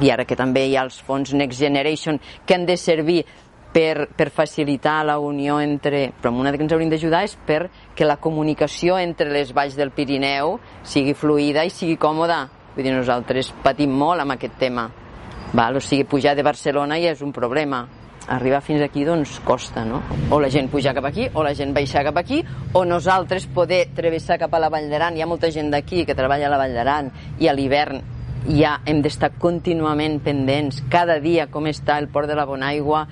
I 0.00 0.12
ara 0.14 0.24
que 0.24 0.38
també 0.38 0.66
hi 0.68 0.76
ha 0.78 0.84
els 0.86 1.00
fons 1.02 1.32
Next 1.34 1.58
Generation 1.58 2.20
que 2.46 2.54
han 2.54 2.66
de 2.68 2.76
servir 2.78 3.24
per, 3.72 4.08
per 4.16 4.30
facilitar 4.30 5.00
la 5.06 5.18
unió 5.18 5.58
entre... 5.60 6.12
Però 6.20 6.32
una 6.34 6.52
que 6.54 6.62
ens 6.62 6.72
hauríem 6.74 6.92
d'ajudar 6.92 7.24
és 7.26 7.36
per 7.46 7.64
que 7.96 8.06
la 8.06 8.18
comunicació 8.22 8.98
entre 8.98 9.30
les 9.32 9.52
valls 9.56 9.76
del 9.78 9.92
Pirineu 9.94 10.58
sigui 10.82 11.14
fluida 11.14 11.66
i 11.66 11.74
sigui 11.74 11.98
còmoda. 12.00 12.44
Vull 12.74 12.86
dir, 12.86 12.94
nosaltres 12.94 13.52
patim 13.64 13.94
molt 13.94 14.22
amb 14.22 14.38
aquest 14.38 14.58
tema. 14.60 14.88
Val? 15.52 15.76
O 15.76 15.80
sigui, 15.80 16.04
pujar 16.04 16.36
de 16.36 16.44
Barcelona 16.46 16.98
ja 17.00 17.14
és 17.14 17.22
un 17.22 17.32
problema. 17.32 17.82
Arribar 18.30 18.60
fins 18.62 18.82
aquí, 18.84 19.02
doncs, 19.04 19.40
costa, 19.42 19.82
no? 19.84 20.02
O 20.30 20.38
la 20.38 20.50
gent 20.52 20.68
pujar 20.70 20.94
cap 20.94 21.08
aquí, 21.08 21.26
o 21.34 21.42
la 21.42 21.54
gent 21.56 21.72
baixar 21.74 22.04
cap 22.06 22.20
aquí, 22.20 22.44
o 22.72 22.84
nosaltres 22.84 23.48
poder 23.50 23.88
travessar 23.96 24.38
cap 24.38 24.54
a 24.54 24.60
la 24.62 24.68
Vall 24.70 24.90
d'Aran. 24.90 25.16
Hi 25.16 25.24
ha 25.24 25.28
molta 25.30 25.50
gent 25.50 25.72
d'aquí 25.72 26.04
que 26.06 26.14
treballa 26.14 26.46
a 26.46 26.52
la 26.52 26.60
Vall 26.60 26.76
d'Aran 26.76 27.10
i 27.40 27.48
a 27.50 27.56
l'hivern 27.56 28.02
ja 28.48 28.78
hem 28.88 29.02
d'estar 29.02 29.32
contínuament 29.38 30.20
pendents 30.24 30.84
cada 30.88 31.18
dia 31.20 31.48
com 31.50 31.66
està 31.68 31.98
el 31.98 32.08
port 32.08 32.30
de 32.30 32.36
la 32.38 32.46
Bonaigua, 32.48 33.06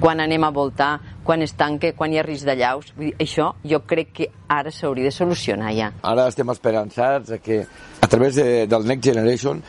quan 0.00 0.20
anem 0.20 0.42
a 0.44 0.50
voltar, 0.50 0.98
quan 1.22 1.42
es 1.42 1.54
tanca, 1.54 1.92
quan 1.94 2.12
hi 2.12 2.18
ha 2.18 2.24
risc 2.26 2.46
de 2.48 2.56
llaus. 2.58 2.90
Vull 2.96 3.12
dir, 3.12 3.14
això 3.22 3.52
jo 3.62 3.82
crec 3.86 4.14
que 4.16 4.30
ara 4.48 4.72
s'hauria 4.74 5.10
de 5.10 5.14
solucionar 5.14 5.74
ja. 5.76 5.92
Ara 6.02 6.26
estem 6.32 6.50
esperançats 6.50 7.36
que 7.44 7.60
a 8.00 8.08
través 8.08 8.40
de, 8.40 8.66
del 8.66 8.88
Next 8.88 9.04
Generation 9.04 9.62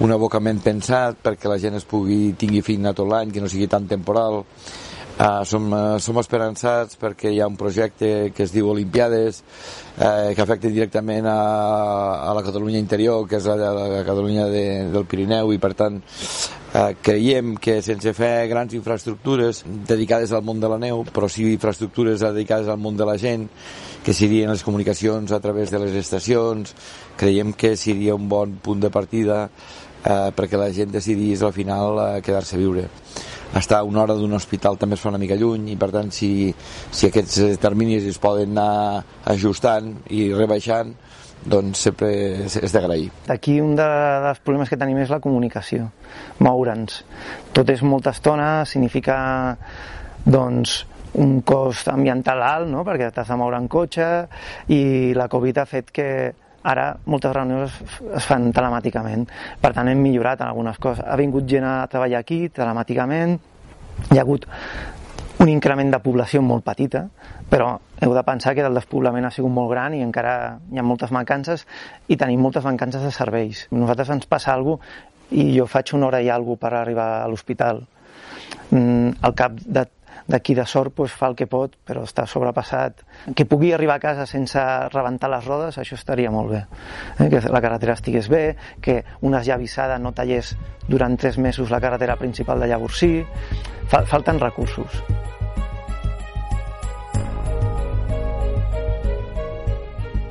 un 0.00 0.14
abocament 0.14 0.62
pensat 0.64 1.18
perquè 1.20 1.50
la 1.50 1.58
gent 1.60 1.76
es 1.76 1.84
pugui 1.84 2.32
tingui 2.38 2.62
feina 2.64 2.94
tot 2.96 3.10
l'any, 3.10 3.32
que 3.32 3.42
no 3.42 3.50
sigui 3.50 3.68
tan 3.68 3.86
temporal. 3.90 4.42
Uh, 5.12 5.44
som, 5.44 5.66
uh, 5.68 5.98
som 6.00 6.16
esperançats 6.16 6.96
perquè 6.96 7.28
hi 7.28 7.42
ha 7.42 7.46
un 7.46 7.58
projecte 7.60 8.32
que 8.32 8.46
es 8.46 8.52
diu 8.54 8.70
Olimpiades 8.72 9.42
eh, 10.00 10.32
que 10.34 10.40
afecta 10.40 10.70
directament 10.72 11.26
a, 11.28 11.36
a 12.24 12.32
la 12.32 12.42
Catalunya 12.42 12.80
interior, 12.80 13.26
que 13.28 13.36
és 13.36 13.44
la, 13.44 13.56
la, 13.76 14.00
Catalunya 14.06 14.46
de, 14.48 14.64
del 14.90 15.04
Pirineu 15.04 15.52
i 15.52 15.60
per 15.60 15.74
tant 15.76 16.00
eh, 16.00 16.96
creiem 17.04 17.54
que 17.60 17.76
sense 17.84 18.14
fer 18.16 18.48
grans 18.50 18.72
infraestructures 18.78 19.62
dedicades 19.88 20.32
al 20.32 20.46
món 20.48 20.64
de 20.64 20.72
la 20.72 20.80
neu, 20.80 21.04
però 21.04 21.28
sí 21.28 21.44
infraestructures 21.52 22.24
dedicades 22.24 22.72
al 22.72 22.80
món 22.80 22.96
de 22.96 23.06
la 23.06 23.18
gent, 23.20 23.48
que 24.02 24.16
serien 24.16 24.50
les 24.50 24.64
comunicacions 24.64 25.30
a 25.30 25.40
través 25.44 25.70
de 25.70 25.78
les 25.84 25.94
estacions, 26.00 26.72
creiem 27.20 27.52
que 27.52 27.76
seria 27.76 28.16
un 28.16 28.28
bon 28.32 28.56
punt 28.64 28.80
de 28.82 28.90
partida 28.90 29.44
eh, 30.04 30.30
perquè 30.36 30.58
la 30.60 30.72
gent 30.74 30.92
decidís 30.92 31.42
al 31.42 31.54
final 31.56 31.98
eh, 31.98 32.20
quedar-se 32.24 32.56
a 32.56 32.60
viure 32.60 32.88
estar 33.58 33.82
una 33.84 34.02
hora 34.02 34.14
d'un 34.16 34.32
hospital 34.32 34.78
també 34.80 34.96
es 34.96 35.02
fa 35.02 35.10
una 35.10 35.20
mica 35.20 35.36
lluny 35.36 35.72
i 35.74 35.76
per 35.76 35.90
tant 35.92 36.10
si, 36.14 36.52
si 36.90 37.08
aquests 37.08 37.58
terminis 37.60 38.06
es 38.08 38.20
poden 38.20 38.56
anar 38.56 39.02
ajustant 39.34 39.92
i 40.10 40.30
rebaixant 40.32 40.94
doncs 41.42 41.80
sempre 41.88 42.08
és 42.46 42.72
d'agrair. 42.72 43.08
Aquí 43.34 43.56
un 43.60 43.74
de, 43.74 43.88
dels 44.26 44.40
problemes 44.46 44.70
que 44.70 44.78
tenim 44.78 45.00
és 45.02 45.10
la 45.10 45.18
comunicació, 45.22 45.88
moure'ns. 46.38 47.00
Tot 47.52 47.70
és 47.74 47.82
molta 47.82 48.12
estona, 48.14 48.62
significa 48.68 49.16
doncs, 50.22 50.84
un 51.18 51.40
cost 51.44 51.90
ambiental 51.92 52.40
alt, 52.46 52.70
no? 52.70 52.86
perquè 52.86 53.10
t'has 53.12 53.28
de 53.28 53.36
moure 53.36 53.58
en 53.60 53.66
cotxe 53.68 54.06
i 54.72 55.12
la 55.18 55.28
Covid 55.32 55.58
ha 55.60 55.66
fet 55.68 55.90
que 55.92 56.08
Ara 56.62 56.92
moltes 57.10 57.34
reunions 57.34 57.78
es 58.16 58.26
fan 58.28 58.52
telemàticament, 58.54 59.26
per 59.60 59.72
tant 59.74 59.88
hem 59.90 60.02
millorat 60.02 60.40
en 60.40 60.52
algunes 60.52 60.78
coses. 60.78 61.04
Ha 61.04 61.18
vingut 61.18 61.48
gent 61.50 61.66
a 61.66 61.86
treballar 61.90 62.22
aquí 62.22 62.46
telemàticament, 62.54 63.38
hi 64.10 64.18
ha 64.18 64.22
hagut 64.22 64.46
un 65.42 65.50
increment 65.50 65.90
de 65.90 65.98
població 66.02 66.42
molt 66.42 66.62
petita, 66.64 67.08
però 67.50 67.72
heu 68.02 68.12
de 68.14 68.22
pensar 68.24 68.54
que 68.54 68.62
el 68.64 68.78
despoblament 68.78 69.26
ha 69.26 69.32
sigut 69.34 69.50
molt 69.52 69.72
gran 69.72 69.94
i 69.94 70.02
encara 70.04 70.58
hi 70.70 70.78
ha 70.78 70.84
moltes 70.86 71.10
mancances 71.12 71.66
i 72.08 72.16
tenim 72.16 72.40
moltes 72.40 72.64
mancances 72.64 73.02
de 73.02 73.10
serveis. 73.10 73.66
Nosaltres 73.70 74.14
ens 74.14 74.30
passa 74.30 74.54
alguna 74.54 74.78
cosa 74.78 75.10
i 75.32 75.48
jo 75.56 75.66
faig 75.66 75.94
una 75.96 76.08
hora 76.10 76.20
i 76.20 76.28
alguna 76.28 76.60
per 76.60 76.72
arribar 76.76 77.08
a 77.22 77.28
l'hospital. 77.30 77.82
Mm, 78.70 79.16
al 79.20 79.34
cap 79.36 79.56
de 79.56 79.86
d'aquí 80.26 80.54
de 80.54 80.66
sort 80.66 80.94
pues, 80.94 81.12
fa 81.12 81.28
el 81.30 81.36
que 81.38 81.48
pot, 81.50 81.74
però 81.86 82.04
està 82.06 82.26
sobrepassat. 82.26 83.02
Que 83.36 83.46
pugui 83.48 83.72
arribar 83.72 83.98
a 83.98 84.04
casa 84.04 84.26
sense 84.26 84.62
rebentar 84.92 85.30
les 85.32 85.46
rodes, 85.46 85.78
això 85.78 85.98
estaria 85.98 86.30
molt 86.30 86.52
bé. 86.54 86.64
Eh? 87.18 87.28
Que 87.32 87.42
la 87.48 87.62
carretera 87.64 87.98
estigués 87.98 88.30
bé, 88.32 88.44
que 88.80 89.02
una 89.20 89.42
llavissada 89.42 89.98
no 89.98 90.14
tallés 90.16 90.56
durant 90.88 91.16
tres 91.16 91.38
mesos 91.38 91.70
la 91.70 91.80
carretera 91.80 92.16
principal 92.16 92.60
de 92.60 92.72
Llavorsí. 92.72 93.14
Falten 93.92 94.40
recursos. 94.40 95.02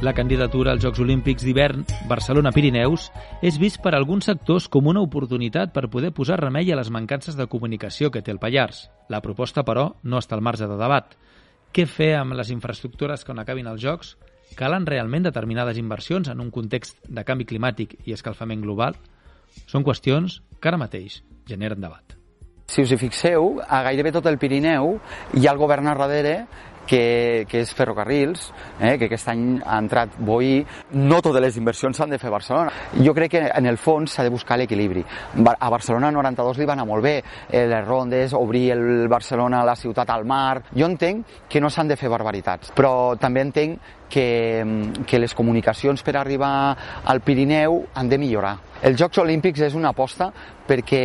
La 0.01 0.13
candidatura 0.13 0.71
als 0.71 0.81
Jocs 0.81 0.97
Olímpics 1.03 1.43
d'hivern 1.45 1.83
Barcelona-Pirineus 2.09 3.03
és 3.45 3.59
vist 3.61 3.77
per 3.83 3.91
alguns 3.93 4.25
sectors 4.25 4.65
com 4.65 4.87
una 4.89 5.03
oportunitat 5.05 5.69
per 5.75 5.91
poder 5.93 6.09
posar 6.09 6.39
remei 6.41 6.71
a 6.73 6.77
les 6.79 6.89
mancances 6.89 7.35
de 7.37 7.45
comunicació 7.45 8.09
que 8.09 8.23
té 8.25 8.33
el 8.33 8.39
Pallars. 8.41 8.87
La 9.13 9.19
proposta, 9.21 9.61
però, 9.61 9.91
no 10.01 10.17
està 10.17 10.33
al 10.33 10.41
marge 10.41 10.65
de 10.65 10.77
debat. 10.79 11.13
Què 11.69 11.85
fer 11.85 12.15
amb 12.17 12.33
les 12.33 12.49
infraestructures 12.49 13.21
quan 13.27 13.43
acabin 13.43 13.69
els 13.69 13.83
Jocs? 13.83 14.15
Calen 14.57 14.87
realment 14.89 15.29
determinades 15.29 15.77
inversions 15.77 16.33
en 16.33 16.41
un 16.41 16.49
context 16.49 16.97
de 17.05 17.21
canvi 17.23 17.45
climàtic 17.45 17.93
i 18.09 18.17
escalfament 18.17 18.65
global? 18.65 18.97
Són 19.69 19.85
qüestions 19.85 20.41
que 20.57 20.73
ara 20.73 20.81
mateix 20.81 21.21
generen 21.45 21.77
debat. 21.77 22.17
Si 22.71 22.81
us 22.81 22.91
hi 22.95 22.97
fixeu, 22.97 23.57
a 23.61 23.83
gairebé 23.83 24.13
tot 24.15 24.25
el 24.29 24.37
Pirineu 24.39 24.93
hi 25.35 25.45
ha 25.45 25.51
el 25.51 25.57
govern 25.59 25.89
a 25.91 25.95
darrere 25.99 26.35
que, 26.91 27.45
que 27.47 27.61
és 27.63 27.71
ferrocarrils, 27.71 28.49
eh, 28.81 28.97
que 28.99 29.07
aquest 29.07 29.29
any 29.31 29.45
ha 29.63 29.77
entrat 29.79 30.17
Boí, 30.19 30.59
no 30.99 31.21
totes 31.23 31.43
les 31.43 31.55
inversions 31.61 31.95
s'han 31.95 32.11
de 32.11 32.19
fer 32.19 32.27
a 32.27 32.33
Barcelona. 32.35 32.73
Jo 32.99 33.13
crec 33.15 33.31
que 33.37 33.43
en 33.47 33.69
el 33.69 33.79
fons 33.79 34.11
s'ha 34.11 34.25
de 34.27 34.33
buscar 34.33 34.57
l'equilibri. 34.59 35.05
A 35.53 35.69
Barcelona 35.71 36.11
92 36.11 36.59
li 36.59 36.67
va 36.67 36.75
anar 36.75 36.87
molt 36.89 37.05
bé, 37.05 37.15
eh, 37.47 37.63
les 37.71 37.87
rondes, 37.87 38.35
obrir 38.35 38.65
el 38.75 39.07
Barcelona, 39.07 39.63
la 39.63 39.77
ciutat 39.79 40.11
al 40.11 40.27
mar... 40.27 40.63
Jo 40.75 40.87
entenc 40.89 41.47
que 41.47 41.61
no 41.61 41.69
s'han 41.69 41.87
de 41.87 41.95
fer 41.95 42.09
barbaritats, 42.11 42.71
però 42.75 43.15
també 43.19 43.43
entenc 43.45 43.79
que, 44.11 44.27
que 45.07 45.19
les 45.19 45.35
comunicacions 45.35 46.03
per 46.03 46.17
arribar 46.19 46.53
al 47.05 47.21
Pirineu 47.23 47.85
han 47.95 48.09
de 48.11 48.19
millorar. 48.19 48.57
Els 48.83 48.99
Jocs 48.99 49.21
Olímpics 49.23 49.63
és 49.69 49.77
una 49.77 49.93
aposta 49.95 50.31
perquè 50.67 51.03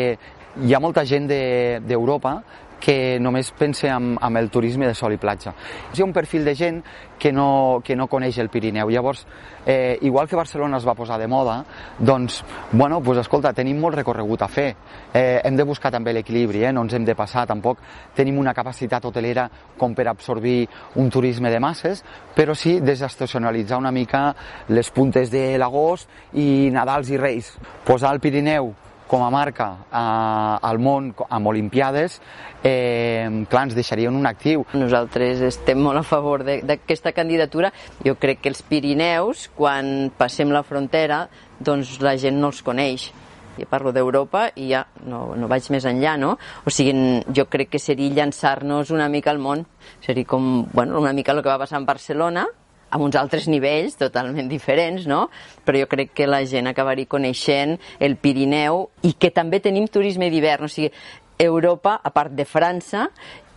hi 0.64 0.72
ha 0.72 0.80
molta 0.80 1.04
gent 1.04 1.26
d'Europa 1.28 2.38
de, 2.40 2.65
que 2.80 3.18
només 3.20 3.50
pense 3.56 3.88
en, 3.88 4.14
en 4.20 4.36
el 4.36 4.50
turisme 4.50 4.86
de 4.86 4.94
sol 4.94 5.14
i 5.14 5.20
platja. 5.20 5.54
Hi 5.94 6.02
ha 6.02 6.06
un 6.06 6.12
perfil 6.12 6.44
de 6.44 6.54
gent 6.54 6.82
que 7.18 7.32
no, 7.32 7.80
que 7.84 7.96
no 7.96 8.06
coneix 8.06 8.38
el 8.38 8.50
Pirineu. 8.52 8.90
Llavors, 8.90 9.26
eh, 9.64 9.98
igual 10.02 10.28
que 10.28 10.36
Barcelona 10.36 10.76
es 10.76 10.86
va 10.86 10.94
posar 10.94 11.18
de 11.18 11.26
moda, 11.26 11.64
doncs, 11.98 12.42
bueno, 12.72 13.00
pues, 13.00 13.18
escolta, 13.18 13.54
tenim 13.56 13.80
molt 13.80 13.96
recorregut 13.96 14.42
a 14.42 14.48
fer. 14.48 14.68
Eh, 15.12 15.40
hem 15.42 15.56
de 15.56 15.64
buscar 15.64 15.90
també 15.90 16.12
l'equilibri, 16.12 16.64
eh? 16.64 16.72
no 16.72 16.84
ens 16.84 16.94
hem 16.94 17.04
de 17.04 17.16
passar 17.16 17.46
tampoc. 17.46 17.80
Tenim 18.14 18.38
una 18.38 18.54
capacitat 18.54 19.04
hotelera 19.04 19.48
com 19.78 19.94
per 19.94 20.08
absorbir 20.08 20.68
un 20.96 21.10
turisme 21.10 21.50
de 21.50 21.60
masses, 21.60 22.04
però 22.36 22.54
sí 22.54 22.78
desestacionalitzar 22.80 23.78
una 23.78 23.92
mica 23.92 24.34
les 24.68 24.90
puntes 24.90 25.30
de 25.32 25.56
l'agost 25.58 26.08
i 26.34 26.68
Nadals 26.72 27.10
i 27.10 27.20
Reis. 27.20 27.54
Posar 27.84 28.12
el 28.14 28.20
Pirineu 28.20 28.74
com 29.06 29.24
a 29.24 29.30
marca 29.30 29.68
eh, 29.86 30.68
al 30.68 30.80
món 30.82 31.12
amb 31.28 31.52
Olimpiades, 31.52 32.20
eh, 32.62 33.28
clar, 33.50 33.66
ens 33.68 33.76
deixarien 33.78 34.14
un 34.14 34.26
actiu. 34.26 34.66
Nosaltres 34.74 35.42
estem 35.46 35.80
molt 35.82 36.02
a 36.02 36.06
favor 36.06 36.44
d'aquesta 36.46 37.12
candidatura. 37.16 37.72
Jo 38.04 38.16
crec 38.20 38.42
que 38.42 38.52
els 38.52 38.64
Pirineus, 38.66 39.48
quan 39.54 40.10
passem 40.16 40.50
la 40.54 40.64
frontera, 40.66 41.26
doncs 41.58 41.98
la 42.04 42.16
gent 42.20 42.40
no 42.40 42.52
els 42.52 42.62
coneix 42.66 43.10
jo 43.56 43.64
parlo 43.70 43.92
d'Europa 43.92 44.50
i 44.60 44.68
ja 44.68 44.82
no, 45.08 45.30
no 45.32 45.48
vaig 45.48 45.70
més 45.72 45.86
enllà, 45.88 46.16
no? 46.20 46.34
O 46.68 46.72
sigui, 46.72 46.92
jo 47.32 47.46
crec 47.48 47.70
que 47.72 47.80
seria 47.80 48.12
llançar-nos 48.12 48.92
una 48.92 49.08
mica 49.08 49.32
al 49.32 49.40
món. 49.40 49.64
Seria 50.04 50.28
com, 50.28 50.66
bueno, 50.74 51.00
una 51.00 51.14
mica 51.16 51.32
el 51.32 51.42
que 51.42 51.48
va 51.48 51.62
passar 51.62 51.80
en 51.80 51.86
Barcelona, 51.88 52.46
amb 52.90 53.04
uns 53.04 53.16
altres 53.18 53.48
nivells 53.50 53.96
totalment 53.98 54.48
diferents, 54.50 55.06
no? 55.10 55.26
Però 55.64 55.80
jo 55.80 55.88
crec 55.90 56.12
que 56.14 56.28
la 56.28 56.44
gent 56.46 56.70
acabaria 56.70 57.10
coneixent 57.10 57.76
el 58.00 58.16
Pirineu 58.20 58.86
i 59.06 59.14
que 59.18 59.32
també 59.34 59.60
tenim 59.64 59.88
turisme 59.88 60.30
d'hivern, 60.30 60.66
o 60.66 60.72
sigui, 60.72 60.92
Europa, 61.38 61.98
a 62.02 62.10
part 62.14 62.32
de 62.32 62.46
França, 62.48 63.10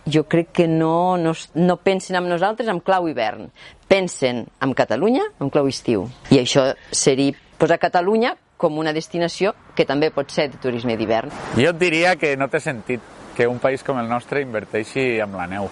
jo 0.04 0.24
crec 0.28 0.52
que 0.52 0.66
no, 0.68 1.16
no, 1.16 1.32
no 1.54 1.76
pensen 1.80 2.18
en 2.18 2.28
nosaltres 2.28 2.68
amb 2.68 2.84
clau 2.84 3.08
hivern, 3.08 3.48
pensen 3.88 4.44
en 4.60 4.74
Catalunya 4.76 5.26
amb 5.38 5.52
clau 5.52 5.68
estiu. 5.68 6.08
I 6.32 6.42
això 6.42 6.70
seria 6.92 7.36
posar 7.60 7.80
Catalunya 7.80 8.34
com 8.60 8.76
una 8.78 8.92
destinació 8.92 9.54
que 9.76 9.86
també 9.88 10.10
pot 10.12 10.32
ser 10.32 10.50
de 10.52 10.60
turisme 10.60 10.96
d'hivern. 11.00 11.32
Jo 11.56 11.72
et 11.72 11.80
diria 11.80 12.16
que 12.20 12.34
no 12.36 12.50
té 12.52 12.60
sentit 12.60 13.00
que 13.36 13.48
un 13.48 13.60
país 13.60 13.84
com 13.86 13.98
el 14.00 14.08
nostre 14.08 14.42
inverteixi 14.44 15.20
amb 15.24 15.38
la 15.40 15.46
neu. 15.48 15.68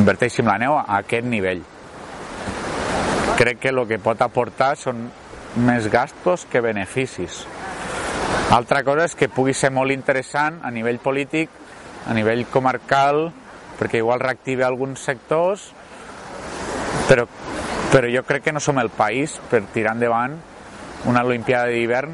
Inverteixi 0.00 0.42
amb 0.44 0.52
la 0.52 0.58
neu 0.60 0.76
a 0.76 0.84
aquest 1.00 1.28
nivell 1.28 1.62
crec 3.40 3.58
que 3.58 3.70
el 3.72 3.86
que 3.88 3.96
pot 3.96 4.20
aportar 4.20 4.74
són 4.76 5.06
més 5.64 5.86
gastos 5.88 6.44
que 6.44 6.60
beneficis. 6.60 7.46
Altra 8.52 8.82
cosa 8.84 9.06
és 9.08 9.14
que 9.16 9.30
pugui 9.32 9.54
ser 9.56 9.70
molt 9.72 9.94
interessant 9.94 10.58
a 10.60 10.68
nivell 10.74 10.98
polític, 11.00 11.48
a 12.04 12.12
nivell 12.12 12.44
comarcal, 12.52 13.30
perquè 13.78 14.02
igual 14.02 14.20
reactive 14.20 14.66
alguns 14.66 15.00
sectors, 15.00 15.70
però, 17.08 17.24
però 17.88 18.10
jo 18.12 18.22
crec 18.28 18.44
que 18.44 18.52
no 18.52 18.60
som 18.60 18.76
el 18.82 18.92
país 18.92 19.38
per 19.48 19.62
tirar 19.72 19.94
endavant 19.96 20.34
una 21.08 21.22
Olimpiada 21.24 21.70
d'hivern 21.72 22.12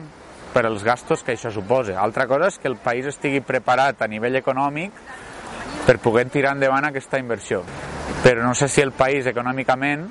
per 0.55 0.63
als 0.69 0.85
gastos 0.87 1.25
que 1.27 1.35
això 1.35 1.51
suposa. 1.51 1.97
Altra 1.99 2.29
cosa 2.31 2.53
és 2.53 2.61
que 2.63 2.71
el 2.71 2.79
país 2.79 3.09
estigui 3.11 3.43
preparat 3.43 3.99
a 3.99 4.07
nivell 4.07 4.39
econòmic 4.39 4.95
per 5.89 5.99
poder 5.99 6.29
tirar 6.31 6.55
endavant 6.55 6.87
aquesta 6.87 7.19
inversió. 7.19 7.65
Però 8.23 8.47
no 8.47 8.55
sé 8.55 8.71
si 8.71 8.81
el 8.81 8.95
país 8.95 9.27
econòmicament 9.27 10.07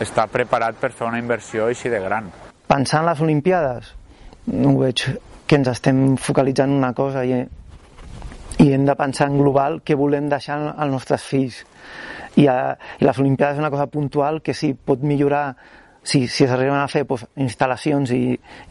està 0.00 0.26
preparat 0.30 0.78
per 0.80 0.92
fer 0.92 1.08
una 1.08 1.20
inversió 1.20 1.66
així 1.68 1.90
de 1.92 2.00
gran. 2.00 2.30
Pensant 2.68 3.02
en 3.02 3.10
les 3.10 3.20
Olimpiades, 3.20 3.92
no 4.46 4.76
veig 4.78 5.04
que 5.46 5.58
ens 5.58 5.68
estem 5.68 6.16
focalitzant 6.16 6.70
en 6.72 6.78
una 6.78 6.94
cosa 6.96 7.24
i, 7.28 7.42
i 8.62 8.72
hem 8.72 8.86
de 8.88 8.96
pensar 8.96 9.28
en 9.28 9.36
global 9.40 9.82
què 9.84 9.96
volem 9.98 10.30
deixar 10.32 10.58
als 10.72 10.92
nostres 10.92 11.26
fills. 11.28 11.60
I, 12.40 12.46
a, 12.48 12.72
i 13.00 13.04
les 13.04 13.20
Olimpiades 13.20 13.58
és 13.58 13.60
una 13.60 13.72
cosa 13.74 13.90
puntual 13.92 14.40
que 14.40 14.54
sí, 14.56 14.72
pot 14.72 15.02
millorar 15.04 15.44
si, 16.02 16.26
si 16.26 16.46
s'arriben 16.46 16.80
a 16.80 16.88
fer 16.90 17.04
doncs, 17.06 17.26
instal·lacions 17.44 18.14
i, 18.16 18.22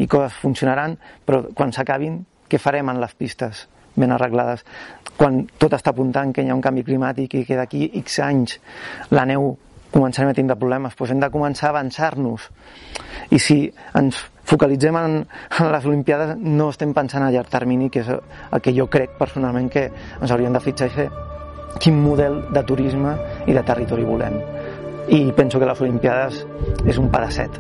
i 0.02 0.08
coses 0.10 0.40
funcionaran, 0.42 0.98
però 1.26 1.46
quan 1.56 1.72
s'acabin, 1.76 2.20
què 2.50 2.60
farem 2.60 2.90
en 2.92 3.00
les 3.00 3.14
pistes 3.16 3.68
ben 3.96 4.12
arreglades? 4.12 4.66
Quan 5.18 5.44
tot 5.62 5.76
està 5.78 5.94
apuntant 5.94 6.34
que 6.34 6.44
hi 6.44 6.50
ha 6.50 6.58
un 6.58 6.64
canvi 6.64 6.84
climàtic 6.88 7.38
i 7.38 7.46
que 7.48 7.60
d'aquí 7.60 7.92
X 8.02 8.20
anys 8.26 8.58
la 9.14 9.28
neu 9.30 9.54
començarem 9.92 10.32
a 10.32 10.36
tindre 10.38 10.58
problemes, 10.60 10.96
doncs 10.98 11.12
hem 11.12 11.22
de 11.22 11.30
començar 11.32 11.70
a 11.70 11.74
avançar-nos. 11.76 12.48
I 13.32 13.40
si 13.40 13.58
ens 13.98 14.20
focalitzem 14.48 14.98
en, 14.98 15.18
les 15.72 15.86
Olimpiades, 15.86 16.36
no 16.40 16.70
estem 16.72 16.94
pensant 16.96 17.24
a 17.24 17.32
llarg 17.32 17.52
termini, 17.52 17.90
que 17.92 18.04
és 18.04 18.10
el 18.12 18.64
que 18.64 18.74
jo 18.76 18.88
crec 18.92 19.18
personalment 19.20 19.70
que 19.72 19.88
ens 19.92 20.32
hauríem 20.32 20.56
de 20.56 20.64
fitxar 20.64 20.90
i 20.90 20.96
fer 20.96 21.10
quin 21.80 22.02
model 22.04 22.42
de 22.52 22.64
turisme 22.68 23.16
i 23.48 23.56
de 23.56 23.64
territori 23.64 24.08
volem. 24.08 24.38
I 25.12 25.32
penso 25.36 25.60
que 25.60 25.68
les 25.68 25.82
Olimpiades 25.82 26.44
és 26.86 27.00
un 27.00 27.10
pedacet. 27.12 27.58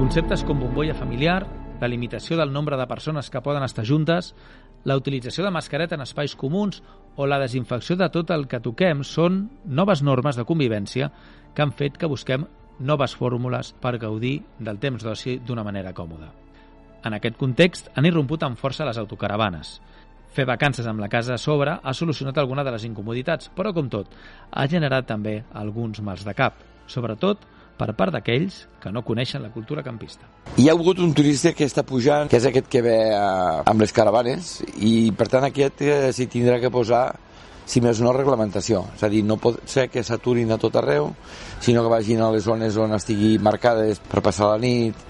Conceptes 0.00 0.42
com 0.48 0.58
bombolla 0.58 0.94
familiar, 0.96 1.44
la 1.80 1.88
limitació 1.88 2.36
del 2.36 2.52
nombre 2.52 2.76
de 2.76 2.86
persones 2.86 3.30
que 3.30 3.40
poden 3.40 3.64
estar 3.64 3.86
juntes, 3.88 4.34
la 4.84 4.96
utilització 4.96 5.44
de 5.44 5.52
mascareta 5.52 5.96
en 5.96 6.04
espais 6.04 6.36
comuns 6.36 6.82
o 7.16 7.26
la 7.26 7.40
desinfecció 7.40 7.96
de 7.96 8.08
tot 8.12 8.30
el 8.30 8.46
que 8.48 8.60
toquem 8.60 9.02
són 9.04 9.46
noves 9.64 10.02
normes 10.04 10.36
de 10.36 10.46
convivència 10.48 11.10
que 11.54 11.64
han 11.64 11.72
fet 11.72 11.98
que 11.98 12.08
busquem 12.08 12.46
noves 12.80 13.16
fórmules 13.16 13.74
per 13.80 13.98
gaudir 14.00 14.40
del 14.58 14.78
temps 14.80 15.04
d'oci 15.04 15.38
d'una 15.44 15.64
manera 15.64 15.92
còmoda. 15.92 16.30
En 17.04 17.16
aquest 17.16 17.36
context 17.40 17.88
han 17.96 18.08
irromput 18.08 18.42
amb 18.44 18.60
força 18.60 18.84
les 18.88 18.98
autocaravanes. 19.00 19.78
Fer 20.30 20.46
vacances 20.46 20.86
amb 20.86 21.00
la 21.00 21.08
casa 21.08 21.34
a 21.34 21.40
sobre 21.40 21.78
ha 21.82 21.94
solucionat 21.94 22.38
alguna 22.38 22.64
de 22.64 22.72
les 22.72 22.84
incomoditats, 22.84 23.50
però, 23.56 23.72
com 23.74 23.88
tot, 23.88 24.12
ha 24.52 24.66
generat 24.68 25.08
també 25.08 25.40
alguns 25.52 26.00
mals 26.04 26.24
de 26.24 26.36
cap, 26.36 26.60
sobretot 26.86 27.42
per 27.80 27.94
part 27.96 28.12
d'aquells 28.12 28.66
que 28.82 28.92
no 28.92 29.02
coneixen 29.06 29.42
la 29.42 29.50
cultura 29.54 29.84
campista. 29.86 30.28
Hi 30.60 30.68
ha 30.68 30.76
hagut 30.76 31.00
un 31.00 31.14
turista 31.16 31.54
que 31.56 31.64
està 31.68 31.84
pujant, 31.86 32.28
que 32.28 32.36
és 32.40 32.46
aquest 32.50 32.68
que 32.68 32.84
ve 32.84 32.98
eh, 33.08 33.16
amb 33.72 33.80
les 33.80 33.96
caravanes, 33.96 34.58
i 34.84 35.10
per 35.16 35.30
tant 35.32 35.48
aquest 35.48 35.84
eh, 35.86 35.98
s'hi 36.12 36.28
tindrà 36.28 36.60
que 36.60 36.72
posar 36.72 37.04
si 37.70 37.80
més 37.84 38.00
no, 38.02 38.12
reglamentació. 38.12 38.84
És 38.96 39.04
a 39.06 39.10
dir, 39.12 39.22
no 39.24 39.38
pot 39.40 39.60
ser 39.70 39.88
que 39.92 40.02
s'aturin 40.04 40.50
a 40.50 40.58
tot 40.60 40.76
arreu, 40.80 41.12
sinó 41.62 41.84
que 41.86 41.92
vagin 41.92 42.20
a 42.20 42.32
les 42.34 42.44
zones 42.44 42.76
on 42.82 42.96
estigui 42.96 43.36
marcades 43.38 44.02
per 44.10 44.24
passar 44.26 44.50
la 44.52 44.58
nit. 44.60 45.06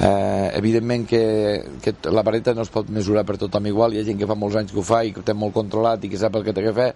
Eh, 0.00 0.50
evidentment 0.56 1.02
que, 1.04 1.20
que 1.84 1.92
la 2.08 2.22
vareta 2.24 2.54
no 2.56 2.64
es 2.64 2.70
pot 2.72 2.88
mesurar 2.88 3.20
per 3.28 3.36
tothom 3.36 3.66
igual, 3.68 3.92
hi 3.92 4.00
ha 4.00 4.04
gent 4.06 4.16
que 4.16 4.28
fa 4.28 4.36
molts 4.38 4.56
anys 4.56 4.72
que 4.72 4.80
ho 4.80 4.84
fa 4.86 5.02
i 5.04 5.12
que 5.12 5.20
ho 5.20 5.26
té 5.28 5.34
molt 5.36 5.52
controlat 5.52 6.06
i 6.06 6.08
que 6.08 6.20
sap 6.20 6.38
el 6.40 6.46
que 6.46 6.54
té 6.56 6.64
que 6.64 6.72
fer, 6.72 6.86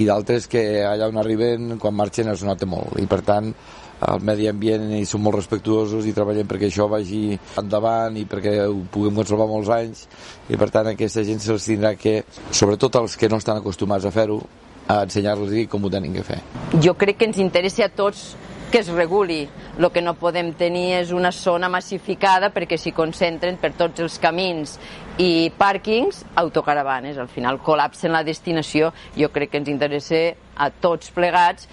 i 0.00 0.06
d'altres 0.08 0.48
que 0.48 0.62
allà 0.88 1.10
on 1.12 1.20
arriben, 1.20 1.74
quan 1.82 1.94
marxen, 1.94 2.32
es 2.32 2.46
nota 2.48 2.64
molt. 2.64 2.96
I 3.02 3.04
per 3.10 3.20
tant, 3.28 3.52
al 4.00 4.20
medi 4.20 4.48
ambient 4.48 4.90
i 4.98 5.04
som 5.08 5.22
molt 5.24 5.38
respectuosos 5.38 6.06
i 6.06 6.14
treballem 6.16 6.48
perquè 6.48 6.68
això 6.68 6.88
vagi 6.90 7.38
endavant 7.56 8.16
i 8.20 8.26
perquè 8.28 8.58
ho 8.66 8.82
puguem 8.92 9.16
conservar 9.22 9.48
molts 9.48 9.72
anys 9.72 10.04
i 10.52 10.58
per 10.60 10.70
tant 10.74 10.92
aquesta 10.92 11.24
gent 11.24 11.40
se'ls 11.40 11.68
tindrà 11.70 11.94
que, 11.96 12.20
sobretot 12.50 13.00
els 13.00 13.16
que 13.16 13.30
no 13.32 13.40
estan 13.40 13.62
acostumats 13.62 14.04
a 14.04 14.12
fer-ho, 14.12 14.42
a 14.86 15.02
ensenyar-los 15.02 15.54
com 15.70 15.84
ho 15.84 15.90
tenen 15.90 16.12
que 16.14 16.22
fer. 16.22 16.42
Jo 16.82 16.94
crec 16.94 17.18
que 17.18 17.26
ens 17.30 17.40
interessa 17.42 17.86
a 17.86 17.88
tots 17.88 18.36
que 18.70 18.78
es 18.78 18.88
reguli. 18.88 19.48
El 19.78 19.90
que 19.92 20.02
no 20.02 20.14
podem 20.18 20.52
tenir 20.56 20.96
és 20.96 21.10
una 21.12 21.30
zona 21.32 21.68
massificada 21.68 22.50
perquè 22.54 22.78
s'hi 22.80 22.92
concentren 22.96 23.58
per 23.60 23.74
tots 23.78 24.02
els 24.02 24.16
camins 24.18 24.76
i 25.22 25.50
pàrquings 25.58 26.24
autocaravanes. 26.34 27.18
Al 27.18 27.28
final 27.28 27.60
col·lapsen 27.62 28.14
la 28.14 28.24
destinació. 28.26 28.92
Jo 29.16 29.30
crec 29.32 29.52
que 29.52 29.60
ens 29.62 29.70
interessa 29.70 30.22
a 30.56 30.70
tots 30.70 31.12
plegats 31.14 31.68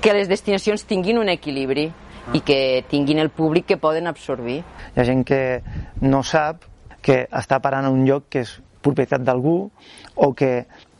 que 0.00 0.14
les 0.14 0.28
destinacions 0.30 0.84
tinguin 0.86 1.18
un 1.18 1.28
equilibri 1.32 1.88
ah. 1.90 2.36
i 2.36 2.42
que 2.46 2.84
tinguin 2.90 3.18
el 3.18 3.30
públic 3.30 3.66
que 3.66 3.78
poden 3.80 4.06
absorbir. 4.06 4.62
Hi 4.94 5.00
ha 5.00 5.06
gent 5.08 5.24
que 5.26 5.40
no 6.00 6.22
sap 6.22 6.66
que 7.02 7.24
està 7.26 7.60
parant 7.64 7.86
a 7.88 7.92
un 7.94 8.04
lloc 8.06 8.28
que 8.30 8.44
és 8.46 8.58
propietat 8.82 9.24
d'algú 9.26 9.58
o 10.14 10.32
que 10.34 10.52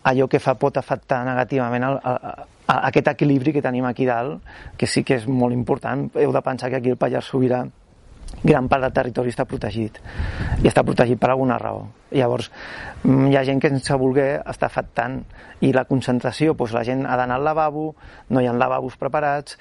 allò 0.09 0.29
que 0.31 0.41
fa 0.41 0.55
pot 0.59 0.79
afectar 0.79 1.25
negativament 1.27 1.85
el, 1.85 1.99
a, 2.03 2.15
a, 2.15 2.79
aquest 2.89 3.11
equilibri 3.13 3.53
que 3.53 3.63
tenim 3.63 3.87
aquí 3.89 4.07
dalt, 4.09 4.43
que 4.79 4.87
sí 4.87 5.05
que 5.05 5.19
és 5.19 5.27
molt 5.29 5.55
important. 5.55 6.09
Heu 6.15 6.33
de 6.33 6.43
pensar 6.43 6.71
que 6.71 6.81
aquí 6.81 6.95
el 6.95 7.01
Pallars 7.01 7.29
Sobirà 7.29 7.65
gran 8.43 8.69
part 8.71 8.85
del 8.85 8.95
territori 8.95 9.33
està 9.33 9.47
protegit 9.49 9.99
i 10.63 10.69
està 10.69 10.85
protegit 10.87 11.19
per 11.21 11.31
alguna 11.33 11.59
raó 11.59 11.87
llavors 12.15 12.51
mm, 13.03 13.29
hi 13.31 13.37
ha 13.37 13.45
gent 13.49 13.61
que 13.63 13.71
sense 13.73 13.99
voler 14.01 14.29
està 14.45 14.69
afectant 14.69 15.21
i 15.61 15.73
la 15.75 15.85
concentració, 15.89 16.55
doncs 16.55 16.77
la 16.77 16.85
gent 16.87 17.05
ha 17.07 17.17
d'anar 17.19 17.41
al 17.41 17.49
lavabo 17.49 17.89
no 18.31 18.41
hi 18.41 18.47
ha 18.47 18.55
lavabos 18.55 18.97
preparats 19.01 19.59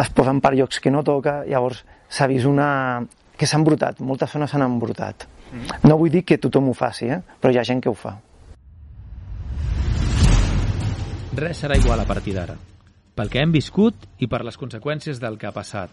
es 0.00 0.12
posen 0.14 0.40
per 0.40 0.54
llocs 0.54 0.80
que 0.80 0.92
no 0.94 1.02
toca 1.02 1.42
llavors 1.48 1.84
s'ha 2.08 2.28
vist 2.30 2.46
una... 2.46 3.04
que 3.36 3.46
s'ha 3.46 3.58
embrutat, 3.58 4.00
moltes 4.00 4.30
zones 4.30 4.50
s'han 4.50 4.62
embrutat 4.62 5.26
no 5.84 5.98
vull 5.98 6.10
dir 6.10 6.24
que 6.26 6.38
tothom 6.38 6.70
ho 6.70 6.74
faci, 6.74 7.10
eh? 7.10 7.20
però 7.40 7.52
hi 7.52 7.58
ha 7.58 7.66
gent 7.66 7.82
que 7.82 7.90
ho 7.90 7.98
fa 7.98 8.16
Res 11.34 11.64
serà 11.64 11.74
igual 11.74 11.98
a 11.98 12.06
partir 12.06 12.30
d'ara, 12.36 12.54
pel 13.18 13.30
que 13.30 13.40
hem 13.42 13.50
viscut 13.50 14.06
i 14.22 14.28
per 14.30 14.44
les 14.46 14.54
conseqüències 14.54 15.18
del 15.18 15.34
que 15.34 15.48
ha 15.48 15.54
passat. 15.54 15.90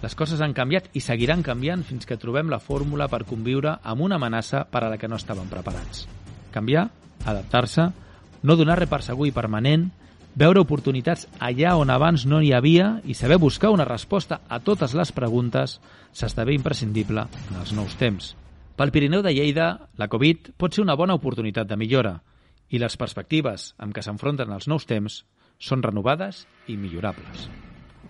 Les 0.00 0.14
coses 0.16 0.40
han 0.40 0.54
canviat 0.56 0.88
i 0.96 1.02
seguiran 1.04 1.42
canviant 1.44 1.82
fins 1.84 2.08
que 2.08 2.16
trobem 2.16 2.48
la 2.48 2.60
fórmula 2.60 3.08
per 3.12 3.26
conviure 3.28 3.76
amb 3.84 4.00
una 4.06 4.16
amenaça 4.16 4.64
per 4.64 4.84
a 4.84 4.88
la 4.88 4.96
que 4.96 5.08
no 5.08 5.18
estàvem 5.20 5.48
preparats. 5.50 6.06
Canviar, 6.54 6.86
adaptar-se, 7.28 7.90
no 8.42 8.56
donar 8.56 8.78
res 8.80 8.88
per 8.88 9.02
segur 9.04 9.28
i 9.28 9.34
permanent, 9.36 9.90
veure 10.40 10.62
oportunitats 10.64 11.26
allà 11.38 11.74
on 11.76 11.92
abans 11.92 12.24
no 12.24 12.40
hi 12.40 12.54
havia 12.56 12.94
i 13.04 13.14
saber 13.14 13.36
buscar 13.38 13.74
una 13.74 13.84
resposta 13.84 14.40
a 14.48 14.60
totes 14.64 14.96
les 14.96 15.12
preguntes 15.12 15.78
s'esdevé 16.12 16.56
imprescindible 16.56 17.26
en 17.50 17.60
els 17.60 17.74
nous 17.76 17.96
temps. 18.00 18.34
Pel 18.80 18.92
Pirineu 18.94 19.20
de 19.20 19.34
Lleida, 19.36 19.90
la 20.00 20.08
Covid 20.08 20.54
pot 20.56 20.72
ser 20.72 20.86
una 20.86 20.96
bona 20.96 21.18
oportunitat 21.18 21.68
de 21.68 21.76
millora 21.76 22.20
i 22.70 22.80
les 22.80 22.96
perspectives 22.96 23.74
amb 23.76 23.92
què 23.92 24.00
s'enfronten 24.06 24.54
els 24.56 24.70
nous 24.70 24.88
temps 24.88 25.24
són 25.60 25.84
renovades 25.84 26.46
i 26.72 26.78
millorables. 26.80 27.50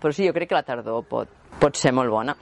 Però 0.01 0.13
sí, 0.13 0.25
jo 0.27 0.33
crec 0.33 0.49
que 0.49 0.57
la 0.57 0.65
tardor 0.67 1.05
pot, 1.07 1.31
pot 1.61 1.77
ser 1.77 1.93
molt 1.93 2.11
bona. 2.11 2.35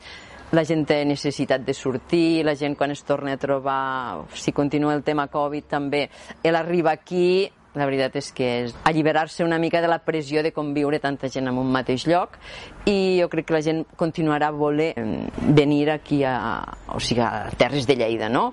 La 0.56 0.64
gent 0.66 0.82
té 0.90 1.04
necessitat 1.06 1.62
de 1.62 1.76
sortir, 1.78 2.42
la 2.46 2.56
gent 2.58 2.74
quan 2.76 2.90
es 2.96 3.04
torna 3.06 3.36
a 3.36 3.42
trobar, 3.42 4.26
si 4.34 4.56
continua 4.56 4.96
el 4.98 5.04
tema 5.06 5.28
Covid 5.30 5.68
també, 5.70 6.08
l'arriba 6.50 6.96
aquí 6.96 7.50
la 7.78 7.86
veritat 7.86 8.16
és 8.18 8.32
que 8.34 8.48
és 8.64 8.74
alliberar-se 8.90 9.44
una 9.46 9.60
mica 9.62 9.82
de 9.82 9.88
la 9.88 10.00
pressió 10.02 10.42
de 10.42 10.52
conviure 10.52 11.00
tanta 11.00 11.30
gent 11.30 11.52
en 11.52 11.58
un 11.62 11.70
mateix 11.72 12.08
lloc 12.10 12.40
i 12.90 13.20
jo 13.20 13.30
crec 13.30 13.46
que 13.50 13.56
la 13.56 13.62
gent 13.62 13.84
continuarà 14.00 14.50
a 14.50 14.56
voler 14.56 14.90
venir 15.54 15.92
aquí 15.94 16.24
a, 16.26 16.34
o 16.90 17.00
sigui, 17.00 17.22
a 17.22 17.50
Terres 17.58 17.86
de 17.86 17.96
Lleida, 18.00 18.30
no? 18.30 18.50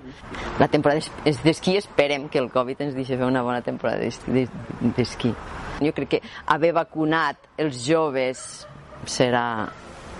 La 0.61 0.69
temporada 0.69 1.01
d'esquí, 1.25 1.77
esperem 1.81 2.29
que 2.29 2.39
el 2.39 2.51
Covid 2.53 2.85
ens 2.85 2.95
deixi 2.95 3.17
fer 3.17 3.25
una 3.25 3.41
bona 3.41 3.63
temporada 3.65 4.05
d'esquí. 4.05 5.33
Jo 5.81 5.93
crec 5.93 6.13
que 6.15 6.23
haver 6.53 6.73
vacunat 6.77 7.49
els 7.57 7.83
joves 7.85 8.67
serà 9.05 9.67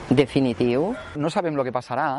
definitiu. 0.10 0.94
No 1.16 1.30
sabem 1.30 1.58
el 1.58 1.66
que 1.68 1.76
passarà, 1.76 2.10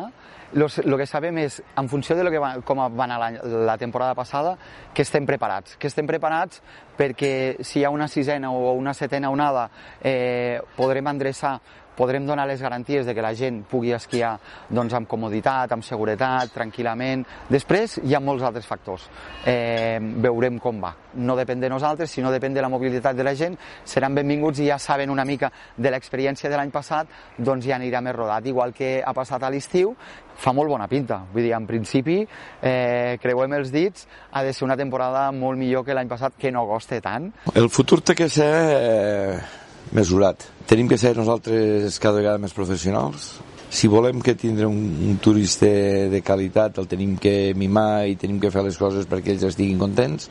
Los, 0.53 0.79
lo 0.87 0.97
que 0.97 1.05
sabem 1.05 1.37
és, 1.43 1.59
en 1.77 1.89
funció 1.93 2.17
de 2.17 2.25
lo 2.25 2.31
que 2.33 2.41
va, 2.41 2.55
com 2.65 2.81
va 2.81 3.05
anar 3.05 3.19
la, 3.21 3.27
la 3.69 3.77
temporada 3.77 4.15
passada, 4.17 4.55
que 4.95 5.05
estem 5.05 5.27
preparats. 5.29 5.77
Que 5.77 5.91
estem 5.91 6.09
preparats 6.09 6.63
perquè 6.97 7.59
si 7.61 7.81
hi 7.81 7.85
ha 7.85 7.91
una 7.93 8.09
sisena 8.09 8.51
o 8.57 8.73
una 8.73 8.95
setena 8.97 9.29
onada 9.29 9.69
eh, 10.01 10.57
podrem 10.77 11.13
endreçar 11.13 11.59
podrem 11.99 12.27
donar 12.27 12.47
les 12.47 12.63
garanties 12.63 13.07
de 13.07 13.15
que 13.15 13.25
la 13.25 13.35
gent 13.35 13.65
pugui 13.69 13.93
esquiar 13.97 14.37
doncs, 14.71 14.95
amb 14.95 15.09
comoditat, 15.11 15.73
amb 15.75 15.85
seguretat, 15.85 16.53
tranquil·lament. 16.55 17.25
Després 17.51 17.99
hi 18.05 18.15
ha 18.15 18.23
molts 18.23 18.47
altres 18.47 18.69
factors. 18.69 19.09
Eh, 19.45 19.99
veurem 20.23 20.61
com 20.63 20.79
va. 20.83 20.95
No 21.19 21.35
depèn 21.39 21.61
de 21.61 21.73
nosaltres, 21.73 22.13
sinó 22.15 22.31
depèn 22.31 22.55
de 22.55 22.63
la 22.63 22.71
mobilitat 22.71 23.17
de 23.19 23.27
la 23.27 23.35
gent. 23.35 23.59
Seran 23.85 24.15
benvinguts 24.15 24.63
i 24.63 24.71
ja 24.71 24.79
saben 24.79 25.11
una 25.11 25.27
mica 25.27 25.51
de 25.77 25.91
l'experiència 25.91 26.51
de 26.51 26.57
l'any 26.57 26.71
passat, 26.71 27.11
doncs 27.37 27.67
ja 27.67 27.77
anirà 27.77 28.03
més 28.05 28.17
rodat. 28.17 28.47
Igual 28.47 28.73
que 28.77 28.99
ha 29.05 29.15
passat 29.17 29.43
a 29.43 29.51
l'estiu, 29.51 29.95
fa 30.39 30.55
molt 30.55 30.71
bona 30.71 30.87
pinta. 30.89 31.25
Vull 31.33 31.49
dir, 31.49 31.55
en 31.57 31.67
principi, 31.67 32.21
eh, 32.63 33.19
creuem 33.21 33.59
els 33.59 33.73
dits, 33.75 34.07
ha 34.31 34.45
de 34.45 34.53
ser 34.53 34.65
una 34.65 34.77
temporada 34.77 35.31
molt 35.33 35.59
millor 35.59 35.85
que 35.85 35.95
l'any 35.95 36.09
passat, 36.09 36.39
que 36.39 36.53
no 36.53 36.67
costa 36.69 37.01
tant. 37.03 37.33
El 37.55 37.69
futur 37.71 38.01
té 38.03 38.15
que 38.15 38.29
ser 38.29 38.53
eh, 38.79 39.41
mesurat. 39.93 40.45
Tenim 40.69 40.89
que 40.89 40.99
ser 41.01 41.15
nosaltres 41.17 41.99
cada 42.03 42.21
vegada 42.21 42.41
més 42.43 42.57
professionals. 42.57 43.37
Si 43.69 43.89
volem 43.89 44.23
que 44.25 44.33
tindre 44.33 44.65
un, 44.65 44.79
un 45.05 45.19
turista 45.21 45.69
de, 46.09 46.23
qualitat, 46.25 46.79
el 46.81 46.89
tenim 46.89 47.19
que 47.21 47.53
mimar 47.57 48.07
i 48.09 48.17
tenim 48.17 48.39
que 48.41 48.51
fer 48.53 48.65
les 48.65 48.79
coses 48.81 49.09
perquè 49.09 49.35
ells 49.35 49.45
estiguin 49.51 49.81
contents. 49.81 50.31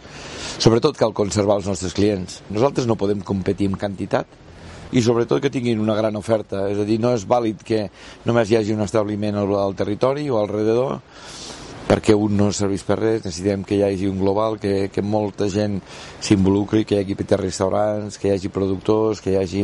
Sobretot 0.58 0.98
cal 0.98 1.14
conservar 1.14 1.60
els 1.62 1.70
nostres 1.70 1.94
clients. 1.94 2.42
Nosaltres 2.50 2.90
no 2.90 2.98
podem 2.98 3.22
competir 3.22 3.70
en 3.70 3.78
quantitat, 3.78 4.26
i 4.92 5.04
sobretot 5.04 5.42
que 5.44 5.52
tinguin 5.52 5.82
una 5.84 5.96
gran 5.96 6.16
oferta. 6.16 6.68
És 6.72 6.80
a 6.80 6.86
dir, 6.88 7.00
no 7.04 7.12
és 7.16 7.28
vàlid 7.28 7.64
que 7.68 7.88
només 8.26 8.50
hi 8.50 8.58
hagi 8.60 8.76
un 8.76 8.86
establiment 8.86 9.36
al, 9.36 9.54
al 9.60 9.76
territori 9.76 10.30
o 10.32 10.40
alrededor, 10.40 11.00
perquè 11.88 12.12
un 12.12 12.36
no 12.36 12.50
serveix 12.52 12.84
per 12.84 12.98
res, 13.00 13.22
necessitem 13.24 13.64
que 13.64 13.78
hi 13.78 13.84
hagi 13.86 14.10
un 14.12 14.20
global, 14.20 14.58
que, 14.60 14.90
que 14.92 15.02
molta 15.02 15.48
gent 15.52 15.80
s'involucri, 16.20 16.84
que 16.84 16.98
hi 16.98 17.06
hagi 17.06 17.16
petits 17.16 17.40
restaurants, 17.40 18.20
que 18.20 18.28
hi 18.28 18.34
hagi 18.36 18.52
productors, 18.52 19.22
que 19.24 19.32
hi 19.32 19.38
hagi, 19.40 19.64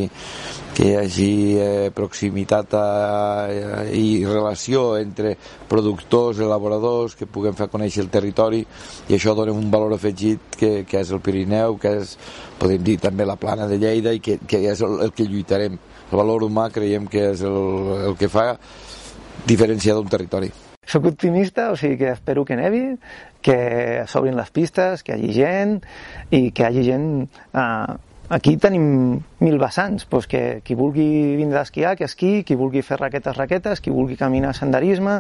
que 0.74 0.88
hi 0.88 0.96
hagi 1.02 1.30
eh, 1.60 1.92
proximitat 1.96 2.78
a, 2.80 2.86
a, 2.88 3.84
i 3.92 4.24
relació 4.24 4.86
entre 5.02 5.36
productors, 5.70 6.40
elaboradors, 6.40 7.18
que 7.20 7.28
puguem 7.28 7.60
fer 7.60 7.68
conèixer 7.74 8.06
el 8.06 8.12
territori 8.14 8.64
i 8.64 9.18
això 9.18 9.36
dona 9.36 9.52
un 9.52 9.70
valor 9.74 9.98
afegit 10.00 10.56
que, 10.58 10.74
que 10.88 11.04
és 11.04 11.12
el 11.12 11.22
Pirineu, 11.24 11.76
que 11.82 11.98
és, 12.00 12.18
podem 12.60 12.84
dir, 12.88 13.00
també 13.04 13.28
la 13.28 13.40
plana 13.40 13.68
de 13.68 13.82
Lleida 13.82 14.16
i 14.16 14.24
que, 14.24 14.40
que 14.48 14.64
és 14.72 14.84
el, 14.86 15.02
el 15.10 15.12
que 15.12 15.28
lluitarem. 15.28 15.76
El 16.12 16.20
valor 16.20 16.48
humà 16.48 16.70
creiem 16.72 17.10
que 17.12 17.32
és 17.34 17.44
el, 17.44 17.58
el 18.12 18.20
que 18.20 18.32
fa 18.32 18.54
diferenciar 19.50 19.98
d'un 20.00 20.08
territori. 20.08 20.54
Soc 20.90 21.06
optimista, 21.08 21.70
o 21.72 21.78
sigui 21.80 21.98
que 22.02 22.10
espero 22.12 22.44
que 22.46 22.58
nevi, 22.60 22.86
que 23.44 24.04
s'obrin 24.08 24.36
les 24.40 24.50
pistes, 24.52 25.04
que 25.04 25.16
hi 25.16 25.30
hagi 25.30 25.38
gent 25.38 25.78
i 26.32 26.50
que 26.52 26.66
hi 26.66 26.72
hagi 26.72 26.90
gent... 26.90 27.08
Eh, 27.54 27.94
aquí 28.34 28.56
tenim 28.58 28.86
mil 29.44 29.60
vessants, 29.62 30.08
doncs 30.10 30.28
que 30.32 30.42
qui 30.66 30.76
vulgui 30.80 31.36
vindre 31.38 31.60
a 31.60 31.66
esquiar, 31.68 31.96
que 32.00 32.08
esqui, 32.08 32.32
qui 32.48 32.56
vulgui 32.56 32.82
fer 32.82 32.98
raquetes, 33.02 33.38
raquetes, 33.38 33.84
qui 33.84 33.94
vulgui 33.94 34.18
caminar 34.18 34.56
senderisme, 34.58 35.20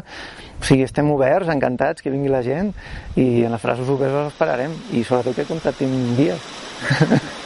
o 0.59 0.65
sigui, 0.65 0.87
estem 0.87 1.11
oberts, 1.13 1.51
encantats 1.53 2.01
que 2.01 2.13
vingui 2.13 2.31
la 2.33 2.43
gent 2.45 2.73
i 3.15 3.45
en 3.45 3.53
les 3.53 3.61
frases 3.61 3.89
oberts 3.89 4.23
els 4.23 4.33
esperarem 4.33 4.75
i 4.91 5.03
sobretot 5.03 5.41
que 5.43 5.49
contactin 5.53 5.95
dies. 6.17 6.51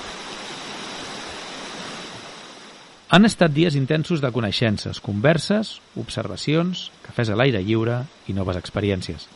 Han 3.09 3.23
estat 3.23 3.53
dies 3.55 3.75
intensos 3.79 4.19
de 4.19 4.29
coneixences, 4.35 4.99
converses, 4.99 5.77
observacions, 5.95 6.89
cafès 7.05 7.29
a 7.31 7.37
l'aire 7.39 7.61
lliure 7.63 8.01
i 8.27 8.33
noves 8.35 8.57
experiències. 8.59 9.29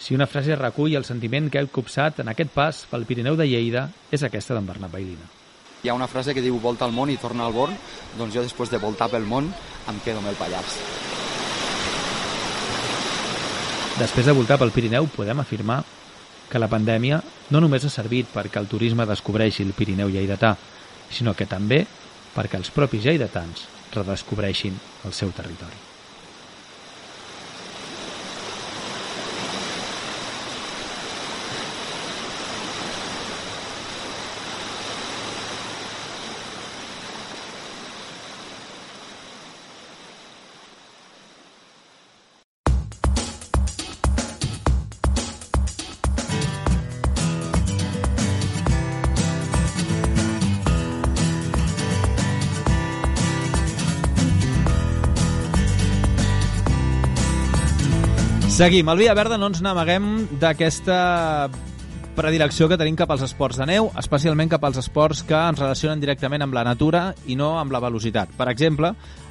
Si 0.00 0.16
una 0.16 0.28
frase 0.30 0.56
recull 0.56 0.96
el 0.96 1.04
sentiment 1.04 1.50
que 1.52 1.60
heu 1.60 1.68
copsat 1.68 2.22
en 2.24 2.32
aquest 2.32 2.54
pas 2.54 2.78
pel 2.88 3.04
Pirineu 3.04 3.36
de 3.36 3.44
Lleida, 3.44 3.90
és 4.08 4.24
aquesta 4.24 4.56
d'en 4.56 4.64
Bernat 4.64 4.94
Bailina. 4.94 5.28
Hi 5.84 5.92
ha 5.92 5.98
una 5.98 6.08
frase 6.08 6.32
que 6.32 6.40
diu 6.40 6.56
volta 6.64 6.88
al 6.88 6.96
món 6.96 7.12
i 7.12 7.18
torna 7.20 7.44
al 7.44 7.52
born, 7.52 7.76
doncs 8.16 8.32
jo 8.32 8.46
després 8.46 8.72
de 8.72 8.80
voltar 8.80 9.10
pel 9.12 9.28
món 9.28 9.52
em 9.52 10.00
quedo 10.00 10.24
amb 10.24 10.32
el 10.32 10.40
Pallars. 10.40 10.80
Després 14.00 14.24
de 14.24 14.32
voltar 14.32 14.56
pel 14.56 14.72
Pirineu 14.72 15.12
podem 15.12 15.44
afirmar 15.44 15.82
que 16.48 16.58
la 16.58 16.72
pandèmia 16.72 17.20
no 17.52 17.60
només 17.60 17.84
ha 17.84 17.92
servit 17.92 18.32
perquè 18.32 18.62
el 18.62 18.72
turisme 18.72 19.04
descobreixi 19.04 19.66
el 19.66 19.76
Pirineu 19.76 20.08
lleidatà, 20.08 20.56
sinó 21.12 21.36
que 21.36 21.44
també 21.44 21.84
perquè 22.38 22.62
els 22.62 22.70
propis 22.70 23.02
lleidatans 23.08 23.66
redescobreixin 23.98 24.78
el 25.04 25.20
seu 25.22 25.34
territori. 25.34 25.87
Seguim. 58.58 58.88
Al 58.88 58.98
Via 58.98 59.12
Verda 59.14 59.36
no 59.38 59.46
ens 59.46 59.60
n'amaguem 59.62 60.06
d'aquesta 60.42 61.46
predilecció 62.16 62.66
que 62.66 62.74
tenim 62.74 62.96
cap 62.98 63.12
als 63.14 63.22
esports 63.22 63.60
de 63.60 63.68
neu, 63.70 63.86
especialment 64.00 64.50
cap 64.50 64.64
als 64.66 64.80
esports 64.80 65.20
que 65.22 65.38
ens 65.38 65.60
relacionen 65.62 66.00
directament 66.02 66.42
amb 66.42 66.56
la 66.56 66.64
natura 66.66 67.04
i 67.30 67.36
no 67.38 67.52
amb 67.60 67.70
la 67.70 67.78
velocitat. 67.84 68.32
Per 68.34 68.48
exemple, 68.50 68.88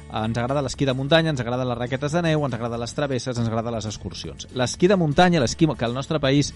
ens 0.08 0.40
agrada 0.40 0.62
l'esquí 0.64 0.88
de 0.88 0.94
muntanya, 0.96 1.34
ens 1.34 1.42
agrada 1.44 1.66
les 1.68 1.76
raquetes 1.76 2.16
de 2.16 2.22
neu, 2.24 2.46
ens 2.46 2.56
agrada 2.56 2.78
les 2.80 2.96
travesses, 2.96 3.36
ens 3.36 3.50
agrada 3.50 3.74
les 3.74 3.88
excursions. 3.90 4.48
L'esquí 4.56 4.88
de 4.88 4.96
muntanya, 4.96 5.42
l'esquí 5.44 5.68
que 5.68 5.84
el 5.84 5.92
nostre 5.92 6.22
país 6.24 6.54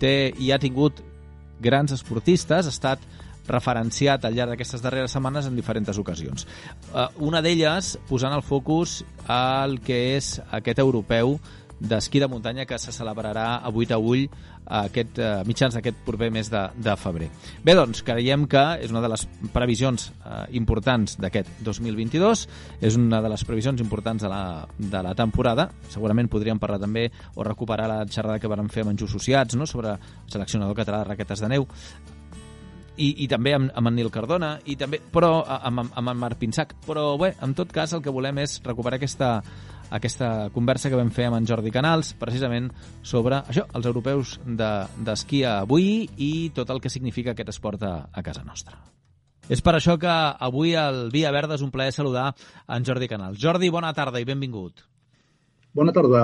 té 0.00 0.32
i 0.40 0.48
ha 0.48 0.58
tingut 0.58 1.02
grans 1.60 1.92
esportistes, 1.92 2.64
ha 2.64 2.72
estat 2.72 3.04
referenciat 3.52 4.24
al 4.24 4.32
llarg 4.32 4.54
d'aquestes 4.54 4.80
darreres 4.80 5.12
setmanes 5.12 5.44
en 5.44 5.60
diferents 5.60 6.00
ocasions. 6.00 6.46
Uh, 6.94 7.10
una 7.28 7.44
d'elles 7.44 7.98
posant 8.08 8.32
el 8.32 8.40
focus 8.40 9.02
al 9.28 9.76
que 9.84 10.16
és 10.16 10.38
aquest 10.56 10.80
europeu 10.80 11.36
d'esquí 11.80 12.20
de 12.22 12.28
muntanya 12.30 12.66
que 12.66 12.78
se 12.78 12.92
celebrarà 12.92 13.60
a 13.62 13.70
Buitaüll 13.70 14.28
aquest, 14.64 15.18
eh, 15.18 15.42
mitjans 15.44 15.74
d'aquest 15.76 15.98
proper 16.06 16.30
mes 16.32 16.48
de, 16.50 16.62
de 16.76 16.94
febrer. 16.96 17.28
Bé, 17.64 17.74
doncs, 17.76 18.02
creiem 18.06 18.46
que 18.50 18.62
és 18.84 18.94
una 18.94 19.02
de 19.04 19.10
les 19.12 19.26
previsions 19.52 20.08
eh, 20.14 20.44
importants 20.60 21.18
d'aquest 21.20 21.50
2022, 21.66 22.46
és 22.80 22.98
una 23.00 23.20
de 23.24 23.32
les 23.32 23.44
previsions 23.44 23.80
importants 23.84 24.24
de 24.24 24.32
la, 24.32 24.64
de 24.78 25.04
la 25.04 25.14
temporada. 25.18 25.68
Segurament 25.92 26.30
podríem 26.32 26.62
parlar 26.62 26.80
també 26.82 27.10
o 27.34 27.44
recuperar 27.44 27.90
la 27.90 28.02
xerrada 28.06 28.40
que 28.40 28.50
vam 28.50 28.70
fer 28.72 28.84
amb 28.84 28.94
en 28.94 29.00
Just 29.00 29.14
Associats 29.14 29.56
no? 29.58 29.66
sobre 29.66 29.96
el 29.98 30.32
seleccionador 30.32 30.76
català 30.78 31.02
de 31.02 31.12
raquetes 31.12 31.44
de 31.44 31.52
neu 31.52 31.68
i, 32.96 33.10
i 33.24 33.28
també 33.30 33.54
amb, 33.56 33.70
amb 33.74 33.90
en 33.90 33.96
Nil 33.98 34.10
Cardona 34.14 34.54
i 34.70 34.76
també, 34.78 35.00
però 35.12 35.42
amb, 35.44 35.86
amb 35.90 36.12
en 36.12 36.18
Marc 36.20 36.38
Pinsac 36.40 36.76
però 36.86 37.06
bé, 37.20 37.34
en 37.42 37.54
tot 37.58 37.72
cas 37.74 37.94
el 37.94 38.02
que 38.04 38.12
volem 38.14 38.38
és 38.44 38.60
recuperar 38.64 39.00
aquesta 39.00 39.36
aquesta 39.90 40.48
conversa 40.54 40.90
que 40.90 40.98
vam 40.98 41.10
fer 41.14 41.28
amb 41.28 41.38
en 41.40 41.48
Jordi 41.48 41.72
Canals, 41.74 42.14
precisament 42.20 42.70
sobre 43.02 43.42
això, 43.42 43.66
els 43.74 43.86
europeus 43.90 44.38
d'esquí 44.46 45.42
de, 45.44 45.52
avui 45.52 46.08
i 46.16 46.32
tot 46.54 46.70
el 46.70 46.80
que 46.80 46.92
significa 46.92 47.34
aquest 47.34 47.52
esport 47.56 47.82
a, 47.82 47.94
a 48.12 48.22
casa 48.22 48.44
nostra. 48.44 48.78
És 49.52 49.60
per 49.60 49.74
això 49.76 49.98
que 50.00 50.08
avui 50.08 50.72
al 50.78 51.10
Via 51.12 51.32
Verda 51.34 51.58
és 51.58 51.64
un 51.64 51.72
plaer 51.72 51.92
saludar 51.92 52.30
en 52.66 52.84
Jordi 52.84 53.10
Canals. 53.10 53.36
Jordi, 53.40 53.68
bona 53.68 53.92
tarda 53.92 54.22
i 54.22 54.28
benvingut. 54.28 54.86
Bona 55.74 55.90
tarda, 55.90 56.20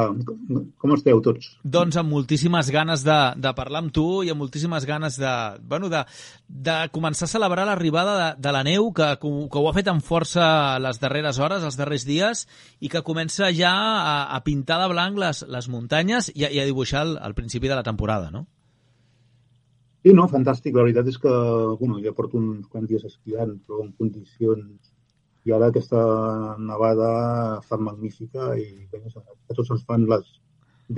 com 0.79 0.93
esteu 0.95 1.19
tots? 1.27 1.49
Doncs 1.67 1.97
amb 1.99 2.13
moltíssimes 2.15 2.69
ganes 2.71 3.03
de, 3.03 3.17
de 3.35 3.51
parlar 3.59 3.81
amb 3.83 3.91
tu 3.91 4.05
i 4.23 4.29
amb 4.31 4.39
moltíssimes 4.45 4.85
ganes 4.87 5.17
de, 5.19 5.33
bueno, 5.67 5.89
de, 5.91 6.05
de 6.47 6.77
començar 6.95 7.27
a 7.27 7.33
celebrar 7.33 7.65
l'arribada 7.67 8.13
de, 8.21 8.29
de 8.47 8.53
la 8.55 8.61
neu 8.63 8.93
que, 8.95 9.09
que 9.19 9.59
ho 9.59 9.67
ha 9.67 9.75
fet 9.75 9.91
amb 9.91 10.07
força 10.07 10.45
les 10.79 11.03
darreres 11.03 11.43
hores, 11.43 11.67
els 11.67 11.81
darrers 11.81 12.07
dies, 12.07 12.45
i 12.79 12.93
que 12.93 13.03
comença 13.03 13.51
ja 13.57 13.73
a, 13.75 14.15
a 14.37 14.41
pintar 14.47 14.79
de 14.85 14.87
blanc 14.95 15.19
les, 15.19 15.43
les 15.51 15.71
muntanyes 15.73 16.31
i 16.37 16.47
a, 16.47 16.55
i 16.55 16.63
a 16.63 16.69
dibuixar 16.71 17.03
el, 17.09 17.17
el 17.19 17.35
principi 17.35 17.67
de 17.67 17.81
la 17.81 17.87
temporada, 17.91 18.31
no? 18.31 18.47
Sí, 20.07 20.15
no, 20.15 20.31
fantàstic. 20.31 20.79
La 20.79 20.87
veritat 20.87 21.11
és 21.11 21.19
que 21.19 21.35
bueno, 21.83 21.99
ja 22.07 22.15
porto 22.15 22.39
uns 22.39 22.71
quants 22.71 22.87
dies 22.89 23.03
esquiant, 23.11 23.59
però 23.67 23.83
en 23.83 23.91
condicions 23.99 24.95
i 25.49 25.55
ara 25.57 25.71
aquesta 25.71 26.01
nevada 26.61 27.11
fa 27.69 27.79
magnífica 27.81 28.53
i 28.61 28.67
a 28.93 29.57
tots 29.57 29.71
ens 29.77 29.85
fan 29.89 30.07
les 30.11 30.27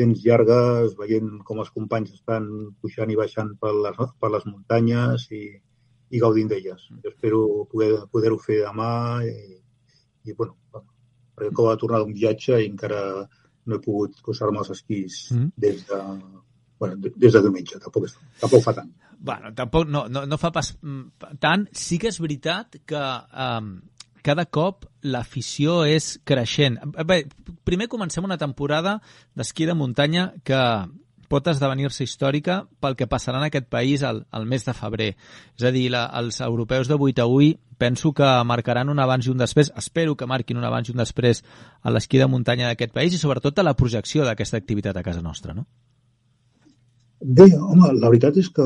dents 0.01 0.23
llargues 0.25 0.97
veient 0.99 1.29
com 1.47 1.61
els 1.63 1.71
companys 1.77 2.15
estan 2.17 2.49
pujant 2.81 3.13
i 3.13 3.19
baixant 3.19 3.53
per 3.61 3.75
les, 3.77 4.01
per 4.21 4.31
les 4.35 4.47
muntanyes 4.49 5.29
i, 5.37 5.43
i 6.11 6.23
gaudint 6.23 6.49
d'elles. 6.49 6.89
Jo 7.05 7.13
espero 7.13 7.43
poder-ho 7.73 8.07
poder 8.13 8.33
fer 8.47 8.63
demà 8.65 8.93
i, 9.29 9.37
i 10.25 10.37
bueno, 10.39 10.57
perquè 10.73 11.53
acabo 11.53 11.69
de 11.71 11.83
tornar 11.85 12.03
d'un 12.03 12.17
viatge 12.17 12.59
i 12.61 12.71
encara 12.71 13.03
no 13.67 13.77
he 13.77 13.85
pogut 13.85 14.17
posar-me 14.27 14.63
els 14.63 14.73
esquís 14.75 15.19
mm. 15.35 15.53
des 15.65 15.85
de, 15.87 16.01
bueno, 16.83 16.99
des 16.99 17.33
de 17.33 17.43
diumenge, 17.45 17.79
tampoc, 17.85 18.09
tampoc 18.41 18.65
fa 18.65 18.75
tant. 18.81 18.91
Bueno, 19.23 19.53
tampoc 19.55 19.87
no, 19.87 20.09
no, 20.11 20.25
no 20.27 20.39
fa 20.41 20.51
pas 20.51 20.73
mm, 20.81 21.37
tant. 21.43 21.69
Sí 21.79 22.01
que 22.03 22.11
és 22.11 22.19
veritat 22.19 22.81
que 22.91 23.03
um, 23.45 23.77
cada 24.23 24.47
cop 24.47 24.87
l'afició 25.03 25.83
és 25.85 26.17
creixent. 26.29 26.79
Bé, 27.07 27.25
primer 27.67 27.89
comencem 27.93 28.25
una 28.25 28.39
temporada 28.39 29.01
d'esquí 29.35 29.67
de 29.67 29.75
muntanya 29.79 30.31
que 30.47 30.61
pot 31.33 31.49
esdevenir-se 31.49 32.05
històrica 32.05 32.63
pel 32.83 32.97
que 32.99 33.09
passarà 33.09 33.41
en 33.41 33.47
aquest 33.49 33.69
país 33.73 34.03
al, 34.05 34.27
al 34.31 34.45
mes 34.49 34.67
de 34.69 34.75
febrer. 34.77 35.13
És 35.57 35.65
a 35.65 35.73
dir, 35.75 35.87
la, 35.95 36.05
els 36.21 36.43
europeus 36.45 36.91
de 36.91 36.99
8 36.99 37.25
a 37.25 37.29
8 37.29 37.79
penso 37.83 38.13
que 38.15 38.29
marcaran 38.47 38.93
un 38.93 39.01
abans 39.03 39.27
i 39.27 39.33
un 39.33 39.41
després, 39.41 39.73
espero 39.81 40.15
que 40.15 40.29
marquin 40.31 40.61
un 40.61 40.67
abans 40.69 40.89
i 40.89 40.93
un 40.93 41.01
després 41.01 41.43
a 41.83 41.91
l'esquí 41.91 42.21
de 42.21 42.29
muntanya 42.31 42.69
d'aquest 42.69 42.93
país 42.95 43.17
i 43.17 43.23
sobretot 43.23 43.59
a 43.59 43.65
la 43.67 43.75
projecció 43.79 44.29
d'aquesta 44.29 44.61
activitat 44.61 44.97
a 44.97 45.03
casa 45.03 45.25
nostra, 45.25 45.57
no? 45.57 45.67
Bé, 47.23 47.49
home, 47.55 47.89
la 48.03 48.11
veritat 48.11 48.39
és 48.43 48.49
que 48.51 48.65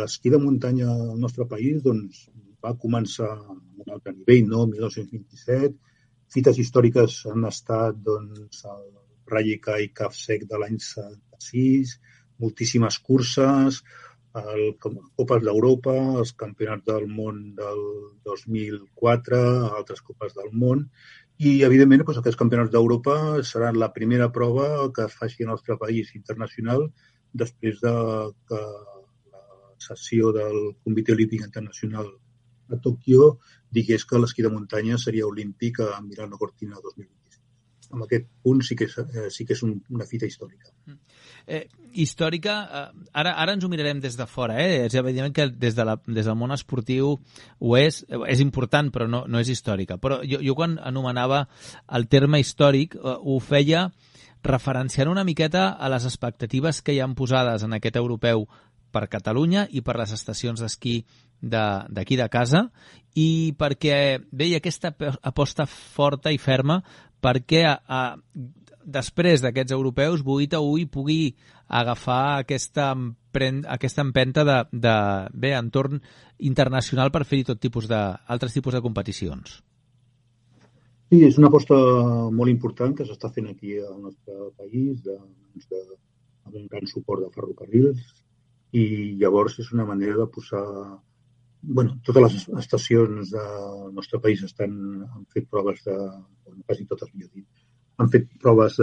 l'esquí 0.00 0.32
de 0.32 0.40
muntanya 0.40 0.90
al 0.92 1.14
nostre 1.20 1.46
país 1.48 1.82
doncs, 1.84 2.26
va 2.66 2.76
començar 2.84 3.30
un 3.48 3.92
altre 3.96 4.14
nivell, 4.14 4.46
no? 4.52 4.64
1927. 4.74 5.74
Fites 6.34 6.58
històriques 6.62 7.20
han 7.32 7.46
estat 7.50 7.98
doncs, 8.08 8.64
el 8.72 8.86
Rallica 9.30 9.78
i 9.82 9.92
Cap 10.00 10.14
Sec 10.14 10.46
de 10.50 10.58
l'any 10.62 10.78
76, 10.82 11.96
moltíssimes 12.42 12.98
curses, 13.08 13.82
el 14.36 14.64
Copes 14.82 15.44
d'Europa, 15.46 15.94
els 16.22 16.32
Campionats 16.42 16.84
del 16.88 17.06
món 17.08 17.38
del 17.60 17.84
2004, 18.28 19.38
altres 19.78 20.02
Copes 20.08 20.34
del 20.36 20.50
món, 20.52 20.84
i, 21.36 21.62
evidentment, 21.68 22.02
doncs, 22.02 22.20
aquests 22.22 22.40
campionats 22.40 22.72
d'Europa 22.72 23.16
seran 23.44 23.80
la 23.80 23.90
primera 23.96 24.28
prova 24.32 24.68
que 24.96 25.04
es 25.04 25.16
faci 25.16 25.44
al 25.44 25.52
nostre 25.52 25.76
país 25.80 26.14
internacional 26.16 26.86
després 27.44 27.82
de 27.82 27.92
que 28.48 28.60
la 28.62 29.42
sessió 29.88 30.32
del 30.36 30.56
Comitè 30.84 31.12
Olímpic 31.12 31.44
Internacional 31.44 32.08
a 32.70 32.80
Tòquio 32.82 33.36
digués 33.70 34.04
que 34.08 34.18
l'esquí 34.20 34.44
de 34.44 34.52
muntanya 34.52 34.98
seria 34.98 35.26
olímpic 35.26 35.80
a 35.84 36.00
Milano 36.00 36.38
Cortina 36.40 36.78
2026. 36.82 37.40
Amb 37.94 38.02
aquest 38.06 38.26
punt 38.42 38.62
sí 38.66 38.74
que 38.74 38.88
és, 38.88 38.96
eh, 38.98 39.28
sí 39.30 39.46
que 39.46 39.54
és 39.54 39.62
un, 39.62 39.76
una 39.94 40.06
fita 40.06 40.26
històrica. 40.26 40.72
Mm. 40.86 40.98
Eh, 41.46 41.68
històrica, 42.02 42.56
eh, 42.66 43.06
ara, 43.12 43.36
ara 43.38 43.54
ens 43.54 43.64
ho 43.64 43.70
mirarem 43.70 44.00
des 44.02 44.16
de 44.18 44.26
fora, 44.26 44.58
eh? 44.62 44.86
És 44.86 44.96
evident 44.98 45.32
que 45.34 45.48
des, 45.50 45.76
de 45.76 45.84
la, 45.86 45.94
des 46.06 46.26
del 46.26 46.38
món 46.38 46.54
esportiu 46.54 47.14
ho 47.58 47.76
és, 47.78 48.02
és 48.26 48.42
important, 48.42 48.90
però 48.90 49.06
no, 49.06 49.24
no 49.30 49.38
és 49.38 49.52
històrica. 49.52 50.00
Però 50.02 50.20
jo, 50.26 50.42
jo 50.42 50.56
quan 50.58 50.80
anomenava 50.82 51.46
el 51.86 52.08
terme 52.08 52.42
històric 52.42 52.98
eh, 52.98 53.16
ho 53.20 53.38
feia 53.40 53.90
referenciant 54.46 55.10
una 55.10 55.24
miqueta 55.24 55.68
a 55.70 55.90
les 55.90 56.04
expectatives 56.06 56.82
que 56.82 56.94
hi 56.94 57.00
han 57.02 57.14
posades 57.18 57.64
en 57.66 57.74
aquest 57.78 57.96
europeu 57.98 58.46
per 58.94 59.08
Catalunya 59.12 59.66
i 59.70 59.82
per 59.84 59.98
les 59.98 60.12
estacions 60.14 60.62
d'esquí 60.62 61.00
d'aquí 61.40 62.16
de, 62.16 62.22
de 62.22 62.28
casa 62.32 62.68
i 63.16 63.54
perquè 63.58 64.20
veia 64.32 64.60
aquesta 64.60 64.92
aposta 65.22 65.66
forta 65.66 66.32
i 66.32 66.38
ferma 66.38 66.82
perquè 67.22 67.64
a, 67.68 67.76
a, 67.88 68.00
després 68.86 69.42
d'aquests 69.42 69.74
europeus 69.74 70.22
Buita 70.22 70.60
Ui 70.62 70.86
pugui 70.86 71.34
agafar 71.66 72.38
aquesta, 72.42 72.92
empren, 72.94 73.64
aquesta 73.66 74.04
empenta 74.06 74.44
de, 74.46 74.58
de 74.72 74.96
bé, 75.34 75.54
entorn 75.58 76.00
internacional 76.38 77.10
per 77.10 77.24
fer-hi 77.24 77.48
tot 77.50 77.60
tipus 77.62 77.88
de, 77.90 78.02
altres 78.30 78.54
tipus 78.54 78.76
de 78.76 78.82
competicions. 78.84 79.58
Sí, 81.06 81.20
és 81.22 81.36
una 81.38 81.50
aposta 81.50 81.76
molt 82.34 82.50
important 82.50 82.94
que 82.98 83.06
s'està 83.06 83.30
fent 83.34 83.50
aquí 83.50 83.76
al 83.78 83.98
nostre 84.02 84.50
país, 84.58 85.02
de, 85.06 85.14
doncs 85.14 85.68
de, 85.70 85.82
amb 86.46 86.56
un 86.62 86.70
gran 86.70 86.86
suport 86.90 87.22
de 87.22 87.30
ferrocarrils, 87.34 88.00
i 88.74 89.14
llavors 89.20 89.60
és 89.62 89.70
una 89.74 89.86
manera 89.86 90.16
de 90.18 90.26
posar 90.34 90.64
bueno, 91.66 91.98
totes 92.06 92.22
les 92.22 92.48
estacions 92.62 93.30
del 93.30 93.94
nostre 93.94 94.20
país 94.22 94.42
estan, 94.46 94.74
han 95.06 95.24
fet 95.34 95.48
proves 95.50 95.82
de, 95.84 95.96
bueno, 95.96 96.62
quasi 96.66 96.86
totes, 96.86 97.10
millor 97.14 97.32
dit, 97.34 97.46
han 97.96 98.10
fet 98.12 98.28
proves 98.42 98.76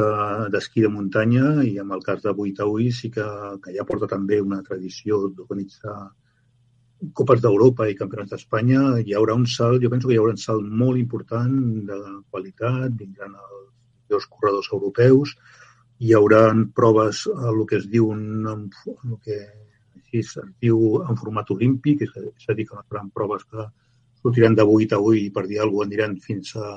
d'esquí 0.53 0.81
de, 0.81 0.87
de 0.87 0.93
muntanya 0.93 1.63
i 1.63 1.77
en 1.83 1.93
el 1.95 2.03
cas 2.03 2.23
de 2.23 2.33
Buitaúi 2.35 2.89
sí 2.91 3.11
que, 3.13 3.25
que 3.63 3.75
ja 3.77 3.85
porta 3.87 4.09
també 4.09 4.41
una 4.41 4.61
tradició 4.65 5.21
d'organitzar 5.29 5.97
Copes 7.19 7.41
d'Europa 7.43 7.89
i 7.91 7.97
Campionats 7.99 8.31
d'Espanya, 8.31 8.81
hi 9.03 9.11
haurà 9.17 9.35
un 9.35 9.43
salt, 9.53 9.81
jo 9.83 9.89
penso 9.91 10.07
que 10.07 10.15
hi 10.15 10.19
haurà 10.21 10.37
un 10.37 10.39
salt 10.39 10.69
molt 10.83 10.99
important 11.01 11.57
de 11.89 11.97
qualitat, 12.31 12.93
vindran 12.95 13.33
els 13.35 13.65
dos 14.13 14.27
corredors 14.31 14.69
europeus, 14.71 15.33
hi 15.99 16.13
haurà 16.15 16.45
proves 16.77 17.25
a 17.33 17.49
el 17.51 17.65
que 17.67 17.81
es 17.81 17.89
diu 17.91 18.07
un, 18.13 18.47
el 18.47 19.17
que 19.25 19.39
així 20.13 20.39
es 20.39 20.51
diu 20.61 20.79
en 21.01 21.17
format 21.17 21.49
olímpic, 21.51 22.03
és, 22.05 22.11
és 22.37 22.49
a 22.49 22.55
dir, 22.57 22.67
que 22.69 22.75
no 22.77 22.85
faran 22.89 23.09
proves 23.13 23.45
que 23.49 23.65
sortiran 24.21 24.55
de 24.55 24.63
8 24.63 24.95
a 24.95 24.99
8 24.99 25.19
i 25.19 25.29
per 25.35 25.47
dir 25.47 25.59
alguna 25.59 25.85
cosa 25.85 25.89
aniran 25.89 26.19
fins 26.25 26.55
a, 26.55 26.67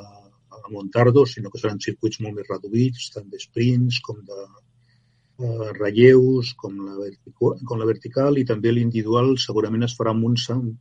a 0.51 0.63
Montardo, 0.73 1.27
sinó 1.27 1.51
que 1.51 1.61
seran 1.61 1.81
circuits 1.81 2.21
molt 2.21 2.37
més 2.39 2.49
reduïts, 2.49 3.11
tant 3.15 3.29
de 3.31 3.39
sprints 3.39 4.01
com 4.07 4.23
de 4.27 4.41
eh, 4.47 5.73
relleus, 5.79 6.55
com 6.55 6.79
la, 6.87 6.97
vertical, 6.99 7.59
com 7.69 7.79
la 7.83 7.91
vertical, 7.93 8.39
i 8.39 8.47
també 8.49 8.73
l'individual 8.73 9.37
segurament 9.39 9.87
es 9.87 9.97
farà 9.99 10.15
amb 10.15 10.27
un 10.31 10.39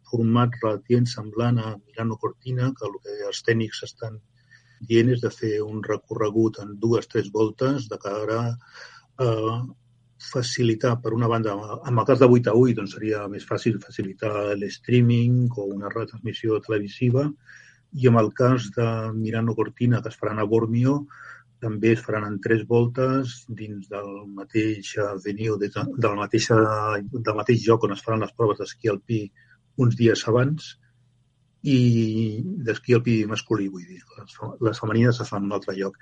format 0.10 0.58
relativament 0.64 1.12
semblant 1.12 1.60
a 1.60 1.76
Milano 1.76 2.18
Cortina, 2.18 2.72
que 2.74 2.88
el 2.90 2.98
que 3.04 3.20
els 3.30 3.44
tècnics 3.46 3.84
estan 3.92 4.22
dient 4.90 5.10
és 5.14 5.22
de 5.22 5.32
fer 5.32 5.62
un 5.64 5.84
recorregut 5.84 6.60
en 6.64 6.76
dues, 6.80 7.08
tres 7.08 7.32
voltes 7.32 7.90
de 7.92 7.98
cara 8.02 8.42
a 8.46 9.26
eh, 9.26 9.58
facilitar, 10.32 10.96
per 11.02 11.14
una 11.14 11.28
banda, 11.32 11.54
en 11.88 12.00
el 12.00 12.06
cas 12.08 12.20
de 12.22 12.30
8 12.38 12.52
a 12.52 12.56
8 12.62 12.76
doncs 12.80 12.96
seria 12.98 13.26
més 13.32 13.46
fàcil 13.48 13.80
facilitar 13.84 14.56
l'streaming 14.60 15.46
o 15.56 15.68
una 15.76 15.92
retransmissió 15.94 16.60
televisiva 16.66 17.28
i 17.96 18.10
en 18.12 18.20
el 18.20 18.32
cas 18.36 18.70
de 18.76 18.88
Mirano 19.16 19.56
Cortina, 19.56 20.02
que 20.02 20.12
es 20.12 20.20
faran 20.20 20.40
a 20.40 20.48
Bormio, 20.52 21.06
també 21.64 21.94
es 21.96 22.02
faran 22.06 22.26
en 22.28 22.40
tres 22.44 22.66
voltes 22.68 23.36
dins 23.62 23.88
del 23.90 24.10
mateix 24.40 24.96
venue, 25.24 25.58
del 25.60 26.18
mateix, 26.20 26.50
del 26.52 27.38
mateix 27.40 27.68
lloc 27.68 27.86
on 27.88 27.96
es 27.96 28.04
faran 28.06 28.26
les 28.26 28.34
proves 28.36 28.60
d'esquí 28.60 28.92
alpí 28.92 29.22
uns 29.86 29.96
dies 30.00 30.28
abans 30.32 30.76
i 31.66 31.78
d'esquí 32.66 32.96
alpí 32.98 33.16
masculí, 33.30 33.68
vull 33.74 33.86
dir. 33.86 34.02
Les, 34.20 34.36
les 34.68 34.82
femenines 34.82 35.22
es 35.22 35.32
fan 35.32 35.44
en 35.44 35.50
un 35.50 35.56
altre 35.58 35.76
lloc. 35.78 35.98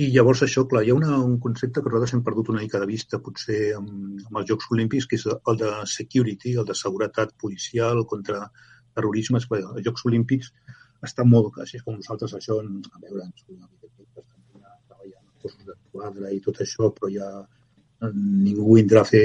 I 0.00 0.08
llavors 0.14 0.42
això, 0.44 0.64
clar, 0.68 0.82
hi 0.84 0.92
ha 0.92 0.96
una, 0.96 1.16
un 1.24 1.38
concepte 1.44 1.82
que 1.82 1.90
nosaltres 1.90 2.14
hem 2.16 2.24
perdut 2.26 2.50
una 2.52 2.62
mica 2.64 2.80
de 2.82 2.88
vista, 2.88 3.20
potser 3.24 3.60
amb, 3.76 3.90
amb 4.26 4.40
els 4.40 4.50
Jocs 4.50 4.70
Olímpics, 4.76 5.08
que 5.08 5.18
és 5.20 5.26
el 5.30 5.60
de 5.60 5.70
security, 5.92 6.54
el 6.60 6.68
de 6.68 6.76
seguretat 6.78 7.34
policial 7.40 8.04
contra 8.12 8.44
terrorisme. 8.96 9.40
Bé, 9.50 9.62
els 9.64 9.86
Jocs 9.88 10.06
Olímpics 10.10 10.52
estan 11.08 11.30
molt, 11.32 11.56
així 11.64 11.80
com 11.84 11.96
nosaltres, 11.96 12.36
això, 12.36 12.60
a 12.60 13.02
veure, 13.04 13.26
ens 13.26 13.44
treballant 13.44 15.24
en 15.24 15.34
cossos 15.42 15.66
de 15.66 15.76
quadre 15.92 16.32
i 16.36 16.40
tot 16.44 16.60
això, 16.64 16.92
però 16.96 17.10
ja 17.12 17.30
ningú 18.12 18.76
vindrà 18.76 19.04
a 19.04 19.08
fer 19.08 19.24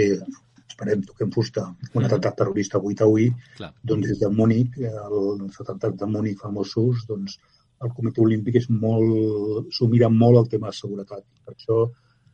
esperem, 0.75 1.03
toquem 1.07 1.31
fusta, 1.31 1.65
un 1.95 2.05
atemptat 2.05 2.35
terrorista 2.41 2.77
avui 2.77 2.95
a 2.99 3.03
avui, 3.05 3.29
Clar. 3.57 3.71
doncs 3.81 4.09
des 4.11 4.19
de 4.19 4.29
Múnich, 4.29 4.75
els 4.83 5.59
atemptats 5.63 6.01
de 6.01 6.07
Múnich 6.11 6.41
famosos, 6.41 7.05
doncs 7.07 7.37
el 7.83 7.91
Comitè 7.95 8.21
Olímpic 8.23 8.57
és 8.59 8.67
molt, 8.69 9.71
s'ho 9.71 9.87
mira 9.91 10.09
molt 10.11 10.41
el 10.41 10.49
tema 10.51 10.71
de 10.71 10.77
seguretat. 10.77 11.23
Per 11.45 11.55
això 11.55 11.79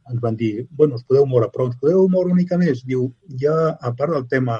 ens 0.10 0.22
van 0.22 0.36
dir, 0.38 0.68
bueno, 0.78 0.98
us 0.98 1.06
podeu 1.06 1.28
moure, 1.30 1.50
però 1.54 1.68
ens 1.70 1.78
podeu 1.82 2.08
moure 2.10 2.32
una 2.32 2.40
mica 2.42 2.58
més. 2.58 2.84
Diu, 2.86 3.08
ja, 3.44 3.56
a 3.78 3.94
part 3.98 4.16
del 4.18 4.28
tema 4.34 4.58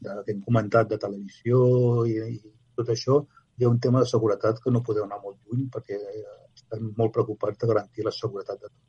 de, 0.00 0.16
que 0.22 0.34
hem 0.34 0.42
comentat 0.46 0.90
de 0.90 0.98
televisió 1.02 1.62
i, 2.06 2.18
i 2.36 2.40
tot 2.78 2.94
això, 2.94 3.18
hi 3.58 3.66
ha 3.66 3.70
un 3.70 3.82
tema 3.82 4.02
de 4.02 4.10
seguretat 4.10 4.62
que 4.62 4.72
no 4.74 4.84
podeu 4.86 5.06
anar 5.06 5.20
molt 5.22 5.38
lluny 5.42 5.68
perquè 5.74 5.98
estan 5.98 6.92
molt 6.96 7.14
preocupats 7.14 7.58
de 7.58 7.70
garantir 7.74 8.06
la 8.06 8.14
seguretat 8.14 8.62
de 8.62 8.68
tots. 8.68 8.80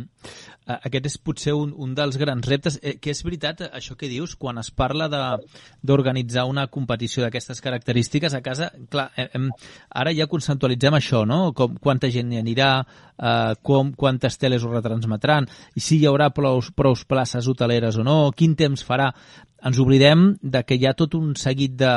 Mm. 0.00 0.48
Aquest 0.70 1.06
és 1.08 1.16
potser 1.18 1.54
un, 1.56 1.72
un 1.82 1.94
dels 1.98 2.16
grans 2.20 2.46
reptes, 2.46 2.76
eh, 2.82 2.94
que 3.02 3.10
és 3.10 3.22
veritat 3.26 3.62
això 3.66 3.96
que 3.98 4.10
dius, 4.10 4.36
quan 4.38 4.60
es 4.60 4.70
parla 4.70 5.08
d'organitzar 5.10 6.44
una 6.46 6.66
competició 6.70 7.24
d'aquestes 7.24 7.62
característiques 7.64 8.36
a 8.36 8.42
casa, 8.44 8.70
clar, 8.92 9.08
hem, 9.16 9.48
ara 10.02 10.14
ja 10.14 10.28
conceptualitzem 10.30 10.96
això, 10.98 11.24
no? 11.26 11.40
Com, 11.56 11.74
quanta 11.82 12.10
gent 12.12 12.32
hi 12.32 12.40
anirà, 12.42 12.70
eh, 12.84 13.54
com, 13.66 13.92
quantes 13.98 14.38
teles 14.38 14.64
ho 14.64 14.72
retransmetran, 14.72 15.48
i 15.74 15.82
si 15.82 15.98
hi 15.98 16.06
haurà 16.10 16.30
prou, 16.36 16.62
prou 16.76 16.98
places 17.08 17.48
hoteleres 17.50 17.98
o 17.98 18.06
no, 18.06 18.20
quin 18.36 18.54
temps 18.58 18.84
farà. 18.86 19.10
Ens 19.66 19.80
oblidem 19.82 20.30
de 20.40 20.62
que 20.64 20.78
hi 20.78 20.86
ha 20.88 20.94
tot 20.96 21.18
un 21.18 21.34
seguit 21.36 21.74
de, 21.76 21.96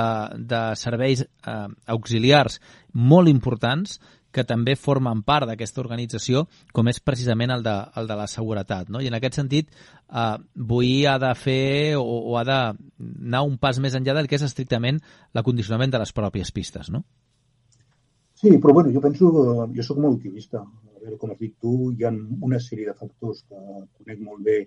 de 0.51 0.63
serveis 0.79 1.23
eh, 1.23 1.67
auxiliars 1.93 2.59
molt 2.93 3.31
importants 3.31 3.99
que 4.33 4.45
també 4.49 4.75
formen 4.79 5.21
part 5.23 5.47
d'aquesta 5.49 5.81
organització, 5.83 6.47
com 6.73 6.89
és 6.91 6.99
precisament 6.99 7.53
el 7.53 7.63
de, 7.65 7.75
el 7.99 8.09
de 8.09 8.17
la 8.19 8.27
seguretat. 8.27 8.89
No? 8.89 9.01
I 9.01 9.09
en 9.11 9.17
aquest 9.17 9.39
sentit, 9.39 9.69
eh, 10.09 10.37
Boí 10.55 11.03
ha 11.09 11.17
de 11.21 11.33
fer 11.39 11.95
o, 11.99 12.03
o 12.03 12.37
ha 12.39 12.45
d'anar 12.47 13.43
un 13.47 13.59
pas 13.61 13.79
més 13.83 13.95
enllà 13.99 14.17
del 14.17 14.29
que 14.31 14.39
és 14.39 14.47
estrictament 14.49 14.99
l'acondicionament 15.37 15.93
de 15.93 16.01
les 16.01 16.15
pròpies 16.15 16.51
pistes, 16.55 16.89
no? 16.93 17.05
Sí, 18.43 18.57
però 18.59 18.73
bueno, 18.75 18.91
jo 18.91 18.99
penso, 18.99 19.29
jo 19.71 19.83
sóc 19.85 20.01
molt 20.03 20.17
optimista. 20.17 20.59
A 20.59 21.03
veure, 21.03 21.19
com 21.21 21.31
has 21.31 21.39
dit 21.39 21.53
tu, 21.63 21.93
hi 21.93 22.03
ha 22.03 22.11
una 22.43 22.59
sèrie 22.59 22.89
de 22.89 22.97
factors 22.97 23.45
que 23.47 23.59
conec 24.01 24.19
molt 24.19 24.43
bé 24.43 24.57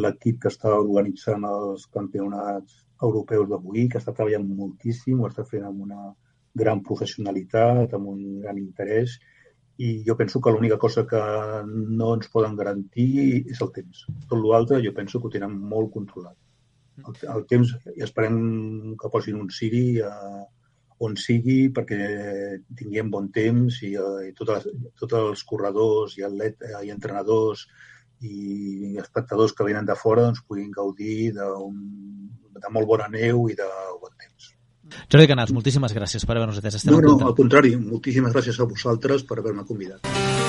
l'equip 0.00 0.38
que 0.40 0.48
està 0.48 0.72
organitzant 0.78 1.44
els 1.48 1.84
campionats 1.92 2.78
europeus 3.02 3.48
de 3.50 3.58
Boí, 3.60 3.88
que 3.92 3.98
està 4.00 4.14
treballant 4.14 4.46
moltíssim, 4.62 5.20
ho 5.20 5.28
està 5.28 5.44
fent 5.48 5.66
amb 5.68 5.84
una, 5.84 6.14
gran 6.54 6.82
professionalitat, 6.86 7.94
amb 7.94 8.10
un 8.12 8.22
gran 8.42 8.58
interès, 8.58 9.18
i 9.80 10.02
jo 10.04 10.16
penso 10.16 10.40
que 10.44 10.52
l'única 10.52 10.76
cosa 10.78 11.06
que 11.08 11.20
no 11.66 12.12
ens 12.14 12.28
poden 12.28 12.56
garantir 12.56 13.44
és 13.48 13.60
el 13.64 13.72
temps. 13.72 14.04
Tot 14.28 14.40
l'altre 14.44 14.80
jo 14.84 14.92
penso 14.96 15.20
que 15.20 15.30
ho 15.30 15.34
tenen 15.36 15.54
molt 15.72 15.92
controlat. 15.94 16.36
El, 17.00 17.16
el 17.34 17.46
temps, 17.48 17.72
i 17.96 18.04
esperem 18.04 18.40
que 19.00 19.12
posin 19.12 19.38
un 19.40 19.48
Siri 19.56 19.84
eh, 20.04 20.42
on 21.06 21.16
sigui 21.16 21.70
perquè 21.76 22.00
tinguem 22.76 23.08
bon 23.14 23.30
temps 23.32 23.80
i, 23.88 23.94
eh, 23.96 24.28
i 24.28 24.34
tots, 24.36 24.68
tots 25.00 25.18
els 25.22 25.44
corredors 25.48 26.18
i, 26.18 26.26
atlet, 26.28 26.60
eh, 26.68 26.84
i 26.84 26.92
entrenadors 26.92 27.64
i 28.20 28.96
espectadors 29.00 29.56
que 29.56 29.64
venen 29.64 29.88
de 29.88 29.96
fora 29.96 30.26
doncs, 30.26 30.44
puguin 30.44 30.68
gaudir 30.76 31.32
de, 31.38 31.46
un, 31.64 31.80
de 32.52 32.76
molt 32.76 32.90
bona 32.90 33.08
neu 33.08 33.46
i 33.48 33.56
de 33.56 33.68
bon 34.02 34.12
temps. 34.20 34.52
Jordi 35.10 35.30
Canals, 35.30 35.54
moltíssimes 35.56 35.94
gràcies 35.96 36.26
per 36.26 36.36
haver-nos 36.36 36.60
atès. 36.62 36.80
Estem 36.82 36.96
no, 36.96 37.02
no, 37.06 37.18
al 37.30 37.36
contrari, 37.38 37.74
moltíssimes 37.80 38.36
gràcies 38.36 38.60
a 38.60 38.68
vosaltres 38.70 39.26
per 39.26 39.40
haver-me 39.42 39.66
convidat. 39.68 40.39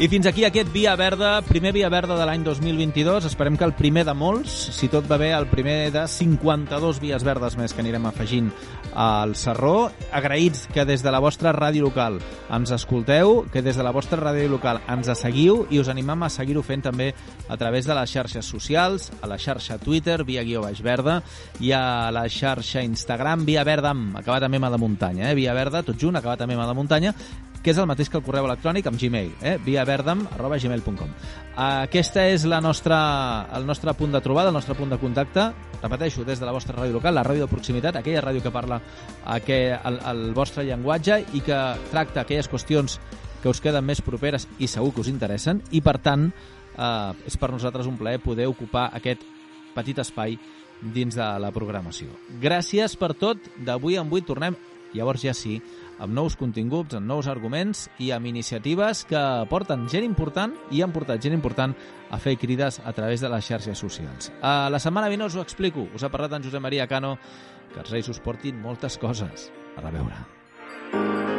I 0.00 0.06
fins 0.08 0.24
aquí 0.24 0.46
aquest 0.46 0.70
Via 0.72 0.94
Verda, 0.96 1.42
primer 1.44 1.74
Via 1.76 1.90
Verda 1.92 2.14
de 2.16 2.24
l'any 2.24 2.40
2022. 2.40 3.26
Esperem 3.28 3.58
que 3.60 3.66
el 3.66 3.74
primer 3.76 4.06
de 4.08 4.14
molts, 4.16 4.54
si 4.72 4.88
tot 4.88 5.04
va 5.04 5.18
bé, 5.20 5.28
el 5.36 5.44
primer 5.50 5.90
de 5.92 6.06
52 6.08 7.02
vies 7.02 7.20
verdes 7.20 7.58
més 7.60 7.74
que 7.76 7.84
anirem 7.84 8.06
afegint 8.08 8.48
al 8.96 9.34
Serró. 9.36 9.90
Agraïts 10.16 10.70
que 10.72 10.86
des 10.88 11.04
de 11.04 11.12
la 11.12 11.20
vostra 11.20 11.52
ràdio 11.52 11.84
local 11.84 12.16
ens 12.48 12.72
escolteu, 12.72 13.42
que 13.52 13.60
des 13.60 13.76
de 13.76 13.84
la 13.84 13.92
vostra 13.92 14.22
ràdio 14.22 14.48
local 14.48 14.80
ens 14.88 15.12
seguiu 15.20 15.66
i 15.68 15.82
us 15.84 15.92
animem 15.92 16.24
a 16.24 16.32
seguir-ho 16.32 16.64
fent 16.64 16.86
també 16.88 17.10
a 17.52 17.60
través 17.60 17.84
de 17.84 17.98
les 18.00 18.16
xarxes 18.16 18.48
socials, 18.48 19.10
a 19.20 19.28
la 19.28 19.36
xarxa 19.36 19.76
Twitter, 19.84 20.22
via 20.24 20.46
guió 20.48 20.64
baix 20.64 20.80
verda, 20.80 21.20
i 21.60 21.74
a 21.76 22.08
la 22.08 22.24
xarxa 22.24 22.80
Instagram, 22.88 23.44
via 23.44 23.68
verda, 23.68 23.92
acabat 24.24 24.48
amb 24.48 24.56
M 24.56 24.72
de 24.72 24.80
muntanya, 24.80 25.28
eh? 25.28 25.36
via 25.36 25.52
verda, 25.52 25.84
tot 25.84 26.00
junt, 26.00 26.16
acabat 26.16 26.48
amb 26.48 26.56
M 26.56 26.64
de 26.64 26.80
muntanya, 26.80 27.16
que 27.62 27.72
és 27.72 27.78
el 27.78 27.88
mateix 27.88 28.08
que 28.08 28.18
el 28.18 28.24
correu 28.24 28.46
electrònic 28.48 28.86
amb 28.88 29.00
Gmail, 29.00 29.32
eh? 29.42 29.56
viaverdam.gmail.com. 29.64 31.14
Aquesta 31.60 32.24
és 32.30 32.46
la 32.48 32.60
nostra, 32.64 33.00
el 33.56 33.66
nostre 33.68 33.92
punt 33.94 34.14
de 34.16 34.22
trobada, 34.24 34.48
el 34.48 34.56
nostre 34.56 34.76
punt 34.78 34.92
de 34.92 34.98
contacte. 35.00 35.50
Repeteixo, 35.80 36.24
des 36.24 36.40
de 36.40 36.48
la 36.48 36.54
vostra 36.56 36.76
ràdio 36.76 36.98
local, 36.98 37.14
la 37.16 37.24
ràdio 37.24 37.46
de 37.46 37.52
proximitat, 37.52 37.96
aquella 38.00 38.22
ràdio 38.24 38.44
que 38.44 38.52
parla 38.52 38.80
aquell, 39.36 39.74
el, 39.76 40.00
el 40.12 40.22
vostre 40.36 40.64
llenguatge 40.64 41.20
i 41.36 41.42
que 41.44 41.58
tracta 41.90 42.24
aquelles 42.24 42.48
qüestions 42.48 42.98
que 43.42 43.48
us 43.48 43.60
queden 43.64 43.86
més 43.88 44.02
properes 44.04 44.46
i 44.60 44.68
segur 44.68 44.92
que 44.94 45.04
us 45.04 45.12
interessen 45.12 45.62
i, 45.70 45.80
per 45.84 45.98
tant, 46.04 46.28
eh, 46.76 47.28
és 47.28 47.36
per 47.40 47.52
nosaltres 47.52 47.88
un 47.88 47.96
plaer 48.00 48.20
poder 48.24 48.48
ocupar 48.50 48.90
aquest 48.96 49.24
petit 49.74 50.00
espai 50.00 50.36
dins 50.80 51.16
de 51.16 51.28
la 51.40 51.52
programació. 51.52 52.08
Gràcies 52.40 52.96
per 52.96 53.12
tot. 53.18 53.50
D'avui 53.60 53.98
en 54.00 54.08
avui 54.08 54.24
tornem, 54.24 54.56
llavors 54.96 55.24
ja 55.24 55.34
sí, 55.36 55.58
amb 56.00 56.16
nous 56.16 56.36
continguts, 56.40 56.96
amb 56.96 57.06
nous 57.06 57.28
arguments 57.30 57.86
i 58.00 58.10
amb 58.16 58.26
iniciatives 58.26 59.04
que 59.08 59.20
porten 59.52 59.86
gent 59.92 60.06
important 60.08 60.56
i 60.72 60.82
han 60.82 60.94
portat 60.96 61.22
gent 61.22 61.36
important 61.36 61.76
a 62.10 62.18
fer 62.18 62.36
crides 62.40 62.80
a 62.84 62.94
través 62.96 63.20
de 63.20 63.30
les 63.30 63.46
xarxes 63.46 63.78
socials. 63.78 64.32
A 64.42 64.70
la 64.72 64.80
setmana 64.82 65.12
vinent 65.12 65.28
us 65.28 65.36
ho 65.36 65.44
explico. 65.44 65.86
Us 65.94 66.04
ha 66.04 66.10
parlat 66.10 66.38
en 66.38 66.48
Josep 66.48 66.62
Maria 66.64 66.88
Cano. 66.88 67.16
Que 67.70 67.84
els 67.84 67.92
Reis 67.92 68.08
us 68.10 68.18
portin 68.18 68.58
moltes 68.58 68.98
coses. 68.98 69.50
A 69.76 69.84
reveure. 69.84 71.38